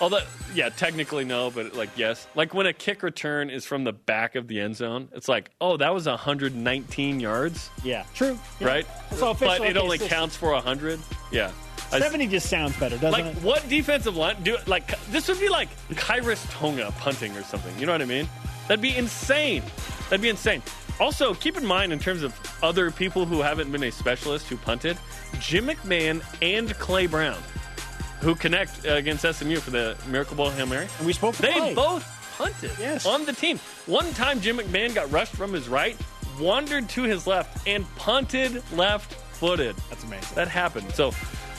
Although, 0.00 0.22
yeah, 0.54 0.70
technically 0.70 1.26
no, 1.26 1.50
but 1.50 1.74
like 1.74 1.90
yes, 1.94 2.26
like 2.34 2.54
when 2.54 2.64
a 2.64 2.72
kick 2.72 3.02
return 3.02 3.50
is 3.50 3.66
from 3.66 3.84
the 3.84 3.92
back 3.92 4.34
of 4.34 4.48
the 4.48 4.60
end 4.60 4.76
zone, 4.76 5.10
it's 5.12 5.28
like, 5.28 5.50
oh, 5.60 5.76
that 5.76 5.92
was 5.92 6.06
119 6.06 7.20
yards, 7.20 7.68
Yeah, 7.84 8.04
true. 8.14 8.38
Yeah. 8.60 8.66
right? 8.66 8.86
So 9.10 9.32
official, 9.32 9.58
but 9.58 9.60
it 9.68 9.76
okay, 9.76 9.78
only 9.78 9.98
so 9.98 10.08
counts 10.08 10.36
for 10.36 10.52
100. 10.52 10.98
Yeah. 11.30 11.50
70 11.90 12.26
just 12.28 12.48
sounds 12.48 12.76
better, 12.78 12.96
doesn't 12.96 13.12
like 13.12 13.36
it? 13.36 13.42
what 13.42 13.68
defensive 13.68 14.16
line 14.16 14.42
do 14.42 14.56
like 14.66 14.98
this 15.10 15.28
would 15.28 15.40
be 15.40 15.48
like 15.48 15.68
Khyiris 15.90 16.46
Tonga 16.50 16.92
punting 16.98 17.36
or 17.36 17.42
something. 17.42 17.76
You 17.78 17.86
know 17.86 17.92
what 17.92 18.02
I 18.02 18.06
mean? 18.06 18.28
That'd 18.68 18.80
be 18.82 18.96
insane. 18.96 19.62
That'd 20.08 20.20
be 20.22 20.28
insane. 20.28 20.62
Also, 21.00 21.34
keep 21.34 21.56
in 21.56 21.64
mind 21.66 21.92
in 21.92 21.98
terms 21.98 22.22
of 22.22 22.38
other 22.62 22.90
people 22.90 23.24
who 23.24 23.40
haven't 23.40 23.72
been 23.72 23.82
a 23.84 23.90
specialist 23.90 24.48
who 24.48 24.56
punted, 24.56 24.98
Jim 25.40 25.66
McMahon 25.66 26.22
and 26.42 26.72
Clay 26.78 27.06
Brown, 27.06 27.38
who 28.20 28.34
connect 28.34 28.86
uh, 28.86 28.90
against 28.92 29.22
SMU 29.24 29.56
for 29.56 29.70
the 29.70 29.96
Miracle 30.08 30.36
Bowl 30.36 30.50
Hail 30.50 30.66
Mary. 30.66 30.86
And 30.98 31.06
we 31.06 31.12
spoke 31.14 31.34
They 31.36 31.52
Clay. 31.54 31.74
both 31.74 32.04
punted 32.36 32.70
Yes. 32.78 33.06
on 33.06 33.24
the 33.24 33.32
team. 33.32 33.58
One 33.86 34.12
time, 34.12 34.40
Jim 34.40 34.58
McMahon 34.58 34.94
got 34.94 35.10
rushed 35.10 35.34
from 35.34 35.52
his 35.54 35.68
right, 35.70 35.96
wandered 36.38 36.88
to 36.90 37.02
his 37.04 37.26
left, 37.26 37.66
and 37.66 37.84
punted 37.96 38.62
left-footed. 38.72 39.74
That's 39.88 40.04
amazing. 40.04 40.34
That 40.34 40.48
happened. 40.48 40.92
So, 40.92 41.12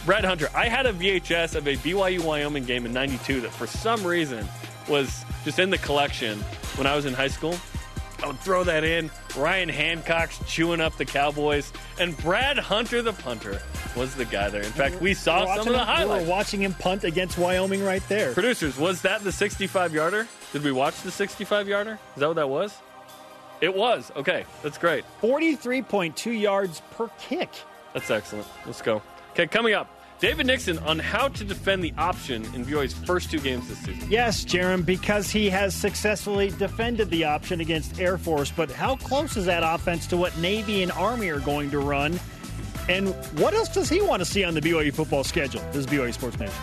Brad 0.06 0.26
Hunter, 0.26 0.50
I 0.56 0.68
had 0.68 0.86
a 0.88 0.94
VHS 0.94 1.56
of 1.56 1.68
a 1.68 1.76
BYU 1.78 2.22
Wyoming 2.24 2.66
game 2.66 2.86
in 2.86 2.94
92 2.94 3.42
that 3.42 3.52
for 3.52 3.68
some 3.68 4.04
reason 4.06 4.48
was 4.90 5.24
just 5.46 5.60
in 5.60 5.70
the 5.70 5.78
collection 5.78 6.40
when 6.76 6.88
I 6.88 6.96
was 6.96 7.06
in 7.06 7.14
high 7.14 7.28
school. 7.28 7.56
I 8.24 8.28
would 8.28 8.40
throw 8.40 8.64
that 8.64 8.84
in. 8.84 9.10
Ryan 9.36 9.70
Hancock's 9.70 10.40
chewing 10.48 10.80
up 10.82 10.96
the 10.98 11.06
Cowboys, 11.06 11.72
and 12.00 12.16
Brad 12.18 12.58
Hunter, 12.60 13.02
the 13.02 13.14
punter, 13.14 13.62
was 13.96 14.14
the 14.16 14.26
guy 14.26 14.50
there. 14.50 14.62
In 14.62 14.72
fact, 14.72 15.02
we 15.02 15.14
saw 15.16 15.46
some 15.56 15.60
of 15.68 15.74
the 15.74 15.80
him- 15.80 15.86
highlights. 15.86 16.22
We 16.24 16.30
were 16.30 16.30
watching 16.32 16.62
him 16.62 16.74
punt 16.76 17.04
against 17.04 17.38
Wyoming 17.40 17.84
right 17.84 18.04
there. 18.10 18.34
Producers, 18.34 18.78
was 18.78 19.02
that 19.04 19.24
the 19.24 19.32
65 19.32 19.94
yarder? 19.94 20.28
Did 20.54 20.64
we 20.64 20.72
watch 20.72 21.02
the 21.02 21.12
65 21.12 21.68
yarder? 21.68 21.98
Is 22.16 22.20
that 22.20 22.28
what 22.28 22.36
that 22.36 22.50
was? 22.50 22.76
It 23.60 23.76
was. 23.76 24.12
Okay, 24.16 24.46
that's 24.64 24.78
great. 24.78 25.04
43.2 25.22 26.40
yards 26.40 26.82
per 26.92 27.10
kick. 27.20 27.50
That's 27.94 28.10
excellent. 28.10 28.48
Let's 28.66 28.82
go. 28.82 29.02
Okay, 29.32 29.48
coming 29.48 29.74
up, 29.74 29.88
David 30.20 30.46
Nixon 30.46 30.78
on 30.80 31.00
how 31.00 31.30
to 31.30 31.44
defend 31.44 31.84
the 31.84 31.94
option 31.98 32.44
in 32.54 32.66
BYU's 32.66 32.94
first 32.94 33.32
two 33.32 33.40
games 33.40 33.68
this 33.70 33.80
season. 33.80 34.12
Yes, 34.12 34.44
Jarom, 34.44 34.86
because 34.86 35.32
he 35.32 35.50
has 35.50 35.74
successfully 35.74 36.52
defended 36.52 37.10
the 37.10 37.24
option 37.24 37.62
against 37.62 38.00
Air 38.00 38.18
Force. 38.18 38.52
But 38.52 38.70
how 38.70 38.98
close 38.98 39.38
is 39.38 39.46
that 39.46 39.64
offense 39.64 40.06
to 40.08 40.18
what 40.18 40.38
Navy 40.38 40.84
and 40.84 40.92
Army 40.92 41.30
are 41.30 41.40
going 41.40 41.72
to 41.72 41.80
run? 41.80 42.20
And 42.90 43.10
what 43.40 43.54
else 43.54 43.70
does 43.70 43.90
he 43.90 44.02
want 44.02 44.20
to 44.20 44.26
see 44.26 44.44
on 44.44 44.54
the 44.54 44.62
BYU 44.62 44.94
football 44.94 45.24
schedule? 45.24 45.62
This 45.72 45.78
is 45.78 45.88
BYU 45.88 46.14
Sports 46.14 46.38
Nation. 46.38 46.56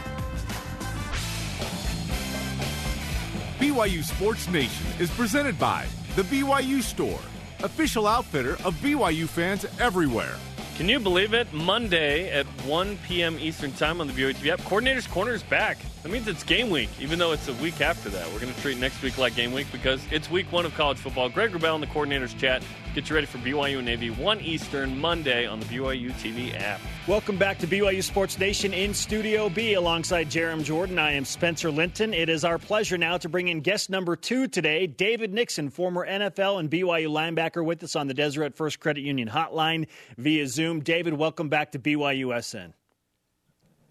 BYU 3.58 4.04
Sports 4.04 4.46
Nation 4.48 4.86
is 5.00 5.10
presented 5.10 5.58
by 5.58 5.86
The 6.16 6.22
BYU 6.22 6.82
Store, 6.82 7.18
official 7.64 8.06
outfitter 8.06 8.52
of 8.64 8.74
BYU 8.74 9.26
fans 9.26 9.66
everywhere. 9.80 10.36
Can 10.78 10.88
you 10.88 11.00
believe 11.00 11.34
it? 11.34 11.52
Monday 11.52 12.30
at 12.30 12.46
1 12.64 12.98
p.m. 12.98 13.36
Eastern 13.40 13.72
Time 13.72 14.00
on 14.00 14.06
the 14.06 14.12
TV 14.12 14.46
app. 14.46 14.60
Coordinator's 14.60 15.08
Corner 15.08 15.32
is 15.32 15.42
back. 15.42 15.76
That 16.04 16.12
means 16.12 16.28
it's 16.28 16.44
game 16.44 16.70
week, 16.70 16.90
even 17.00 17.18
though 17.18 17.32
it's 17.32 17.48
a 17.48 17.54
week 17.54 17.80
after 17.80 18.08
that. 18.08 18.32
We're 18.32 18.38
going 18.38 18.54
to 18.54 18.60
treat 18.60 18.78
next 18.78 19.02
week 19.02 19.18
like 19.18 19.34
game 19.34 19.52
week 19.52 19.66
because 19.72 20.00
it's 20.12 20.30
week 20.30 20.50
one 20.52 20.64
of 20.64 20.72
college 20.74 20.96
football. 20.96 21.28
Greg 21.28 21.50
Wrubell 21.50 21.74
in 21.74 21.80
the 21.80 21.88
Coordinator's 21.88 22.34
Chat. 22.34 22.62
Get 22.94 23.10
you 23.10 23.16
ready 23.16 23.26
for 23.26 23.38
BYU 23.38 23.78
and 23.78 23.86
Navy 23.86 24.10
1 24.10 24.40
Eastern 24.40 24.96
Monday 24.96 25.44
on 25.44 25.58
the 25.58 25.66
BYU 25.66 26.12
TV 26.12 26.58
app. 26.58 26.80
Welcome 27.08 27.36
back 27.36 27.58
to 27.58 27.66
BYU 27.66 28.02
Sports 28.02 28.38
Nation 28.38 28.72
in 28.72 28.94
Studio 28.94 29.48
B 29.48 29.74
alongside 29.74 30.28
Jarom 30.28 30.62
Jordan. 30.62 31.00
I 31.00 31.12
am 31.12 31.24
Spencer 31.24 31.70
Linton. 31.70 32.14
It 32.14 32.28
is 32.28 32.44
our 32.44 32.58
pleasure 32.58 32.96
now 32.96 33.18
to 33.18 33.28
bring 33.28 33.48
in 33.48 33.60
guest 33.60 33.90
number 33.90 34.14
two 34.14 34.46
today, 34.46 34.86
David 34.86 35.34
Nixon, 35.34 35.68
former 35.68 36.06
NFL 36.06 36.60
and 36.60 36.70
BYU 36.70 37.08
linebacker, 37.08 37.64
with 37.64 37.82
us 37.82 37.96
on 37.96 38.06
the 38.06 38.14
Deseret 38.14 38.54
First 38.54 38.78
Credit 38.78 39.02
Union 39.02 39.28
hotline 39.28 39.88
via 40.16 40.46
Zoom. 40.46 40.80
David, 40.80 41.14
welcome 41.14 41.48
back 41.48 41.72
to 41.72 41.78
BYUSN. 41.80 42.72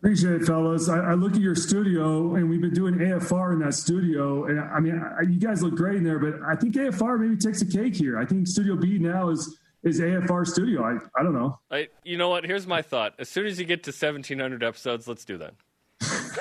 Appreciate 0.07 0.41
it, 0.41 0.45
fellas. 0.45 0.87
I, 0.87 0.99
I 0.99 1.13
look 1.15 1.33
at 1.33 1.41
your 1.41 1.53
studio, 1.53 2.35
and 2.35 2.49
we've 2.49 2.61
been 2.61 2.73
doing 2.73 2.93
AFR 2.93 3.51
in 3.51 3.59
that 3.59 3.73
studio. 3.73 4.45
And 4.45 4.57
I 4.57 4.79
mean, 4.79 4.97
I, 4.97 5.23
you 5.23 5.37
guys 5.37 5.61
look 5.61 5.75
great 5.75 5.97
in 5.97 6.05
there, 6.05 6.17
but 6.17 6.35
I 6.47 6.55
think 6.55 6.75
AFR 6.75 7.19
maybe 7.19 7.35
takes 7.35 7.61
a 7.61 7.65
cake 7.65 7.93
here. 7.93 8.17
I 8.17 8.25
think 8.25 8.47
Studio 8.47 8.77
B 8.77 8.99
now 8.99 9.27
is 9.31 9.57
is 9.83 9.99
AFR 9.99 10.47
studio. 10.47 10.81
I, 10.81 10.97
I 11.19 11.23
don't 11.23 11.33
know. 11.33 11.59
I, 11.69 11.89
you 12.05 12.15
know 12.15 12.29
what? 12.29 12.45
Here's 12.45 12.65
my 12.65 12.81
thought. 12.81 13.15
As 13.19 13.27
soon 13.27 13.47
as 13.47 13.59
you 13.59 13.65
get 13.65 13.83
to 13.83 13.89
1,700 13.89 14.63
episodes, 14.63 15.09
let's 15.09 15.25
do 15.25 15.37
that. 15.39 15.55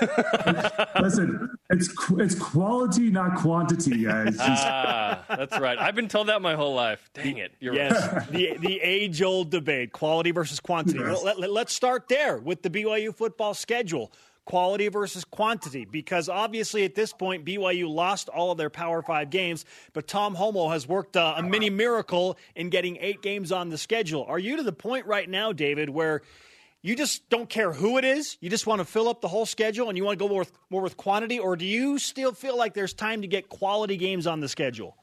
Listen, 1.01 1.51
it's 1.71 1.89
it's 2.19 2.35
quality, 2.35 3.11
not 3.11 3.37
quantity, 3.37 4.05
guys. 4.05 4.37
Just- 4.37 4.67
Ah, 4.67 5.25
that's 5.29 5.59
right. 5.59 5.79
I've 5.79 5.95
been 5.95 6.09
told 6.09 6.29
that 6.29 6.43
my 6.43 6.55
whole 6.55 6.75
life. 6.75 7.09
Dang 7.15 7.39
it. 7.39 7.53
You're 7.61 7.73
right. 7.75 7.91
Yes, 7.91 8.29
the 8.31 8.57
the 8.59 8.81
age 8.81 9.23
old 9.23 9.51
debate, 9.51 9.93
quality 9.93 10.31
versus 10.31 10.61
quantity. 10.61 10.99
Yes. 10.99 11.23
Well, 11.23 11.35
let, 11.39 11.67
us 11.67 11.73
start 11.73 12.09
there 12.09 12.39
with 12.39 12.63
the 12.63 12.71
BYU 12.71 13.15
football 13.15 13.55
schedule. 13.55 14.13
Quality 14.45 14.87
versus 14.87 15.25
quantity, 15.25 15.85
because 15.85 16.29
obviously 16.29 16.85
at 16.85 16.95
this 16.95 17.13
point 17.13 17.45
BYU 17.45 17.89
lost 17.93 18.29
all 18.29 18.53
of 18.53 18.59
their 18.59 18.71
Power 18.71 19.03
Five 19.03 19.31
games, 19.31 19.65
but 19.93 20.07
Tom 20.07 20.37
Holmoe 20.37 20.71
has 20.71 20.87
worked 20.87 21.17
uh, 21.17 21.35
a 21.37 21.43
mini 21.43 21.69
miracle 21.69 22.39
in 22.55 22.71
getting 22.71 22.97
eight 23.01 23.23
games 23.23 23.51
on 23.51 23.71
the 23.71 23.79
schedule. 23.79 24.25
Are 24.29 24.39
you 24.39 24.57
to 24.57 24.63
the 24.63 24.73
point 24.73 25.05
right 25.07 25.29
now, 25.29 25.53
David, 25.53 25.91
where 25.91 26.23
you 26.83 26.95
just 26.95 27.29
don't 27.29 27.49
care 27.49 27.73
who 27.73 27.99
it 27.99 28.05
is, 28.05 28.37
you 28.41 28.51
just 28.51 28.67
want 28.67 28.81
to 28.81 28.85
fill 28.85 29.09
up 29.09 29.21
the 29.21 29.29
whole 29.29 29.47
schedule, 29.47 29.89
and 29.89 29.99
you 29.99 30.05
want 30.05 30.19
to 30.19 30.25
go 30.25 30.29
more 30.29 30.41
with, 30.41 30.53
more 30.71 30.83
with 30.83 30.97
quantity, 30.97 31.39
or 31.39 31.57
do 31.57 31.65
you 31.65 31.99
still 31.99 32.33
feel 32.33 32.57
like 32.57 32.75
there's 32.75 32.95
time 32.95 33.23
to 33.23 33.29
get 33.29 33.49
quality 33.49 33.97
games 33.97 34.27
on 34.27 34.41
the 34.41 34.49
schedule? 34.49 34.97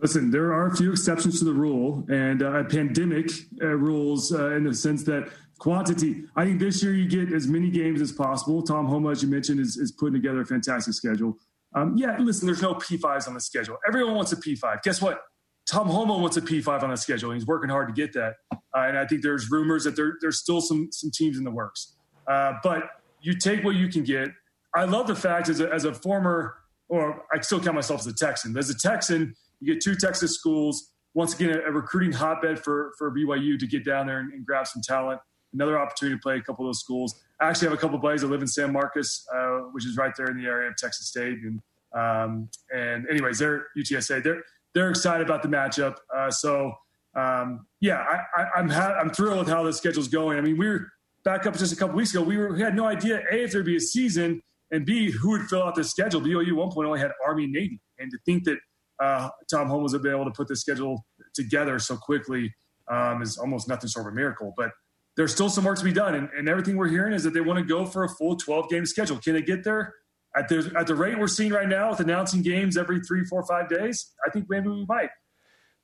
Listen, 0.00 0.30
there 0.30 0.52
are 0.52 0.68
a 0.68 0.76
few 0.76 0.92
exceptions 0.92 1.40
to 1.40 1.44
the 1.44 1.52
rule, 1.52 2.06
and 2.08 2.42
uh, 2.42 2.62
pandemic 2.64 3.30
uh, 3.60 3.66
rules 3.66 4.32
uh, 4.32 4.52
in 4.52 4.64
the 4.64 4.72
sense 4.72 5.02
that 5.04 5.28
quantity. 5.58 6.24
I 6.36 6.44
think 6.44 6.60
this 6.60 6.82
year 6.82 6.94
you 6.94 7.08
get 7.08 7.34
as 7.34 7.48
many 7.48 7.68
games 7.68 8.00
as 8.00 8.12
possible. 8.12 8.62
Tom 8.62 8.86
Holmoe, 8.86 9.10
as 9.10 9.22
you 9.22 9.28
mentioned, 9.28 9.60
is, 9.60 9.76
is 9.76 9.92
putting 9.92 10.14
together 10.14 10.40
a 10.40 10.46
fantastic 10.46 10.94
schedule. 10.94 11.36
Um, 11.74 11.96
yeah, 11.96 12.16
listen, 12.18 12.46
there's 12.46 12.62
no 12.62 12.74
P5s 12.74 13.28
on 13.28 13.34
the 13.34 13.40
schedule. 13.40 13.76
Everyone 13.86 14.14
wants 14.14 14.32
a 14.32 14.36
P5. 14.36 14.82
Guess 14.82 15.02
what? 15.02 15.20
Tom 15.68 15.88
Holmoe 15.88 16.20
wants 16.20 16.36
a 16.36 16.40
P5 16.40 16.82
on 16.82 16.90
the 16.90 16.96
schedule. 16.96 17.30
He's 17.32 17.46
working 17.46 17.68
hard 17.68 17.88
to 17.88 17.94
get 17.94 18.12
that. 18.14 18.36
Uh, 18.52 18.56
and 18.74 18.96
I 18.96 19.06
think 19.06 19.22
there's 19.22 19.50
rumors 19.50 19.84
that 19.84 19.96
there, 19.96 20.14
there's 20.20 20.38
still 20.38 20.60
some, 20.60 20.88
some 20.90 21.10
teams 21.10 21.36
in 21.36 21.44
the 21.44 21.50
works. 21.50 21.94
Uh, 22.26 22.54
but 22.62 22.84
you 23.20 23.36
take 23.36 23.64
what 23.64 23.76
you 23.76 23.88
can 23.88 24.02
get. 24.02 24.30
I 24.74 24.84
love 24.84 25.06
the 25.06 25.14
fact 25.14 25.48
as 25.48 25.60
a, 25.60 25.72
as 25.72 25.84
a 25.84 25.92
former, 25.92 26.54
or 26.88 27.24
I 27.34 27.40
still 27.40 27.60
count 27.60 27.74
myself 27.74 28.00
as 28.00 28.06
a 28.06 28.14
Texan, 28.14 28.56
as 28.56 28.70
a 28.70 28.78
Texan, 28.78 29.34
you 29.60 29.74
get 29.74 29.82
two 29.82 29.94
Texas 29.94 30.34
schools. 30.34 30.92
Once 31.14 31.34
again, 31.34 31.50
a, 31.50 31.68
a 31.68 31.72
recruiting 31.72 32.12
hotbed 32.12 32.58
for, 32.58 32.92
for 32.96 33.10
BYU 33.10 33.58
to 33.58 33.66
get 33.66 33.84
down 33.84 34.06
there 34.06 34.20
and, 34.20 34.32
and 34.32 34.46
grab 34.46 34.66
some 34.66 34.80
talent. 34.82 35.20
Another 35.52 35.78
opportunity 35.78 36.16
to 36.16 36.22
play 36.22 36.36
a 36.36 36.42
couple 36.42 36.64
of 36.64 36.68
those 36.68 36.80
schools. 36.80 37.22
I 37.40 37.48
actually 37.48 37.68
have 37.68 37.76
a 37.76 37.80
couple 37.80 37.96
of 37.96 38.02
buddies 38.02 38.20
that 38.20 38.28
live 38.28 38.42
in 38.42 38.46
San 38.46 38.72
Marcos, 38.72 39.26
uh, 39.34 39.58
which 39.72 39.86
is 39.86 39.96
right 39.96 40.12
there 40.16 40.30
in 40.30 40.36
the 40.36 40.46
area 40.46 40.68
of 40.68 40.76
Texas 40.76 41.08
State. 41.08 41.38
And 41.42 41.60
um, 41.94 42.50
and 42.74 43.08
anyways, 43.08 43.38
they're 43.38 43.66
UTSA. 43.76 44.22
They're 44.22 44.42
they're 44.74 44.90
excited 44.90 45.26
about 45.26 45.42
the 45.42 45.48
matchup. 45.48 45.96
Uh, 46.14 46.30
so 46.30 46.72
um, 47.16 47.66
yeah, 47.80 48.04
I, 48.08 48.42
I, 48.42 48.46
I'm 48.56 48.68
ha- 48.68 48.96
I'm 49.00 49.10
thrilled 49.10 49.38
with 49.38 49.48
how 49.48 49.62
the 49.62 49.72
schedule's 49.72 50.08
going. 50.08 50.38
I 50.38 50.40
mean, 50.40 50.58
we 50.58 50.68
were 50.68 50.88
back 51.24 51.46
up 51.46 51.56
just 51.56 51.72
a 51.72 51.76
couple 51.76 51.96
weeks 51.96 52.14
ago. 52.14 52.22
We 52.22 52.36
were 52.36 52.52
we 52.52 52.60
had 52.60 52.74
no 52.74 52.86
idea 52.86 53.22
a 53.30 53.44
if 53.44 53.52
there'd 53.52 53.66
be 53.66 53.76
a 53.76 53.80
season 53.80 54.42
and 54.70 54.84
b 54.84 55.10
who 55.10 55.30
would 55.30 55.42
fill 55.42 55.62
out 55.62 55.74
the 55.74 55.84
schedule. 55.84 56.20
BYU 56.20 56.48
at 56.48 56.54
one 56.54 56.70
point 56.70 56.86
only 56.86 57.00
had 57.00 57.10
Army 57.24 57.44
and 57.44 57.52
Navy, 57.52 57.80
and 57.98 58.10
to 58.10 58.18
think 58.24 58.44
that 58.44 58.58
uh, 59.02 59.30
Tom 59.50 59.68
Holmoe 59.68 59.92
have 59.92 60.02
been 60.02 60.12
able 60.12 60.24
to 60.24 60.30
put 60.30 60.48
the 60.48 60.56
schedule 60.56 61.04
together 61.34 61.78
so 61.78 61.96
quickly 61.96 62.52
um, 62.90 63.22
is 63.22 63.38
almost 63.38 63.68
nothing 63.68 63.88
short 63.88 64.06
of 64.06 64.12
a 64.12 64.16
miracle. 64.16 64.52
But 64.56 64.70
there's 65.16 65.32
still 65.32 65.48
some 65.48 65.64
work 65.64 65.78
to 65.78 65.84
be 65.84 65.92
done, 65.92 66.14
and, 66.14 66.28
and 66.36 66.48
everything 66.48 66.76
we're 66.76 66.88
hearing 66.88 67.12
is 67.12 67.24
that 67.24 67.34
they 67.34 67.40
want 67.40 67.58
to 67.58 67.64
go 67.64 67.84
for 67.84 68.04
a 68.04 68.08
full 68.08 68.36
12 68.36 68.68
game 68.68 68.86
schedule. 68.86 69.18
Can 69.18 69.34
they 69.34 69.42
get 69.42 69.64
there? 69.64 69.94
At 70.38 70.48
the, 70.48 70.72
at 70.78 70.86
the 70.86 70.94
rate 70.94 71.18
we're 71.18 71.26
seeing 71.26 71.52
right 71.52 71.68
now 71.68 71.90
with 71.90 72.00
announcing 72.00 72.42
games 72.42 72.76
every 72.76 73.00
three, 73.00 73.24
four, 73.24 73.44
five 73.44 73.68
days, 73.68 74.12
I 74.24 74.30
think 74.30 74.46
maybe 74.48 74.68
we 74.68 74.86
might. 74.86 75.10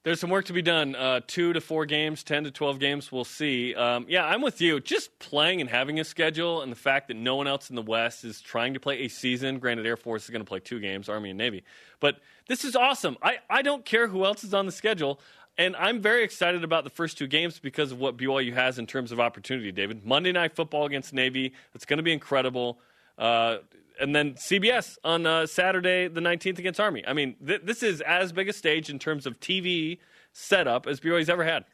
There's 0.05 0.21
some 0.21 0.29
work 0.29 0.45
to 0.45 0.53
be 0.53 0.61
done. 0.61 0.95
Uh, 0.95 1.21
two 1.27 1.55
to 1.55 1.63
four 1.63 1.87
games, 1.87 2.23
10 2.23 2.45
to 2.45 2.51
12 2.51 2.79
games, 2.79 3.11
we'll 3.11 3.25
see. 3.25 3.75
Um, 3.75 4.05
yeah, 4.07 4.27
I'm 4.27 4.43
with 4.43 4.61
you. 4.61 4.79
Just 4.79 5.19
playing 5.19 5.63
and 5.63 5.71
having 5.71 5.99
a 5.99 6.05
schedule, 6.05 6.61
and 6.61 6.71
the 6.71 6.77
fact 6.77 7.09
that 7.09 7.15
no 7.15 7.37
one 7.37 7.47
else 7.47 7.71
in 7.71 7.75
the 7.75 7.83
West 7.83 8.23
is 8.23 8.43
trying 8.43 8.75
to 8.75 8.81
play 8.81 9.01
a 9.01 9.09
season. 9.09 9.59
Granted, 9.59 9.87
Air 9.87 9.97
Force 9.97 10.25
is 10.25 10.31
going 10.31 10.43
to 10.43 10.49
play 10.49 10.61
two 10.61 10.79
games, 10.79 11.09
Army 11.09 11.31
and 11.31 11.39
Navy. 11.39 11.65
But 12.01 12.17
this 12.49 12.67
is 12.67 12.77
awesome. 12.77 13.17
I, 13.23 13.39
I 13.49 13.63
don't 13.63 13.87
care 13.87 14.07
who 14.07 14.27
else 14.27 14.45
is 14.45 14.53
on 14.53 14.67
the 14.67 14.73
schedule. 14.73 15.21
And 15.57 15.75
I'm 15.77 16.03
very 16.03 16.23
excited 16.23 16.65
about 16.65 16.85
the 16.85 16.91
first 16.91 17.17
two 17.17 17.27
games 17.27 17.59
because 17.59 17.91
of 17.91 17.99
what 17.99 18.19
BYU 18.19 18.53
has 18.53 18.79
in 18.79 18.87
terms 18.87 19.11
of 19.11 19.21
opportunity, 19.21 19.73
David. 19.73 20.05
Monday 20.05 20.33
Night 20.33 20.53
Football 20.53 20.85
against 20.85 21.15
Navy. 21.15 21.55
It's 21.75 21.87
going 21.87 21.97
to 21.97 22.03
be 22.03 22.13
incredible. 22.13 22.79
Uh, 23.17 23.59
and 24.01 24.15
then 24.15 24.35
CBS 24.35 24.97
on 25.05 25.27
uh, 25.27 25.47
Saturday 25.47 26.09
the 26.09 26.21
19th 26.21 26.59
against 26.59 26.81
Army. 26.81 27.05
I 27.07 27.13
mean, 27.13 27.37
th- 27.45 27.63
this 27.65 27.83
is 27.83 28.01
as 28.01 28.33
big 28.33 28.49
a 28.49 28.53
stage 28.53 28.91
in 28.91 28.99
terms 28.99 29.27
of 29.27 29.41
TV 29.41 29.99
setup 30.33 30.87
as 30.87 31.01
BYU's 31.01 31.29
ever 31.29 31.45
had. 31.45 31.65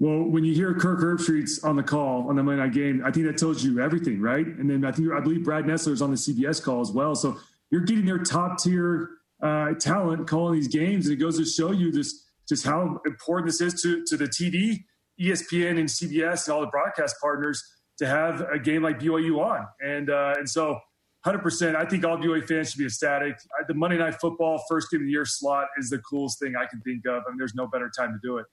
Well, 0.00 0.22
when 0.22 0.44
you 0.44 0.54
hear 0.54 0.74
Kirk 0.74 1.00
Herbstreit's 1.00 1.64
on 1.64 1.74
the 1.74 1.82
call 1.82 2.28
on 2.28 2.36
the 2.36 2.42
Monday 2.42 2.62
night 2.62 2.72
game, 2.72 3.02
I 3.04 3.10
think 3.10 3.26
that 3.26 3.36
tells 3.36 3.64
you 3.64 3.80
everything, 3.80 4.20
right? 4.20 4.46
And 4.46 4.70
then 4.70 4.84
I 4.84 4.92
think 4.92 5.12
I 5.12 5.20
believe 5.20 5.44
Brad 5.44 5.64
Nessler 5.64 5.92
is 5.92 6.02
on 6.02 6.10
the 6.10 6.16
CBS 6.16 6.62
call 6.62 6.80
as 6.80 6.92
well. 6.92 7.16
So 7.16 7.36
you're 7.70 7.80
getting 7.80 8.06
their 8.06 8.18
top 8.18 8.58
tier 8.58 9.10
uh, 9.42 9.74
talent 9.74 10.28
calling 10.28 10.54
these 10.54 10.68
games, 10.68 11.06
and 11.06 11.14
it 11.14 11.20
goes 11.20 11.36
to 11.38 11.44
show 11.44 11.72
you 11.72 11.90
this 11.90 12.26
just 12.48 12.64
how 12.64 13.00
important 13.06 13.48
this 13.48 13.60
is 13.60 13.82
to 13.82 14.04
to 14.06 14.16
the 14.16 14.26
TV, 14.26 14.84
ESPN, 15.20 15.78
and 15.78 15.88
CBS, 15.88 16.46
and 16.46 16.54
all 16.54 16.60
the 16.60 16.68
broadcast 16.68 17.16
partners 17.20 17.62
to 17.98 18.06
have 18.06 18.40
a 18.42 18.58
game 18.58 18.82
like 18.82 19.00
BYU 19.00 19.38
on. 19.38 19.66
And 19.80 20.10
uh, 20.10 20.34
and 20.38 20.48
so, 20.48 20.78
100, 21.28 21.42
percent 21.42 21.76
I 21.76 21.84
think 21.84 22.04
all 22.04 22.16
BYU 22.16 22.46
fans 22.46 22.70
should 22.70 22.78
be 22.78 22.86
ecstatic. 22.86 23.36
The 23.66 23.74
Monday 23.74 23.98
Night 23.98 24.14
Football 24.20 24.64
first 24.68 24.90
game 24.90 25.00
of 25.00 25.06
the 25.06 25.12
year 25.12 25.26
slot 25.26 25.66
is 25.78 25.90
the 25.90 25.98
coolest 25.98 26.38
thing 26.38 26.54
I 26.56 26.66
can 26.66 26.80
think 26.80 27.06
of. 27.06 27.22
I 27.26 27.30
mean, 27.30 27.38
there's 27.38 27.54
no 27.54 27.66
better 27.66 27.90
time 27.96 28.12
to 28.12 28.18
do 28.26 28.38
it 28.38 28.46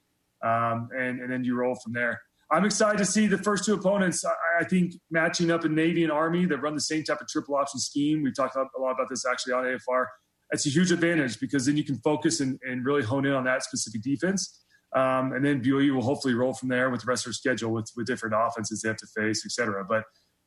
um, 0.44 0.88
and, 0.96 1.20
and 1.20 1.30
then 1.32 1.44
you 1.44 1.56
roll 1.56 1.74
from 1.82 1.92
there. 1.92 2.20
I'm 2.50 2.64
excited 2.64 2.98
to 2.98 3.04
see 3.04 3.26
the 3.26 3.38
first 3.38 3.64
two 3.64 3.74
opponents. 3.74 4.24
I, 4.24 4.30
I, 4.60 4.64
think 4.64 4.92
matching 5.10 5.50
up 5.50 5.64
in 5.64 5.74
Navy 5.74 6.04
and 6.04 6.12
Army 6.12 6.46
that 6.46 6.58
run 6.58 6.74
the 6.74 6.80
same 6.80 7.02
type 7.02 7.20
of 7.20 7.26
triple 7.26 7.56
option 7.56 7.80
scheme. 7.80 8.22
We've 8.22 8.36
talked 8.36 8.54
a 8.54 8.80
lot 8.80 8.92
about 8.92 9.08
this 9.10 9.24
actually 9.26 9.54
on 9.54 9.64
AFR. 9.64 10.06
It's 10.52 10.64
a 10.64 10.70
huge 10.70 10.92
advantage 10.92 11.40
because 11.40 11.66
then 11.66 11.76
you 11.76 11.82
can 11.82 11.96
focus 11.96 12.38
and, 12.40 12.60
and 12.62 12.86
really 12.86 13.02
hone 13.02 13.26
in 13.26 13.32
on 13.32 13.44
that 13.44 13.64
specific 13.64 14.02
defense. 14.02 14.62
Um, 14.94 15.32
and 15.32 15.44
then 15.44 15.60
BYU 15.60 15.94
will 15.94 16.02
hopefully 16.02 16.34
roll 16.34 16.54
from 16.54 16.68
there 16.68 16.88
with 16.88 17.00
the 17.00 17.06
rest 17.06 17.26
of 17.26 17.30
their 17.30 17.34
schedule 17.34 17.72
with, 17.72 17.90
with 17.96 18.06
different 18.06 18.36
offenses 18.38 18.80
they 18.80 18.88
have 18.88 18.96
to 18.98 19.06
face, 19.08 19.42
et 19.44 19.50
cetera. 19.50 19.84
But 19.84 20.04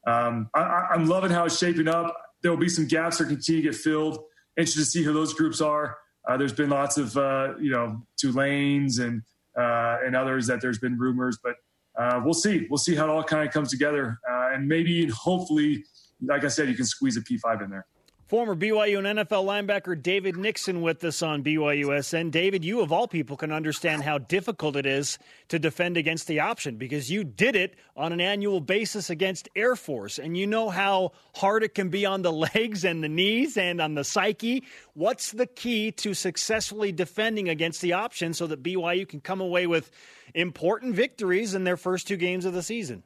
um, 0.07 0.49
I, 0.53 0.87
am 0.93 1.07
loving 1.07 1.31
how 1.31 1.45
it's 1.45 1.57
shaping 1.57 1.87
up. 1.87 2.15
There 2.41 2.51
will 2.51 2.57
be 2.57 2.69
some 2.69 2.87
gaps 2.87 3.17
that 3.17 3.25
continue 3.25 3.61
to 3.61 3.69
get 3.69 3.75
filled. 3.75 4.19
Interested 4.57 4.79
to 4.81 4.85
see 4.85 5.03
who 5.03 5.13
those 5.13 5.33
groups 5.33 5.61
are. 5.61 5.97
Uh, 6.27 6.37
there's 6.37 6.53
been 6.53 6.69
lots 6.69 6.97
of, 6.97 7.15
uh, 7.17 7.53
you 7.59 7.71
know, 7.71 8.01
Tulanes 8.21 8.99
and 8.99 9.21
uh, 9.57 9.97
and 10.05 10.15
others 10.15 10.47
that 10.47 10.61
there's 10.61 10.79
been 10.79 10.97
rumors, 10.97 11.37
but 11.43 11.55
uh, 11.97 12.21
we'll 12.23 12.33
see. 12.33 12.65
We'll 12.69 12.77
see 12.77 12.95
how 12.95 13.05
it 13.05 13.09
all 13.09 13.23
kind 13.23 13.45
of 13.45 13.53
comes 13.53 13.69
together, 13.69 14.19
uh, 14.29 14.51
and 14.53 14.67
maybe 14.67 15.07
hopefully, 15.07 15.83
like 16.21 16.43
I 16.43 16.47
said, 16.47 16.69
you 16.69 16.75
can 16.75 16.85
squeeze 16.85 17.17
a 17.17 17.21
P5 17.21 17.63
in 17.63 17.69
there. 17.69 17.85
Former 18.29 18.55
BYU 18.55 18.99
and 18.99 19.17
NFL 19.17 19.43
linebacker 19.43 19.99
David 19.99 20.37
Nixon 20.37 20.83
with 20.83 21.03
us 21.03 21.23
on 21.23 21.43
BYUSN. 21.43 22.29
David, 22.29 22.63
you 22.63 22.81
of 22.81 22.91
all 22.91 23.07
people 23.07 23.35
can 23.35 23.51
understand 23.51 24.03
how 24.03 24.19
difficult 24.19 24.75
it 24.75 24.85
is 24.85 25.17
to 25.47 25.57
defend 25.57 25.97
against 25.97 26.27
the 26.27 26.39
option 26.39 26.75
because 26.75 27.09
you 27.09 27.23
did 27.23 27.55
it 27.55 27.75
on 27.97 28.13
an 28.13 28.21
annual 28.21 28.61
basis 28.61 29.09
against 29.09 29.49
Air 29.55 29.75
Force, 29.75 30.19
and 30.19 30.37
you 30.37 30.45
know 30.45 30.69
how 30.69 31.13
hard 31.37 31.63
it 31.63 31.73
can 31.73 31.89
be 31.89 32.05
on 32.05 32.21
the 32.21 32.31
legs 32.53 32.85
and 32.85 33.03
the 33.03 33.09
knees 33.09 33.57
and 33.57 33.81
on 33.81 33.95
the 33.95 34.03
psyche. 34.03 34.63
What's 34.93 35.31
the 35.31 35.47
key 35.47 35.91
to 35.93 36.13
successfully 36.13 36.91
defending 36.91 37.49
against 37.49 37.81
the 37.81 37.93
option 37.93 38.35
so 38.35 38.45
that 38.45 38.61
BYU 38.61 39.09
can 39.09 39.21
come 39.21 39.41
away 39.41 39.65
with 39.65 39.89
important 40.35 40.93
victories 40.93 41.55
in 41.55 41.63
their 41.63 41.77
first 41.77 42.07
two 42.07 42.17
games 42.17 42.45
of 42.45 42.53
the 42.53 42.61
season? 42.61 43.01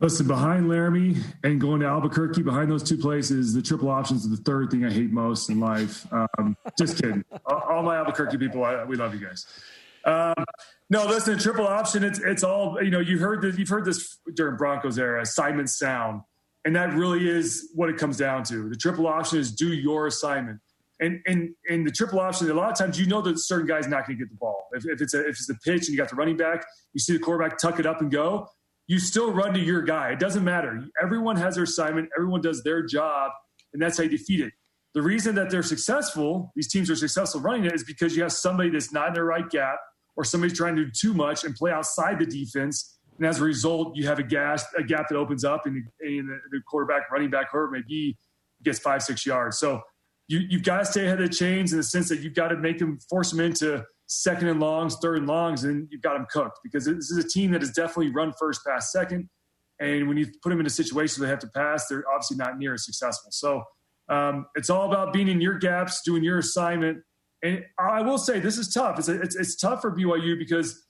Listen, 0.00 0.26
behind 0.26 0.66
Laramie 0.66 1.16
and 1.44 1.60
going 1.60 1.80
to 1.80 1.86
Albuquerque, 1.86 2.42
behind 2.42 2.70
those 2.70 2.82
two 2.82 2.96
places, 2.96 3.52
the 3.52 3.60
triple 3.60 3.90
options 3.90 4.24
is 4.24 4.30
the 4.30 4.42
third 4.42 4.70
thing 4.70 4.82
I 4.82 4.90
hate 4.90 5.10
most 5.10 5.50
in 5.50 5.60
life. 5.60 6.10
Um, 6.10 6.56
just 6.78 6.96
kidding. 6.96 7.22
all, 7.44 7.82
my 7.82 7.96
Albuquerque 7.96 8.38
people, 8.38 8.64
I, 8.64 8.82
we 8.84 8.96
love 8.96 9.12
you 9.14 9.20
guys. 9.20 9.46
Um, 10.06 10.42
no, 10.88 11.04
listen, 11.04 11.38
triple 11.38 11.66
option, 11.66 12.02
it's 12.02 12.18
it's 12.18 12.42
all 12.42 12.82
you 12.82 12.90
know. 12.90 13.00
You 13.00 13.18
heard 13.18 13.42
this, 13.42 13.58
you've 13.58 13.68
heard 13.68 13.84
this 13.84 14.16
during 14.34 14.56
Broncos 14.56 14.98
era, 14.98 15.20
assignment 15.20 15.68
sound, 15.68 16.22
and 16.64 16.74
that 16.74 16.94
really 16.94 17.28
is 17.28 17.70
what 17.74 17.90
it 17.90 17.98
comes 17.98 18.16
down 18.16 18.42
to. 18.44 18.70
The 18.70 18.76
triple 18.76 19.06
option 19.06 19.38
is 19.38 19.52
do 19.52 19.74
your 19.74 20.06
assignment, 20.06 20.60
and 20.98 21.20
and 21.26 21.50
and 21.68 21.86
the 21.86 21.90
triple 21.90 22.18
option. 22.18 22.50
A 22.50 22.54
lot 22.54 22.70
of 22.70 22.78
times, 22.78 22.98
you 22.98 23.06
know 23.06 23.20
that 23.20 23.38
certain 23.38 23.66
guy's 23.66 23.86
not 23.86 24.06
going 24.06 24.18
to 24.18 24.24
get 24.24 24.30
the 24.30 24.38
ball. 24.38 24.68
If, 24.72 24.86
if 24.86 25.02
it's 25.02 25.12
a 25.12 25.20
if 25.20 25.32
it's 25.32 25.50
a 25.50 25.54
pitch 25.56 25.86
and 25.86 25.88
you 25.88 25.98
got 25.98 26.08
the 26.08 26.16
running 26.16 26.38
back, 26.38 26.64
you 26.94 26.98
see 26.98 27.12
the 27.12 27.18
quarterback 27.18 27.58
tuck 27.58 27.78
it 27.78 27.84
up 27.84 28.00
and 28.00 28.10
go 28.10 28.48
you 28.90 28.98
still 28.98 29.32
run 29.32 29.54
to 29.54 29.60
your 29.60 29.82
guy. 29.82 30.10
It 30.10 30.18
doesn't 30.18 30.42
matter. 30.42 30.84
Everyone 31.00 31.36
has 31.36 31.54
their 31.54 31.62
assignment, 31.62 32.08
everyone 32.18 32.40
does 32.40 32.64
their 32.64 32.82
job, 32.82 33.30
and 33.72 33.80
that's 33.80 33.96
how 33.96 34.02
you 34.02 34.10
defeat 34.10 34.40
it. 34.40 34.52
The 34.94 35.02
reason 35.02 35.36
that 35.36 35.48
they're 35.48 35.62
successful, 35.62 36.50
these 36.56 36.66
teams 36.66 36.90
are 36.90 36.96
successful 36.96 37.40
running 37.40 37.66
it, 37.66 37.72
is 37.72 37.84
because 37.84 38.16
you 38.16 38.22
have 38.24 38.32
somebody 38.32 38.68
that's 38.68 38.92
not 38.92 39.06
in 39.06 39.14
the 39.14 39.22
right 39.22 39.48
gap 39.48 39.78
or 40.16 40.24
somebody's 40.24 40.58
trying 40.58 40.74
to 40.74 40.86
do 40.86 40.90
too 40.90 41.14
much 41.14 41.44
and 41.44 41.54
play 41.54 41.70
outside 41.70 42.18
the 42.18 42.26
defense. 42.26 42.98
And 43.16 43.28
as 43.28 43.38
a 43.38 43.44
result, 43.44 43.94
you 43.94 44.08
have 44.08 44.18
a, 44.18 44.24
gas, 44.24 44.66
a 44.76 44.82
gap 44.82 45.06
that 45.08 45.16
opens 45.16 45.44
up, 45.44 45.66
and, 45.66 45.76
and 46.00 46.28
the 46.50 46.60
quarterback, 46.66 47.12
running 47.12 47.30
back, 47.30 47.52
whoever 47.52 47.66
it 47.66 47.70
may 47.70 47.84
be, 47.86 48.18
gets 48.64 48.80
five, 48.80 49.04
six 49.04 49.24
yards. 49.24 49.56
So 49.60 49.82
you, 50.26 50.40
you've 50.50 50.64
got 50.64 50.78
to 50.78 50.84
stay 50.84 51.06
ahead 51.06 51.20
of 51.20 51.28
the 51.28 51.32
chains 51.32 51.72
in 51.72 51.78
the 51.78 51.84
sense 51.84 52.08
that 52.08 52.22
you've 52.22 52.34
got 52.34 52.48
to 52.48 52.56
make 52.56 52.78
them, 52.78 52.98
force 53.08 53.30
them 53.30 53.38
into– 53.38 53.84
second 54.10 54.48
and 54.48 54.58
longs, 54.58 54.96
third 54.96 55.18
and 55.18 55.28
longs, 55.28 55.62
and 55.62 55.86
you've 55.88 56.02
got 56.02 56.14
them 56.14 56.26
cooked 56.30 56.58
because 56.64 56.84
this 56.84 57.12
is 57.12 57.24
a 57.24 57.28
team 57.28 57.52
that 57.52 57.62
has 57.62 57.70
definitely 57.70 58.10
run 58.10 58.32
first, 58.38 58.60
pass 58.66 58.90
second. 58.90 59.28
And 59.78 60.08
when 60.08 60.16
you 60.16 60.26
put 60.42 60.50
them 60.50 60.58
in 60.58 60.66
a 60.66 60.70
situation 60.70 61.20
where 61.20 61.28
they 61.28 61.30
have 61.30 61.38
to 61.40 61.46
pass, 61.46 61.86
they're 61.86 62.02
obviously 62.12 62.36
not 62.36 62.58
near 62.58 62.74
as 62.74 62.84
successful. 62.84 63.30
So 63.30 63.62
um, 64.08 64.46
it's 64.56 64.68
all 64.68 64.90
about 64.90 65.12
being 65.12 65.28
in 65.28 65.40
your 65.40 65.58
gaps, 65.58 66.02
doing 66.02 66.24
your 66.24 66.38
assignment. 66.38 67.04
And 67.44 67.64
I 67.78 68.02
will 68.02 68.18
say 68.18 68.40
this 68.40 68.58
is 68.58 68.74
tough. 68.74 68.98
It's, 68.98 69.08
it's, 69.08 69.36
it's 69.36 69.54
tough 69.54 69.80
for 69.80 69.96
BYU 69.96 70.36
because 70.36 70.84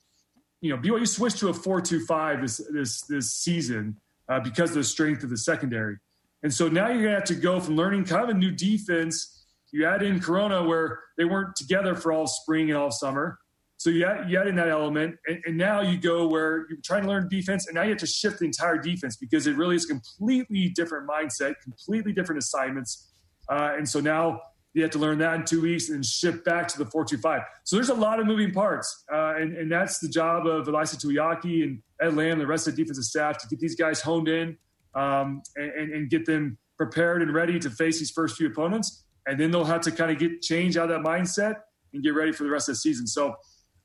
you 0.63 0.75
know 0.75 0.81
BYU 0.81 1.07
switched 1.07 1.39
to 1.39 1.51
a 1.51 1.55
four-two-five 1.55 2.41
this 2.41 2.57
this 2.73 3.03
this 3.03 3.33
season 3.35 3.99
uh, 4.31 4.41
because 4.41 4.71
of 4.71 4.77
the 4.77 4.85
strength 4.85 5.23
of 5.23 5.31
the 5.31 5.37
secondary. 5.37 5.99
And 6.43 6.53
so 6.53 6.69
now 6.69 6.89
you're 6.89 7.03
going 7.03 7.13
to 7.13 7.17
have 7.17 7.25
to 7.25 7.35
go 7.35 7.61
from 7.61 7.77
learning 7.77 8.07
kind 8.07 8.25
of 8.25 8.31
a 8.31 8.35
new 8.35 8.51
defense 8.51 9.40
you 9.73 9.87
add 9.87 10.03
in 10.03 10.21
Corona 10.21 10.65
where 10.65 11.01
they 11.17 11.25
weren't 11.25 11.57
together 11.57 11.95
for 11.95 12.13
all 12.13 12.27
spring 12.27 12.71
and 12.71 12.79
all 12.79 12.91
summer. 12.91 13.39
So 13.81 13.89
you 13.89 14.05
add, 14.05 14.31
you 14.31 14.39
add 14.39 14.47
in 14.47 14.57
that 14.57 14.69
element, 14.69 15.17
and, 15.27 15.43
and, 15.47 15.57
now 15.57 15.81
you 15.81 15.97
go 15.97 16.27
where 16.27 16.67
you're 16.69 16.81
trying 16.85 17.03
to 17.03 17.09
learn 17.09 17.29
defense, 17.31 17.67
and 17.67 17.75
now 17.75 17.83
you 17.83 17.89
have 17.89 17.99
to 18.01 18.07
shift 18.07 18.39
the 18.39 18.45
entire 18.45 18.77
defense 18.77 19.17
because 19.17 19.47
it 19.47 19.57
really 19.57 19.75
is 19.75 19.87
a 19.87 19.89
completely 19.89 20.69
different 20.69 21.09
mindset, 21.09 21.55
completely 21.63 22.13
different 22.13 22.39
assignments. 22.39 23.09
Uh, 23.49 23.73
and 23.79 23.89
so 23.89 23.99
now 23.99 24.39
you 24.75 24.83
have 24.83 24.91
to 24.91 24.99
learn 24.99 25.17
that 25.19 25.35
in 25.35 25.45
two 25.47 25.63
weeks 25.63 25.89
and 25.89 26.05
shift 26.05 26.45
back 26.45 26.69
to 26.69 26.77
the 26.77 26.85
425. 26.85 27.41
So 27.65 27.77
there's 27.77 27.89
a 27.89 27.95
lot 27.95 28.21
of 28.21 28.27
moving 28.27 28.53
parts, 28.53 29.03
uh, 29.11 29.37
and, 29.37 29.57
and, 29.57 29.73
that's 29.73 29.99
the 29.99 30.09
job 30.09 30.47
of 30.47 30.67
Ilaisa 30.67 31.03
Tuiaki 31.03 31.65
and 31.65 31.83
Ed 32.03 32.15
Lamb, 32.17 32.39
the 32.39 32.47
rest 32.47 32.69
of 32.69 32.77
the 32.77 32.83
defensive 32.83 33.05
staff, 33.05 33.39
to 33.39 33.49
get 33.49 33.61
these 33.61 33.77
guys 33.77 34.03
honed 34.03 34.29
in 34.29 34.59
um, 34.95 35.41
and, 35.57 35.91
and 35.91 36.11
get 36.11 36.27
them 36.27 36.59
prepared 36.77 37.23
and 37.23 37.33
ready 37.33 37.59
to 37.59 37.71
face 37.71 37.99
these 37.99 38.11
first 38.11 38.37
few 38.37 38.47
opponents 38.49 39.05
and 39.27 39.39
then 39.39 39.51
they'll 39.51 39.65
have 39.65 39.83
to 39.83 39.91
kind 39.91 40.11
of 40.11 40.19
get 40.19 40.43
change 40.43 40.77
out 40.77 40.91
of 40.91 41.03
that 41.03 41.09
mindset 41.09 41.57
and 41.93 42.03
get 42.03 42.15
ready 42.15 42.33
for 42.33 42.45
the 42.45 42.51
rest 42.51 42.69
of 42.69 42.75
the 42.75 42.79
season. 42.79 43.07
So 43.07 43.35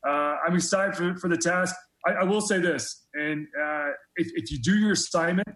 uh, 0.06 0.36
I'm 0.46 0.54
excited 0.54 0.96
for, 0.96 1.16
for 1.16 1.28
the 1.28 1.36
task. 1.36 1.74
I, 2.06 2.12
I 2.12 2.24
will 2.24 2.40
say 2.40 2.58
this, 2.58 3.06
and 3.14 3.46
uh, 3.60 3.88
if, 4.16 4.28
if, 4.34 4.50
you 4.52 4.58
do 4.58 4.76
your 4.76 4.92
assignment, 4.92 5.48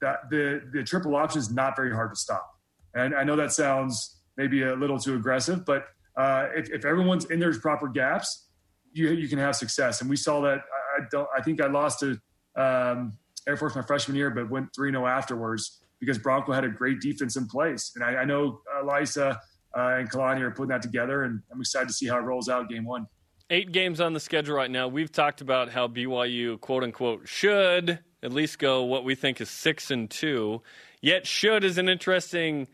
that 0.00 0.30
the 0.30 0.62
the 0.72 0.82
triple 0.82 1.16
option 1.16 1.40
is 1.40 1.50
not 1.50 1.76
very 1.76 1.92
hard 1.92 2.12
to 2.12 2.16
stop. 2.16 2.48
And 2.94 3.14
I 3.14 3.24
know 3.24 3.36
that 3.36 3.52
sounds 3.52 4.16
maybe 4.36 4.62
a 4.62 4.74
little 4.74 4.98
too 4.98 5.16
aggressive, 5.16 5.64
but 5.66 5.84
uh, 6.16 6.46
if, 6.54 6.70
if 6.70 6.84
everyone's 6.84 7.26
in 7.26 7.40
their 7.40 7.52
proper 7.58 7.88
gaps, 7.88 8.48
you 8.92 9.10
you 9.10 9.28
can 9.28 9.38
have 9.38 9.56
success. 9.56 10.00
And 10.00 10.08
we 10.08 10.16
saw 10.16 10.40
that. 10.42 10.60
I, 10.98 11.02
don't. 11.10 11.28
I 11.36 11.42
think 11.42 11.60
I 11.60 11.66
lost 11.66 12.00
to 12.00 12.18
um, 12.56 13.14
Air 13.46 13.56
Force 13.56 13.76
my 13.76 13.82
freshman 13.82 14.16
year, 14.16 14.30
but 14.30 14.50
went 14.50 14.68
three 14.74 14.90
0 14.90 15.06
afterwards 15.06 15.82
because 16.00 16.18
Bronco 16.18 16.52
had 16.52 16.64
a 16.64 16.68
great 16.68 17.00
defense 17.00 17.36
in 17.36 17.46
place. 17.46 17.92
And 17.94 18.04
I, 18.04 18.22
I 18.22 18.24
know 18.24 18.60
Ilaisa 18.82 19.38
uh, 19.76 19.96
and 19.98 20.10
Kalani 20.10 20.40
are 20.40 20.50
putting 20.50 20.70
that 20.70 20.82
together, 20.82 21.24
and 21.24 21.42
I'm 21.52 21.60
excited 21.60 21.88
to 21.88 21.94
see 21.94 22.06
how 22.06 22.18
it 22.18 22.22
rolls 22.22 22.48
out 22.48 22.68
game 22.68 22.84
one. 22.84 23.06
Eight 23.50 23.72
games 23.72 24.00
on 24.00 24.12
the 24.12 24.20
schedule 24.20 24.54
right 24.54 24.70
now. 24.70 24.88
We've 24.88 25.10
talked 25.10 25.40
about 25.40 25.70
how 25.70 25.88
BYU, 25.88 26.60
quote 26.60 26.84
unquote, 26.84 27.28
should 27.28 27.98
at 28.22 28.32
least 28.32 28.58
go 28.58 28.84
what 28.84 29.04
we 29.04 29.14
think 29.14 29.40
is 29.40 29.48
six 29.48 29.90
and 29.90 30.10
two. 30.10 30.62
Yet, 31.00 31.26
should 31.26 31.64
is 31.64 31.78
an 31.78 31.88
interesting 31.88 32.68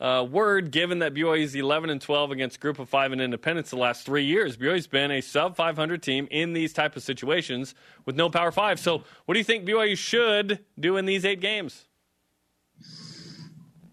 uh, 0.00 0.26
word 0.28 0.70
given 0.70 1.00
that 1.00 1.14
BYU 1.14 1.42
is 1.42 1.54
11 1.54 1.90
and 1.90 2.00
12 2.00 2.30
against 2.30 2.60
Group 2.60 2.78
of 2.78 2.88
Five 2.88 3.12
and 3.12 3.20
Independence 3.20 3.70
the 3.70 3.76
last 3.76 4.06
three 4.06 4.24
years. 4.24 4.56
BYU's 4.56 4.86
been 4.86 5.10
a 5.10 5.20
sub 5.20 5.56
500 5.56 6.02
team 6.02 6.26
in 6.30 6.52
these 6.52 6.72
type 6.72 6.96
of 6.96 7.02
situations 7.02 7.74
with 8.06 8.16
no 8.16 8.30
Power 8.30 8.52
Five. 8.52 8.78
So, 8.80 9.02
what 9.26 9.34
do 9.34 9.38
you 9.38 9.44
think 9.44 9.66
BYU 9.66 9.96
should 9.96 10.60
do 10.78 10.96
in 10.96 11.04
these 11.04 11.24
eight 11.24 11.40
games? 11.40 11.86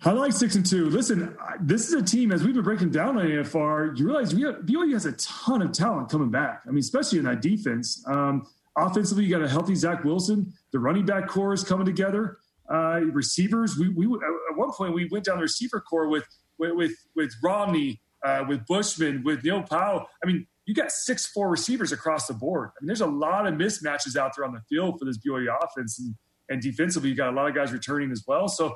I 0.03 0.11
like 0.11 0.34
six 0.34 0.55
and 0.55 0.65
two. 0.65 0.89
Listen, 0.89 1.38
this 1.59 1.88
is 1.88 1.93
a 1.93 2.01
team 2.01 2.32
as 2.32 2.43
we've 2.43 2.55
been 2.55 2.63
breaking 2.63 2.89
down 2.89 3.19
on 3.19 3.25
AFR. 3.25 3.97
You 3.97 4.07
realize 4.07 4.34
BYU 4.34 4.93
has 4.93 5.05
a 5.05 5.11
ton 5.13 5.61
of 5.61 5.73
talent 5.73 6.09
coming 6.09 6.32
back. 6.32 6.63
I 6.65 6.71
mean, 6.71 6.79
especially 6.79 7.19
in 7.19 7.25
that 7.25 7.41
defense. 7.41 8.03
Um, 8.07 8.47
offensively, 8.75 9.25
you 9.25 9.29
got 9.29 9.43
a 9.43 9.49
healthy 9.49 9.75
Zach 9.75 10.03
Wilson. 10.03 10.53
The 10.71 10.79
running 10.79 11.05
back 11.05 11.27
core 11.27 11.53
is 11.53 11.63
coming 11.63 11.86
together. 11.86 12.39
Uh, 12.67 13.01
receivers, 13.11 13.77
we, 13.77 13.89
we 13.89 14.05
at 14.05 14.57
one 14.57 14.71
point 14.71 14.93
we 14.93 15.07
went 15.11 15.25
down 15.25 15.38
the 15.38 15.43
receiver 15.43 15.79
core 15.79 16.07
with 16.07 16.25
with 16.57 16.73
with, 16.73 16.91
with 17.15 17.34
Romney, 17.43 18.01
uh, 18.25 18.43
with 18.47 18.65
Bushman, 18.65 19.23
with 19.23 19.43
Neil 19.43 19.61
Pau'u. 19.61 20.05
I 20.23 20.27
mean, 20.27 20.47
you 20.65 20.73
got 20.73 20.91
six 20.91 21.27
four 21.27 21.49
receivers 21.49 21.91
across 21.91 22.25
the 22.25 22.34
board. 22.34 22.69
I 22.69 22.82
mean, 22.82 22.88
there's 22.88 23.01
a 23.01 23.07
lot 23.07 23.45
of 23.45 23.53
mismatches 23.53 24.15
out 24.15 24.32
there 24.36 24.45
on 24.45 24.53
the 24.53 24.61
field 24.67 24.97
for 24.97 25.05
this 25.05 25.19
BYU 25.19 25.55
offense, 25.61 25.99
and, 25.99 26.15
and 26.52 26.62
defensively, 26.62 27.10
you 27.10 27.16
got 27.16 27.30
a 27.30 27.36
lot 27.36 27.47
of 27.47 27.56
guys 27.56 27.72
returning 27.72 28.12
as 28.12 28.26
well. 28.28 28.49
So 28.49 28.76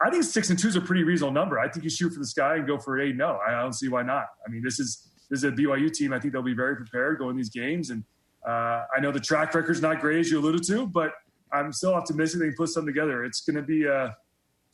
I 0.00 0.08
think 0.08 0.22
six 0.22 0.50
and 0.50 0.58
two 0.58 0.68
is 0.68 0.76
a 0.76 0.80
pretty 0.80 1.02
reasonable 1.02 1.32
number. 1.32 1.58
I 1.58 1.68
think 1.68 1.82
you 1.82 1.90
shoot 1.90 2.12
for 2.12 2.20
the 2.20 2.26
sky 2.26 2.56
and 2.56 2.66
go 2.66 2.78
for 2.78 3.00
eight. 3.00 3.16
No, 3.16 3.40
I 3.46 3.60
don't 3.60 3.72
see 3.72 3.88
why 3.88 4.02
not. 4.02 4.26
I 4.46 4.50
mean, 4.50 4.62
this 4.62 4.78
is 4.78 5.08
this 5.28 5.38
is 5.38 5.44
a 5.44 5.50
BYU 5.52 5.92
team. 5.92 6.12
I 6.12 6.20
think 6.20 6.32
they'll 6.32 6.42
be 6.42 6.54
very 6.54 6.76
prepared 6.76 7.18
going 7.18 7.36
these 7.36 7.50
games, 7.50 7.90
and 7.90 8.04
uh, 8.46 8.84
I 8.96 9.00
know 9.00 9.10
the 9.10 9.20
track 9.20 9.52
record's 9.54 9.82
not 9.82 10.00
great 10.00 10.20
as 10.20 10.30
you 10.30 10.38
alluded 10.38 10.62
to, 10.68 10.86
but 10.86 11.12
I'm 11.52 11.72
still 11.72 11.94
optimistic 11.94 12.40
they 12.40 12.46
can 12.46 12.56
put 12.56 12.68
something 12.68 12.92
together. 12.92 13.24
It's 13.24 13.40
going 13.40 13.56
to 13.56 13.62
be 13.62 13.84
a, 13.84 13.94
uh, 13.94 14.12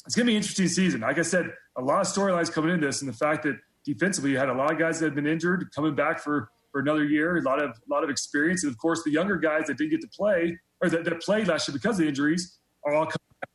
it's 0.04 0.14
going 0.14 0.26
to 0.26 0.30
be 0.30 0.34
an 0.34 0.42
interesting 0.42 0.68
season. 0.68 1.00
Like 1.00 1.18
I 1.18 1.22
said, 1.22 1.52
a 1.76 1.82
lot 1.82 2.00
of 2.00 2.06
storylines 2.06 2.52
coming 2.52 2.70
into 2.70 2.86
this, 2.86 3.00
and 3.02 3.08
the 3.08 3.16
fact 3.16 3.42
that 3.44 3.56
defensively 3.84 4.32
you 4.32 4.38
had 4.38 4.48
a 4.48 4.54
lot 4.54 4.70
of 4.70 4.78
guys 4.78 4.98
that 5.00 5.06
had 5.06 5.14
been 5.14 5.26
injured 5.26 5.70
coming 5.74 5.94
back 5.94 6.18
for 6.18 6.50
for 6.72 6.80
another 6.80 7.04
year, 7.04 7.38
a 7.38 7.42
lot 7.42 7.62
of 7.62 7.70
a 7.70 7.90
lot 7.90 8.04
of 8.04 8.10
experience, 8.10 8.64
and 8.64 8.70
of 8.70 8.78
course 8.78 9.02
the 9.04 9.10
younger 9.10 9.36
guys 9.36 9.66
that 9.66 9.78
didn't 9.78 9.90
get 9.90 10.00
to 10.02 10.08
play 10.08 10.58
or 10.80 10.88
that, 10.88 11.04
that 11.04 11.20
played 11.20 11.48
last 11.48 11.68
year 11.68 11.72
because 11.74 11.98
of 11.98 12.06
injuries 12.06 12.58
are 12.84 12.94
all 12.94 13.08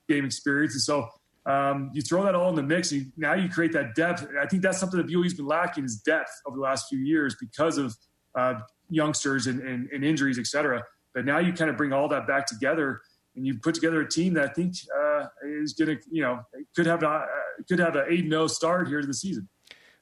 game 0.09 0.25
experience, 0.25 0.73
and 0.73 0.81
so. 0.81 1.07
Um, 1.45 1.91
you 1.93 2.01
throw 2.01 2.23
that 2.23 2.35
all 2.35 2.47
in 2.47 2.55
the 2.55 2.63
mix, 2.63 2.93
and 2.93 3.11
now 3.17 3.33
you 3.33 3.49
create 3.49 3.73
that 3.73 3.95
depth. 3.95 4.25
I 4.41 4.45
think 4.45 4.63
that's 4.63 4.79
something 4.79 4.97
that 4.97 5.07
BYU's 5.07 5.33
been 5.33 5.45
lacking 5.45 5.83
is 5.83 5.97
depth 5.97 6.31
over 6.45 6.55
the 6.55 6.63
last 6.63 6.85
few 6.87 6.99
years 6.99 7.35
because 7.37 7.77
of 7.77 7.93
uh, 8.33 8.53
youngsters 8.89 9.47
and, 9.47 9.59
and, 9.59 9.89
and, 9.91 10.03
injuries, 10.03 10.39
et 10.39 10.47
cetera. 10.47 10.83
But 11.13 11.25
now 11.25 11.39
you 11.39 11.53
kind 11.53 11.69
of 11.69 11.77
bring 11.77 11.93
all 11.93 12.07
that 12.09 12.27
back 12.27 12.47
together, 12.47 13.01
and 13.35 13.45
you 13.45 13.59
put 13.59 13.75
together 13.75 14.01
a 14.01 14.09
team 14.09 14.33
that 14.35 14.49
I 14.49 14.53
think 14.53 14.75
uh, 14.97 15.25
is 15.61 15.73
going 15.73 15.97
to, 15.97 16.03
you 16.09 16.21
know, 16.21 16.39
could 16.75 16.85
have 16.85 17.03
a, 17.03 17.07
uh, 17.07 17.25
could 17.67 17.79
have 17.79 17.95
an 17.95 18.05
eight 18.09 18.29
0 18.29 18.47
start 18.47 18.87
here 18.87 19.01
to 19.01 19.07
the 19.07 19.13
season. 19.13 19.49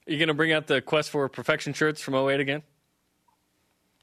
Are 0.07 0.11
you 0.11 0.17
going 0.17 0.27
to 0.27 0.33
bring 0.33 0.51
out 0.51 0.67
the 0.67 0.81
quest 0.81 1.09
for 1.09 1.27
perfection 1.29 1.73
shirts 1.73 2.01
from 2.01 2.15
08 2.15 2.39
again? 2.39 2.63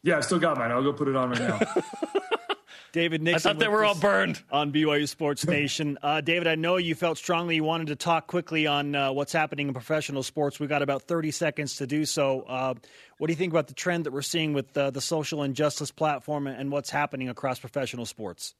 Yeah, 0.03 0.19
I 0.19 0.21
still 0.21 0.39
got 0.39 0.57
mine. 0.59 0.71
I'll 0.71 0.83
go 0.83 0.93
put 0.93 1.09
it 1.09 1.16
on 1.16 1.31
right 1.31 1.41
now. 1.41 1.59
David 2.93 3.23
Nixon. 3.23 3.51
I 3.51 3.53
thought 3.53 3.61
they 3.61 3.69
were 3.69 3.85
all 3.85 3.95
burned 3.95 4.43
on 4.51 4.73
BYU 4.73 5.09
Sports 5.09 5.47
Nation. 5.47 5.99
Uh, 6.03 6.21
David, 6.21 6.47
I 6.47 6.55
know 6.55 6.77
you 6.77 6.95
felt 6.95 7.19
strongly 7.19 7.57
you 7.57 7.64
wanted 7.64 7.89
to 7.89 7.97
talk 7.97 8.27
quickly 8.27 8.66
on 8.66 8.95
uh, 8.95 9.12
what's 9.12 9.33
happening 9.33 9.69
in 9.69 9.75
professional 9.75 10.23
sports. 10.23 10.59
We 10.59 10.66
got 10.66 10.83
about 10.83 11.03
30 11.03 11.31
seconds 11.31 11.77
to 11.77 11.87
do 11.87 12.05
so. 12.05 12.43
Uh, 12.43 12.75
what 13.19 13.27
do 13.27 13.33
you 13.33 13.37
think 13.37 13.53
about 13.53 13.66
the 13.69 13.75
trend 13.75 14.07
that 14.07 14.12
we're 14.12 14.23
seeing 14.23 14.53
with 14.53 14.77
uh, 14.77 14.91
the 14.91 15.01
social 15.01 15.43
injustice 15.43 15.91
platform 15.91 16.47
and 16.47 16.71
what's 16.71 16.91
happening 16.91 17.29
across 17.29 17.59
professional 17.59 18.07
sports? 18.07 18.55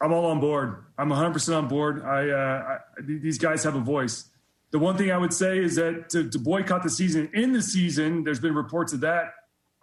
I'm 0.00 0.12
all 0.12 0.26
on 0.26 0.40
board. 0.40 0.84
I'm 0.98 1.08
100% 1.08 1.56
on 1.56 1.68
board. 1.68 2.04
I, 2.04 2.28
uh, 2.28 2.36
I, 2.36 2.78
these 3.00 3.38
guys 3.38 3.64
have 3.64 3.76
a 3.76 3.80
voice. 3.80 4.28
The 4.70 4.78
one 4.78 4.96
thing 4.96 5.10
I 5.10 5.16
would 5.16 5.32
say 5.32 5.58
is 5.58 5.76
that 5.76 6.10
to, 6.10 6.28
to 6.28 6.38
boycott 6.38 6.82
the 6.82 6.90
season 6.90 7.30
in 7.32 7.52
the 7.52 7.62
season, 7.62 8.24
there's 8.24 8.40
been 8.40 8.54
reports 8.54 8.92
of 8.92 9.00
that. 9.00 9.32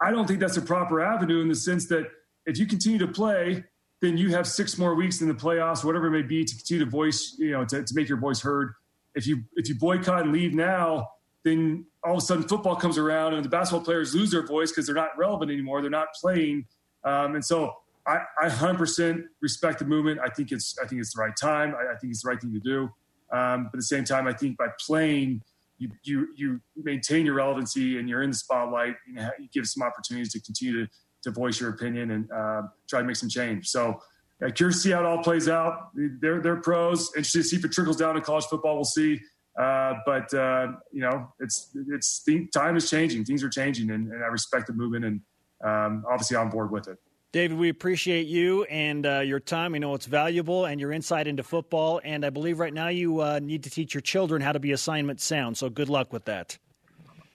I 0.00 0.10
don't 0.10 0.26
think 0.26 0.40
that's 0.40 0.56
a 0.56 0.62
proper 0.62 1.00
avenue 1.02 1.40
in 1.40 1.48
the 1.48 1.54
sense 1.54 1.86
that 1.88 2.06
if 2.46 2.58
you 2.58 2.66
continue 2.66 2.98
to 2.98 3.08
play, 3.08 3.64
then 4.00 4.16
you 4.16 4.30
have 4.30 4.46
six 4.46 4.76
more 4.78 4.94
weeks 4.94 5.20
in 5.20 5.28
the 5.28 5.34
playoffs, 5.34 5.84
whatever 5.84 6.06
it 6.06 6.10
may 6.10 6.22
be, 6.22 6.44
to 6.44 6.54
continue 6.56 6.84
to 6.84 6.90
voice, 6.90 7.36
you 7.38 7.52
know, 7.52 7.64
to, 7.64 7.82
to 7.82 7.94
make 7.94 8.08
your 8.08 8.18
voice 8.18 8.40
heard. 8.40 8.74
If 9.14 9.26
you 9.26 9.44
if 9.54 9.68
you 9.68 9.76
boycott 9.76 10.22
and 10.22 10.32
leave 10.32 10.54
now, 10.54 11.08
then 11.44 11.86
all 12.02 12.12
of 12.12 12.18
a 12.18 12.20
sudden 12.20 12.42
football 12.42 12.76
comes 12.76 12.98
around 12.98 13.34
and 13.34 13.44
the 13.44 13.48
basketball 13.48 13.84
players 13.84 14.14
lose 14.14 14.30
their 14.30 14.46
voice 14.46 14.70
because 14.70 14.86
they're 14.86 14.94
not 14.94 15.16
relevant 15.16 15.50
anymore. 15.50 15.80
They're 15.80 15.90
not 15.90 16.08
playing, 16.20 16.66
um, 17.04 17.34
and 17.34 17.44
so 17.44 17.74
I, 18.06 18.18
I 18.42 18.48
100% 18.48 19.22
respect 19.40 19.78
the 19.78 19.84
movement. 19.84 20.20
I 20.22 20.28
think 20.28 20.52
it's 20.52 20.76
I 20.82 20.86
think 20.86 21.00
it's 21.00 21.14
the 21.14 21.22
right 21.22 21.34
time. 21.40 21.74
I, 21.74 21.94
I 21.94 21.96
think 21.96 22.10
it's 22.10 22.22
the 22.22 22.28
right 22.28 22.40
thing 22.40 22.52
to 22.52 22.60
do. 22.60 22.90
Um, 23.32 23.64
but 23.64 23.74
at 23.74 23.78
the 23.78 23.82
same 23.82 24.04
time, 24.04 24.26
I 24.26 24.32
think 24.32 24.58
by 24.58 24.66
playing, 24.84 25.42
you 25.78 25.90
you 26.02 26.28
you 26.36 26.60
maintain 26.76 27.26
your 27.26 27.34
relevancy 27.36 27.98
and 27.98 28.08
you're 28.08 28.22
in 28.22 28.30
the 28.30 28.36
spotlight. 28.36 28.94
Know, 29.08 29.30
you 29.38 29.48
give 29.52 29.66
some 29.66 29.82
opportunities 29.82 30.32
to 30.32 30.40
continue 30.40 30.84
to 30.84 30.90
to 31.24 31.30
voice 31.30 31.60
your 31.60 31.70
opinion 31.70 32.12
and 32.12 32.30
uh, 32.30 32.62
try 32.88 33.00
to 33.00 33.06
make 33.06 33.16
some 33.16 33.28
change. 33.28 33.68
So. 33.68 34.00
Uh, 34.44 34.50
curious 34.50 34.78
to 34.78 34.82
see 34.82 34.90
how 34.90 34.98
it 34.98 35.06
all 35.06 35.22
plays 35.22 35.48
out. 35.48 35.90
They're, 35.94 36.40
they're 36.40 36.56
pros. 36.56 37.06
Interested 37.14 37.38
to 37.38 37.44
see 37.44 37.56
if 37.56 37.64
it 37.64 37.70
trickles 37.70 37.96
down 37.96 38.16
to 38.16 38.20
college 38.20 38.44
football. 38.46 38.74
We'll 38.74 38.84
see. 38.84 39.20
Uh, 39.58 39.94
but 40.04 40.34
uh, 40.34 40.72
you 40.90 41.00
know, 41.00 41.32
it's 41.38 41.70
it's 41.88 42.24
the 42.24 42.48
time 42.48 42.76
is 42.76 42.90
changing. 42.90 43.24
Things 43.24 43.44
are 43.44 43.48
changing, 43.48 43.90
and, 43.90 44.10
and 44.10 44.24
I 44.24 44.26
respect 44.26 44.66
the 44.66 44.72
movement, 44.72 45.04
and 45.04 45.20
um, 45.64 46.04
obviously 46.10 46.36
on 46.36 46.50
board 46.50 46.72
with 46.72 46.88
it. 46.88 46.98
David, 47.34 47.58
we 47.58 47.68
appreciate 47.68 48.28
you 48.28 48.62
and 48.64 49.04
uh, 49.04 49.18
your 49.18 49.40
time. 49.40 49.72
We 49.72 49.80
know 49.80 49.94
it's 49.94 50.06
valuable 50.06 50.66
and 50.66 50.80
your 50.80 50.92
insight 50.92 51.26
into 51.26 51.42
football. 51.42 52.00
And 52.04 52.24
I 52.24 52.30
believe 52.30 52.60
right 52.60 52.72
now 52.72 52.88
you 52.88 53.22
uh, 53.22 53.40
need 53.42 53.64
to 53.64 53.70
teach 53.70 53.92
your 53.92 54.02
children 54.02 54.40
how 54.40 54.52
to 54.52 54.60
be 54.60 54.70
assignment 54.70 55.20
sound. 55.20 55.56
So 55.56 55.68
good 55.68 55.88
luck 55.88 56.12
with 56.12 56.26
that. 56.26 56.58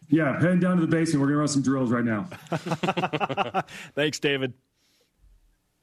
Yeah, 0.09 0.39
heading 0.39 0.59
down 0.59 0.77
to 0.77 0.81
the 0.81 0.87
basement. 0.87 1.21
We're 1.21 1.27
going 1.27 1.35
to 1.35 1.39
run 1.39 1.47
some 1.47 1.61
drills 1.61 1.91
right 1.91 2.03
now. 2.03 2.23
Thanks, 3.95 4.19
David. 4.19 4.53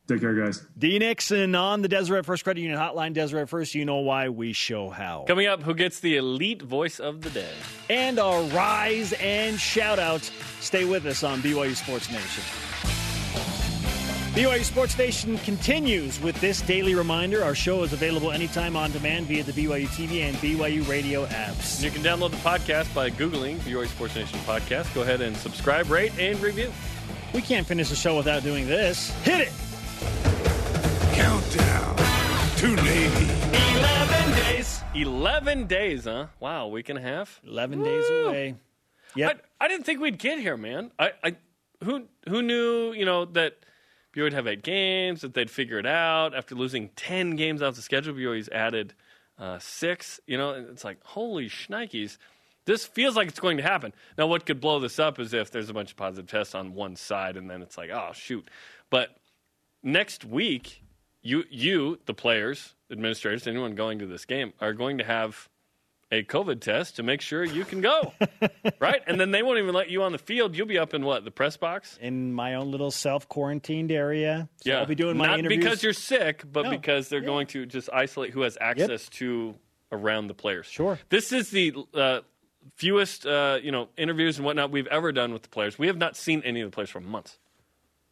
Take 0.08 0.20
care, 0.20 0.34
guys. 0.34 0.64
D 0.78 0.98
Nixon 1.00 1.56
on 1.56 1.82
the 1.82 1.88
Deseret 1.88 2.24
First 2.24 2.44
Credit 2.44 2.60
Union 2.60 2.78
Hotline. 2.78 3.12
Deseret 3.12 3.48
First, 3.48 3.74
you 3.74 3.84
know 3.84 3.96
why, 3.96 4.28
we 4.28 4.52
show 4.52 4.88
how. 4.88 5.24
Coming 5.26 5.48
up, 5.48 5.62
who 5.62 5.74
gets 5.74 5.98
the 5.98 6.16
elite 6.16 6.62
voice 6.62 7.00
of 7.00 7.22
the 7.22 7.30
day? 7.30 7.52
And 7.90 8.20
our 8.20 8.40
rise 8.44 9.12
and 9.14 9.58
shout 9.58 9.98
outs. 9.98 10.30
Stay 10.60 10.84
with 10.84 11.06
us 11.06 11.24
on 11.24 11.40
BYU 11.40 11.74
Sports 11.74 12.10
Nation. 12.10 12.44
BYU 14.36 14.64
Sports 14.64 14.98
Nation 14.98 15.38
continues 15.38 16.20
with 16.20 16.38
this 16.42 16.60
daily 16.60 16.94
reminder. 16.94 17.42
Our 17.42 17.54
show 17.54 17.82
is 17.84 17.94
available 17.94 18.32
anytime 18.32 18.76
on 18.76 18.92
demand 18.92 19.28
via 19.28 19.42
the 19.42 19.52
BYU 19.52 19.86
TV 19.86 20.28
and 20.28 20.36
BYU 20.36 20.86
radio 20.86 21.24
apps. 21.24 21.82
You 21.82 21.90
can 21.90 22.02
download 22.02 22.32
the 22.32 22.36
podcast 22.36 22.94
by 22.94 23.08
Googling 23.08 23.56
BYU 23.60 23.88
Sports 23.88 24.14
Nation 24.14 24.38
podcast. 24.40 24.94
Go 24.94 25.00
ahead 25.00 25.22
and 25.22 25.34
subscribe, 25.38 25.88
rate, 25.88 26.12
and 26.18 26.38
review. 26.42 26.70
We 27.32 27.40
can't 27.40 27.66
finish 27.66 27.88
the 27.88 27.96
show 27.96 28.14
without 28.14 28.42
doing 28.42 28.66
this. 28.66 29.08
Hit 29.22 29.40
it! 29.40 29.52
Countdown 31.14 31.96
to 32.58 32.76
Navy. 32.76 33.32
11 33.78 34.34
days. 34.36 34.82
11 34.94 35.66
days, 35.66 36.04
huh? 36.04 36.26
Wow, 36.40 36.66
week 36.66 36.90
and 36.90 36.98
a 36.98 37.02
half? 37.02 37.40
11 37.46 37.78
Woo. 37.78 37.84
days 37.86 38.10
away. 38.10 38.54
Yep. 39.14 39.46
I, 39.62 39.64
I, 39.64 39.68
didn't 39.68 39.86
think 39.86 40.02
we'd 40.02 40.18
get 40.18 40.38
here, 40.38 40.58
man. 40.58 40.90
I, 40.98 41.12
I 41.24 41.36
who 41.82 42.04
who 42.28 42.42
knew, 42.42 42.92
you 42.92 43.06
know, 43.06 43.24
that 43.24 43.56
BYU 44.16 44.22
would 44.22 44.32
have 44.32 44.46
eight 44.46 44.62
games, 44.62 45.20
that 45.20 45.34
they'd 45.34 45.50
figure 45.50 45.78
it 45.78 45.86
out. 45.86 46.34
After 46.34 46.54
losing 46.54 46.88
10 46.96 47.36
games 47.36 47.60
off 47.60 47.76
the 47.76 47.82
schedule, 47.82 48.14
BYU's 48.14 48.48
added 48.48 48.94
uh, 49.38 49.58
six. 49.58 50.20
You 50.26 50.38
know, 50.38 50.52
it's 50.70 50.84
like, 50.84 51.04
holy 51.04 51.48
shnikes. 51.48 52.16
This 52.64 52.86
feels 52.86 53.14
like 53.14 53.28
it's 53.28 53.38
going 53.38 53.58
to 53.58 53.62
happen. 53.62 53.92
Now, 54.16 54.26
what 54.26 54.46
could 54.46 54.60
blow 54.60 54.80
this 54.80 54.98
up 54.98 55.20
is 55.20 55.34
if 55.34 55.50
there's 55.50 55.68
a 55.68 55.74
bunch 55.74 55.90
of 55.90 55.96
positive 55.96 56.28
tests 56.28 56.54
on 56.54 56.74
one 56.74 56.96
side, 56.96 57.36
and 57.36 57.48
then 57.48 57.62
it's 57.62 57.76
like, 57.76 57.90
oh, 57.90 58.10
shoot. 58.14 58.48
But 58.90 59.16
next 59.82 60.24
week, 60.24 60.82
you, 61.22 61.44
you, 61.50 61.98
the 62.06 62.14
players, 62.14 62.74
administrators, 62.90 63.46
anyone 63.46 63.74
going 63.74 63.98
to 63.98 64.06
this 64.06 64.24
game, 64.24 64.52
are 64.60 64.72
going 64.72 64.98
to 64.98 65.04
have 65.04 65.48
a 66.12 66.22
COVID 66.22 66.60
test 66.60 66.96
to 66.96 67.02
make 67.02 67.20
sure 67.20 67.44
you 67.44 67.64
can 67.64 67.80
go, 67.80 68.12
right? 68.78 69.02
And 69.06 69.18
then 69.18 69.32
they 69.32 69.42
won't 69.42 69.58
even 69.58 69.74
let 69.74 69.90
you 69.90 70.02
on 70.02 70.12
the 70.12 70.18
field. 70.18 70.56
You'll 70.56 70.66
be 70.66 70.78
up 70.78 70.94
in 70.94 71.04
what 71.04 71.24
the 71.24 71.30
press 71.30 71.56
box 71.56 71.98
in 72.00 72.32
my 72.32 72.54
own 72.54 72.70
little 72.70 72.90
self 72.90 73.28
quarantined 73.28 73.90
area. 73.90 74.48
So 74.62 74.70
yeah, 74.70 74.78
I'll 74.78 74.86
be 74.86 74.94
doing 74.94 75.16
my 75.16 75.26
not 75.26 75.38
interviews. 75.40 75.64
because 75.64 75.82
you're 75.82 75.92
sick, 75.92 76.44
but 76.50 76.64
no. 76.64 76.70
because 76.70 77.08
they're 77.08 77.20
yeah. 77.20 77.26
going 77.26 77.46
to 77.48 77.66
just 77.66 77.90
isolate 77.92 78.30
who 78.30 78.42
has 78.42 78.56
access 78.60 79.04
yep. 79.04 79.10
to 79.12 79.54
around 79.90 80.28
the 80.28 80.34
players. 80.34 80.66
Sure, 80.66 80.98
this 81.08 81.32
is 81.32 81.50
the 81.50 81.74
uh, 81.94 82.20
fewest 82.76 83.26
uh, 83.26 83.58
you 83.62 83.72
know 83.72 83.88
interviews 83.96 84.38
and 84.38 84.46
whatnot 84.46 84.70
we've 84.70 84.86
ever 84.88 85.10
done 85.12 85.32
with 85.32 85.42
the 85.42 85.48
players. 85.48 85.78
We 85.78 85.88
have 85.88 85.98
not 85.98 86.16
seen 86.16 86.42
any 86.44 86.60
of 86.60 86.70
the 86.70 86.74
players 86.74 86.90
for 86.90 87.00
months 87.00 87.38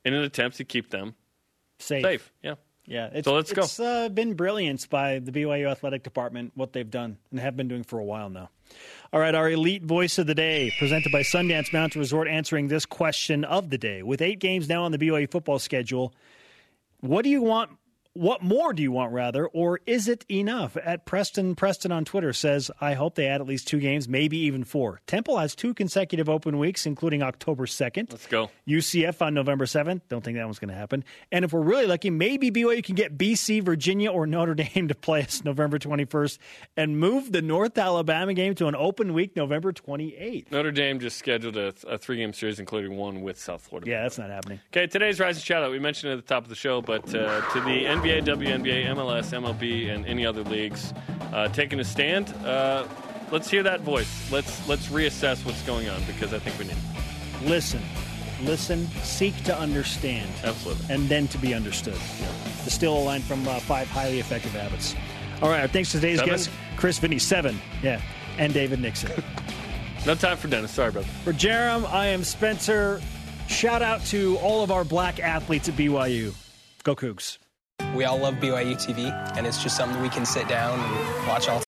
in 0.04 0.14
an 0.14 0.22
attempt 0.22 0.56
to 0.56 0.64
keep 0.64 0.90
them 0.90 1.14
safe. 1.78 2.02
Safe, 2.02 2.32
yeah. 2.42 2.54
Yeah, 2.86 3.08
it's, 3.12 3.24
so 3.24 3.34
let's 3.34 3.52
go. 3.52 3.62
It's 3.62 3.80
uh, 3.80 4.08
been 4.10 4.34
brilliance 4.34 4.86
by 4.86 5.18
the 5.18 5.32
BYU 5.32 5.70
athletic 5.70 6.02
department 6.02 6.52
what 6.54 6.72
they've 6.72 6.90
done 6.90 7.16
and 7.30 7.40
have 7.40 7.56
been 7.56 7.68
doing 7.68 7.82
for 7.82 7.98
a 7.98 8.04
while 8.04 8.28
now. 8.28 8.50
All 9.12 9.20
right, 9.20 9.34
our 9.34 9.50
elite 9.50 9.82
voice 9.82 10.18
of 10.18 10.26
the 10.26 10.34
day, 10.34 10.72
presented 10.78 11.10
by 11.10 11.22
Sundance 11.22 11.72
Mountain 11.72 12.00
Resort, 12.00 12.28
answering 12.28 12.68
this 12.68 12.84
question 12.84 13.44
of 13.44 13.70
the 13.70 13.78
day. 13.78 14.02
With 14.02 14.20
eight 14.20 14.38
games 14.38 14.68
now 14.68 14.82
on 14.82 14.92
the 14.92 14.98
BYU 14.98 15.30
football 15.30 15.58
schedule, 15.58 16.12
what 17.00 17.22
do 17.22 17.30
you 17.30 17.42
want 17.42 17.70
what 18.14 18.42
more 18.42 18.72
do 18.72 18.80
you 18.80 18.92
want, 18.92 19.12
rather, 19.12 19.46
or 19.48 19.80
is 19.86 20.06
it 20.06 20.24
enough? 20.30 20.76
At 20.76 21.04
Preston, 21.04 21.56
Preston 21.56 21.90
on 21.90 22.04
Twitter 22.04 22.32
says, 22.32 22.70
I 22.80 22.94
hope 22.94 23.16
they 23.16 23.26
add 23.26 23.40
at 23.40 23.46
least 23.46 23.66
two 23.66 23.80
games, 23.80 24.08
maybe 24.08 24.38
even 24.38 24.62
four. 24.62 25.00
Temple 25.08 25.36
has 25.38 25.56
two 25.56 25.74
consecutive 25.74 26.28
open 26.28 26.58
weeks, 26.58 26.86
including 26.86 27.24
October 27.24 27.66
2nd. 27.66 28.12
Let's 28.12 28.26
go. 28.28 28.50
UCF 28.68 29.20
on 29.20 29.34
November 29.34 29.64
7th. 29.66 30.02
Don't 30.08 30.22
think 30.22 30.36
that 30.36 30.44
one's 30.44 30.60
going 30.60 30.68
to 30.68 30.76
happen. 30.76 31.02
And 31.32 31.44
if 31.44 31.52
we're 31.52 31.62
really 31.62 31.86
lucky, 31.86 32.08
maybe 32.08 32.52
BYU 32.52 32.84
can 32.84 32.94
get 32.94 33.18
BC, 33.18 33.64
Virginia, 33.64 34.12
or 34.12 34.28
Notre 34.28 34.54
Dame 34.74 34.86
to 34.86 34.94
play 34.94 35.22
us 35.22 35.42
November 35.44 35.80
21st 35.80 36.38
and 36.76 37.00
move 37.00 37.32
the 37.32 37.42
North 37.42 37.76
Alabama 37.76 38.32
game 38.32 38.54
to 38.54 38.68
an 38.68 38.76
open 38.76 39.12
week 39.12 39.34
November 39.34 39.72
28th. 39.72 40.52
Notre 40.52 40.70
Dame 40.70 41.00
just 41.00 41.18
scheduled 41.18 41.56
a, 41.56 41.74
a 41.88 41.98
three 41.98 42.18
game 42.18 42.32
series, 42.32 42.60
including 42.60 42.96
one 42.96 43.22
with 43.22 43.40
South 43.40 43.62
Florida. 43.62 43.90
Yeah, 43.90 44.02
that's 44.02 44.18
not 44.18 44.30
happening. 44.30 44.60
Okay, 44.72 44.86
today's 44.86 45.18
Rise 45.18 45.34
and 45.36 45.44
Shout 45.44 45.64
Out. 45.64 45.72
We 45.72 45.80
mentioned 45.80 46.12
it 46.12 46.18
at 46.18 46.26
the 46.26 46.32
top 46.32 46.44
of 46.44 46.48
the 46.48 46.54
show, 46.54 46.80
but 46.80 47.12
uh, 47.12 47.40
to 47.52 47.60
the 47.60 47.84
NBA 47.84 48.03
NBA, 48.04 48.26
WNBA, 48.26 48.84
MLS, 48.88 49.32
MLB, 49.32 49.88
and 49.88 50.04
any 50.04 50.26
other 50.26 50.42
leagues 50.42 50.92
uh, 51.32 51.48
taking 51.48 51.80
a 51.80 51.84
stand. 51.84 52.28
Uh, 52.44 52.86
let's 53.30 53.50
hear 53.50 53.62
that 53.62 53.80
voice. 53.80 54.30
Let's 54.30 54.68
let's 54.68 54.88
reassess 54.88 55.42
what's 55.46 55.62
going 55.62 55.88
on 55.88 56.02
because 56.04 56.34
I 56.34 56.38
think 56.38 56.58
we 56.58 56.66
need. 56.66 57.48
Listen, 57.50 57.80
listen, 58.42 58.88
seek 59.02 59.34
to 59.44 59.58
understand, 59.58 60.28
absolutely, 60.44 60.94
and 60.94 61.08
then 61.08 61.28
to 61.28 61.38
be 61.38 61.54
understood. 61.54 61.96
Yeah. 62.20 62.30
The 62.64 62.70
still 62.70 62.94
a 62.94 63.00
line 63.00 63.22
from 63.22 63.48
uh, 63.48 63.58
Five 63.60 63.88
Highly 63.88 64.20
Effective 64.20 64.52
Habits. 64.52 64.94
All 65.40 65.48
right, 65.48 65.70
thanks 65.70 65.90
to 65.92 65.96
today's 65.96 66.18
Seven? 66.18 66.34
guest. 66.34 66.50
Chris 66.76 67.00
Vannini, 67.00 67.20
seven. 67.20 67.58
Yeah. 67.82 68.02
And 68.36 68.52
David 68.52 68.80
Nixon. 68.80 69.12
no 70.06 70.14
time 70.14 70.36
for 70.36 70.48
Dennis. 70.48 70.72
Sorry, 70.72 70.90
brother. 70.90 71.08
For 71.24 71.32
Jarom, 71.32 71.90
I 71.90 72.08
am 72.08 72.22
Spencer. 72.22 73.00
Shout 73.48 73.80
out 73.80 74.04
to 74.06 74.36
all 74.38 74.62
of 74.62 74.70
our 74.70 74.84
black 74.84 75.20
athletes 75.20 75.70
at 75.70 75.74
BYU. 75.76 76.34
Go 76.82 76.94
Cougs. 76.94 77.38
We 77.94 78.04
all 78.04 78.18
love 78.18 78.34
BYU 78.34 78.74
TV, 78.74 79.12
and 79.36 79.46
it's 79.46 79.62
just 79.62 79.76
something 79.76 80.02
we 80.02 80.08
can 80.08 80.26
sit 80.26 80.48
down 80.48 80.80
and 80.80 81.28
watch 81.28 81.48
all 81.48 81.60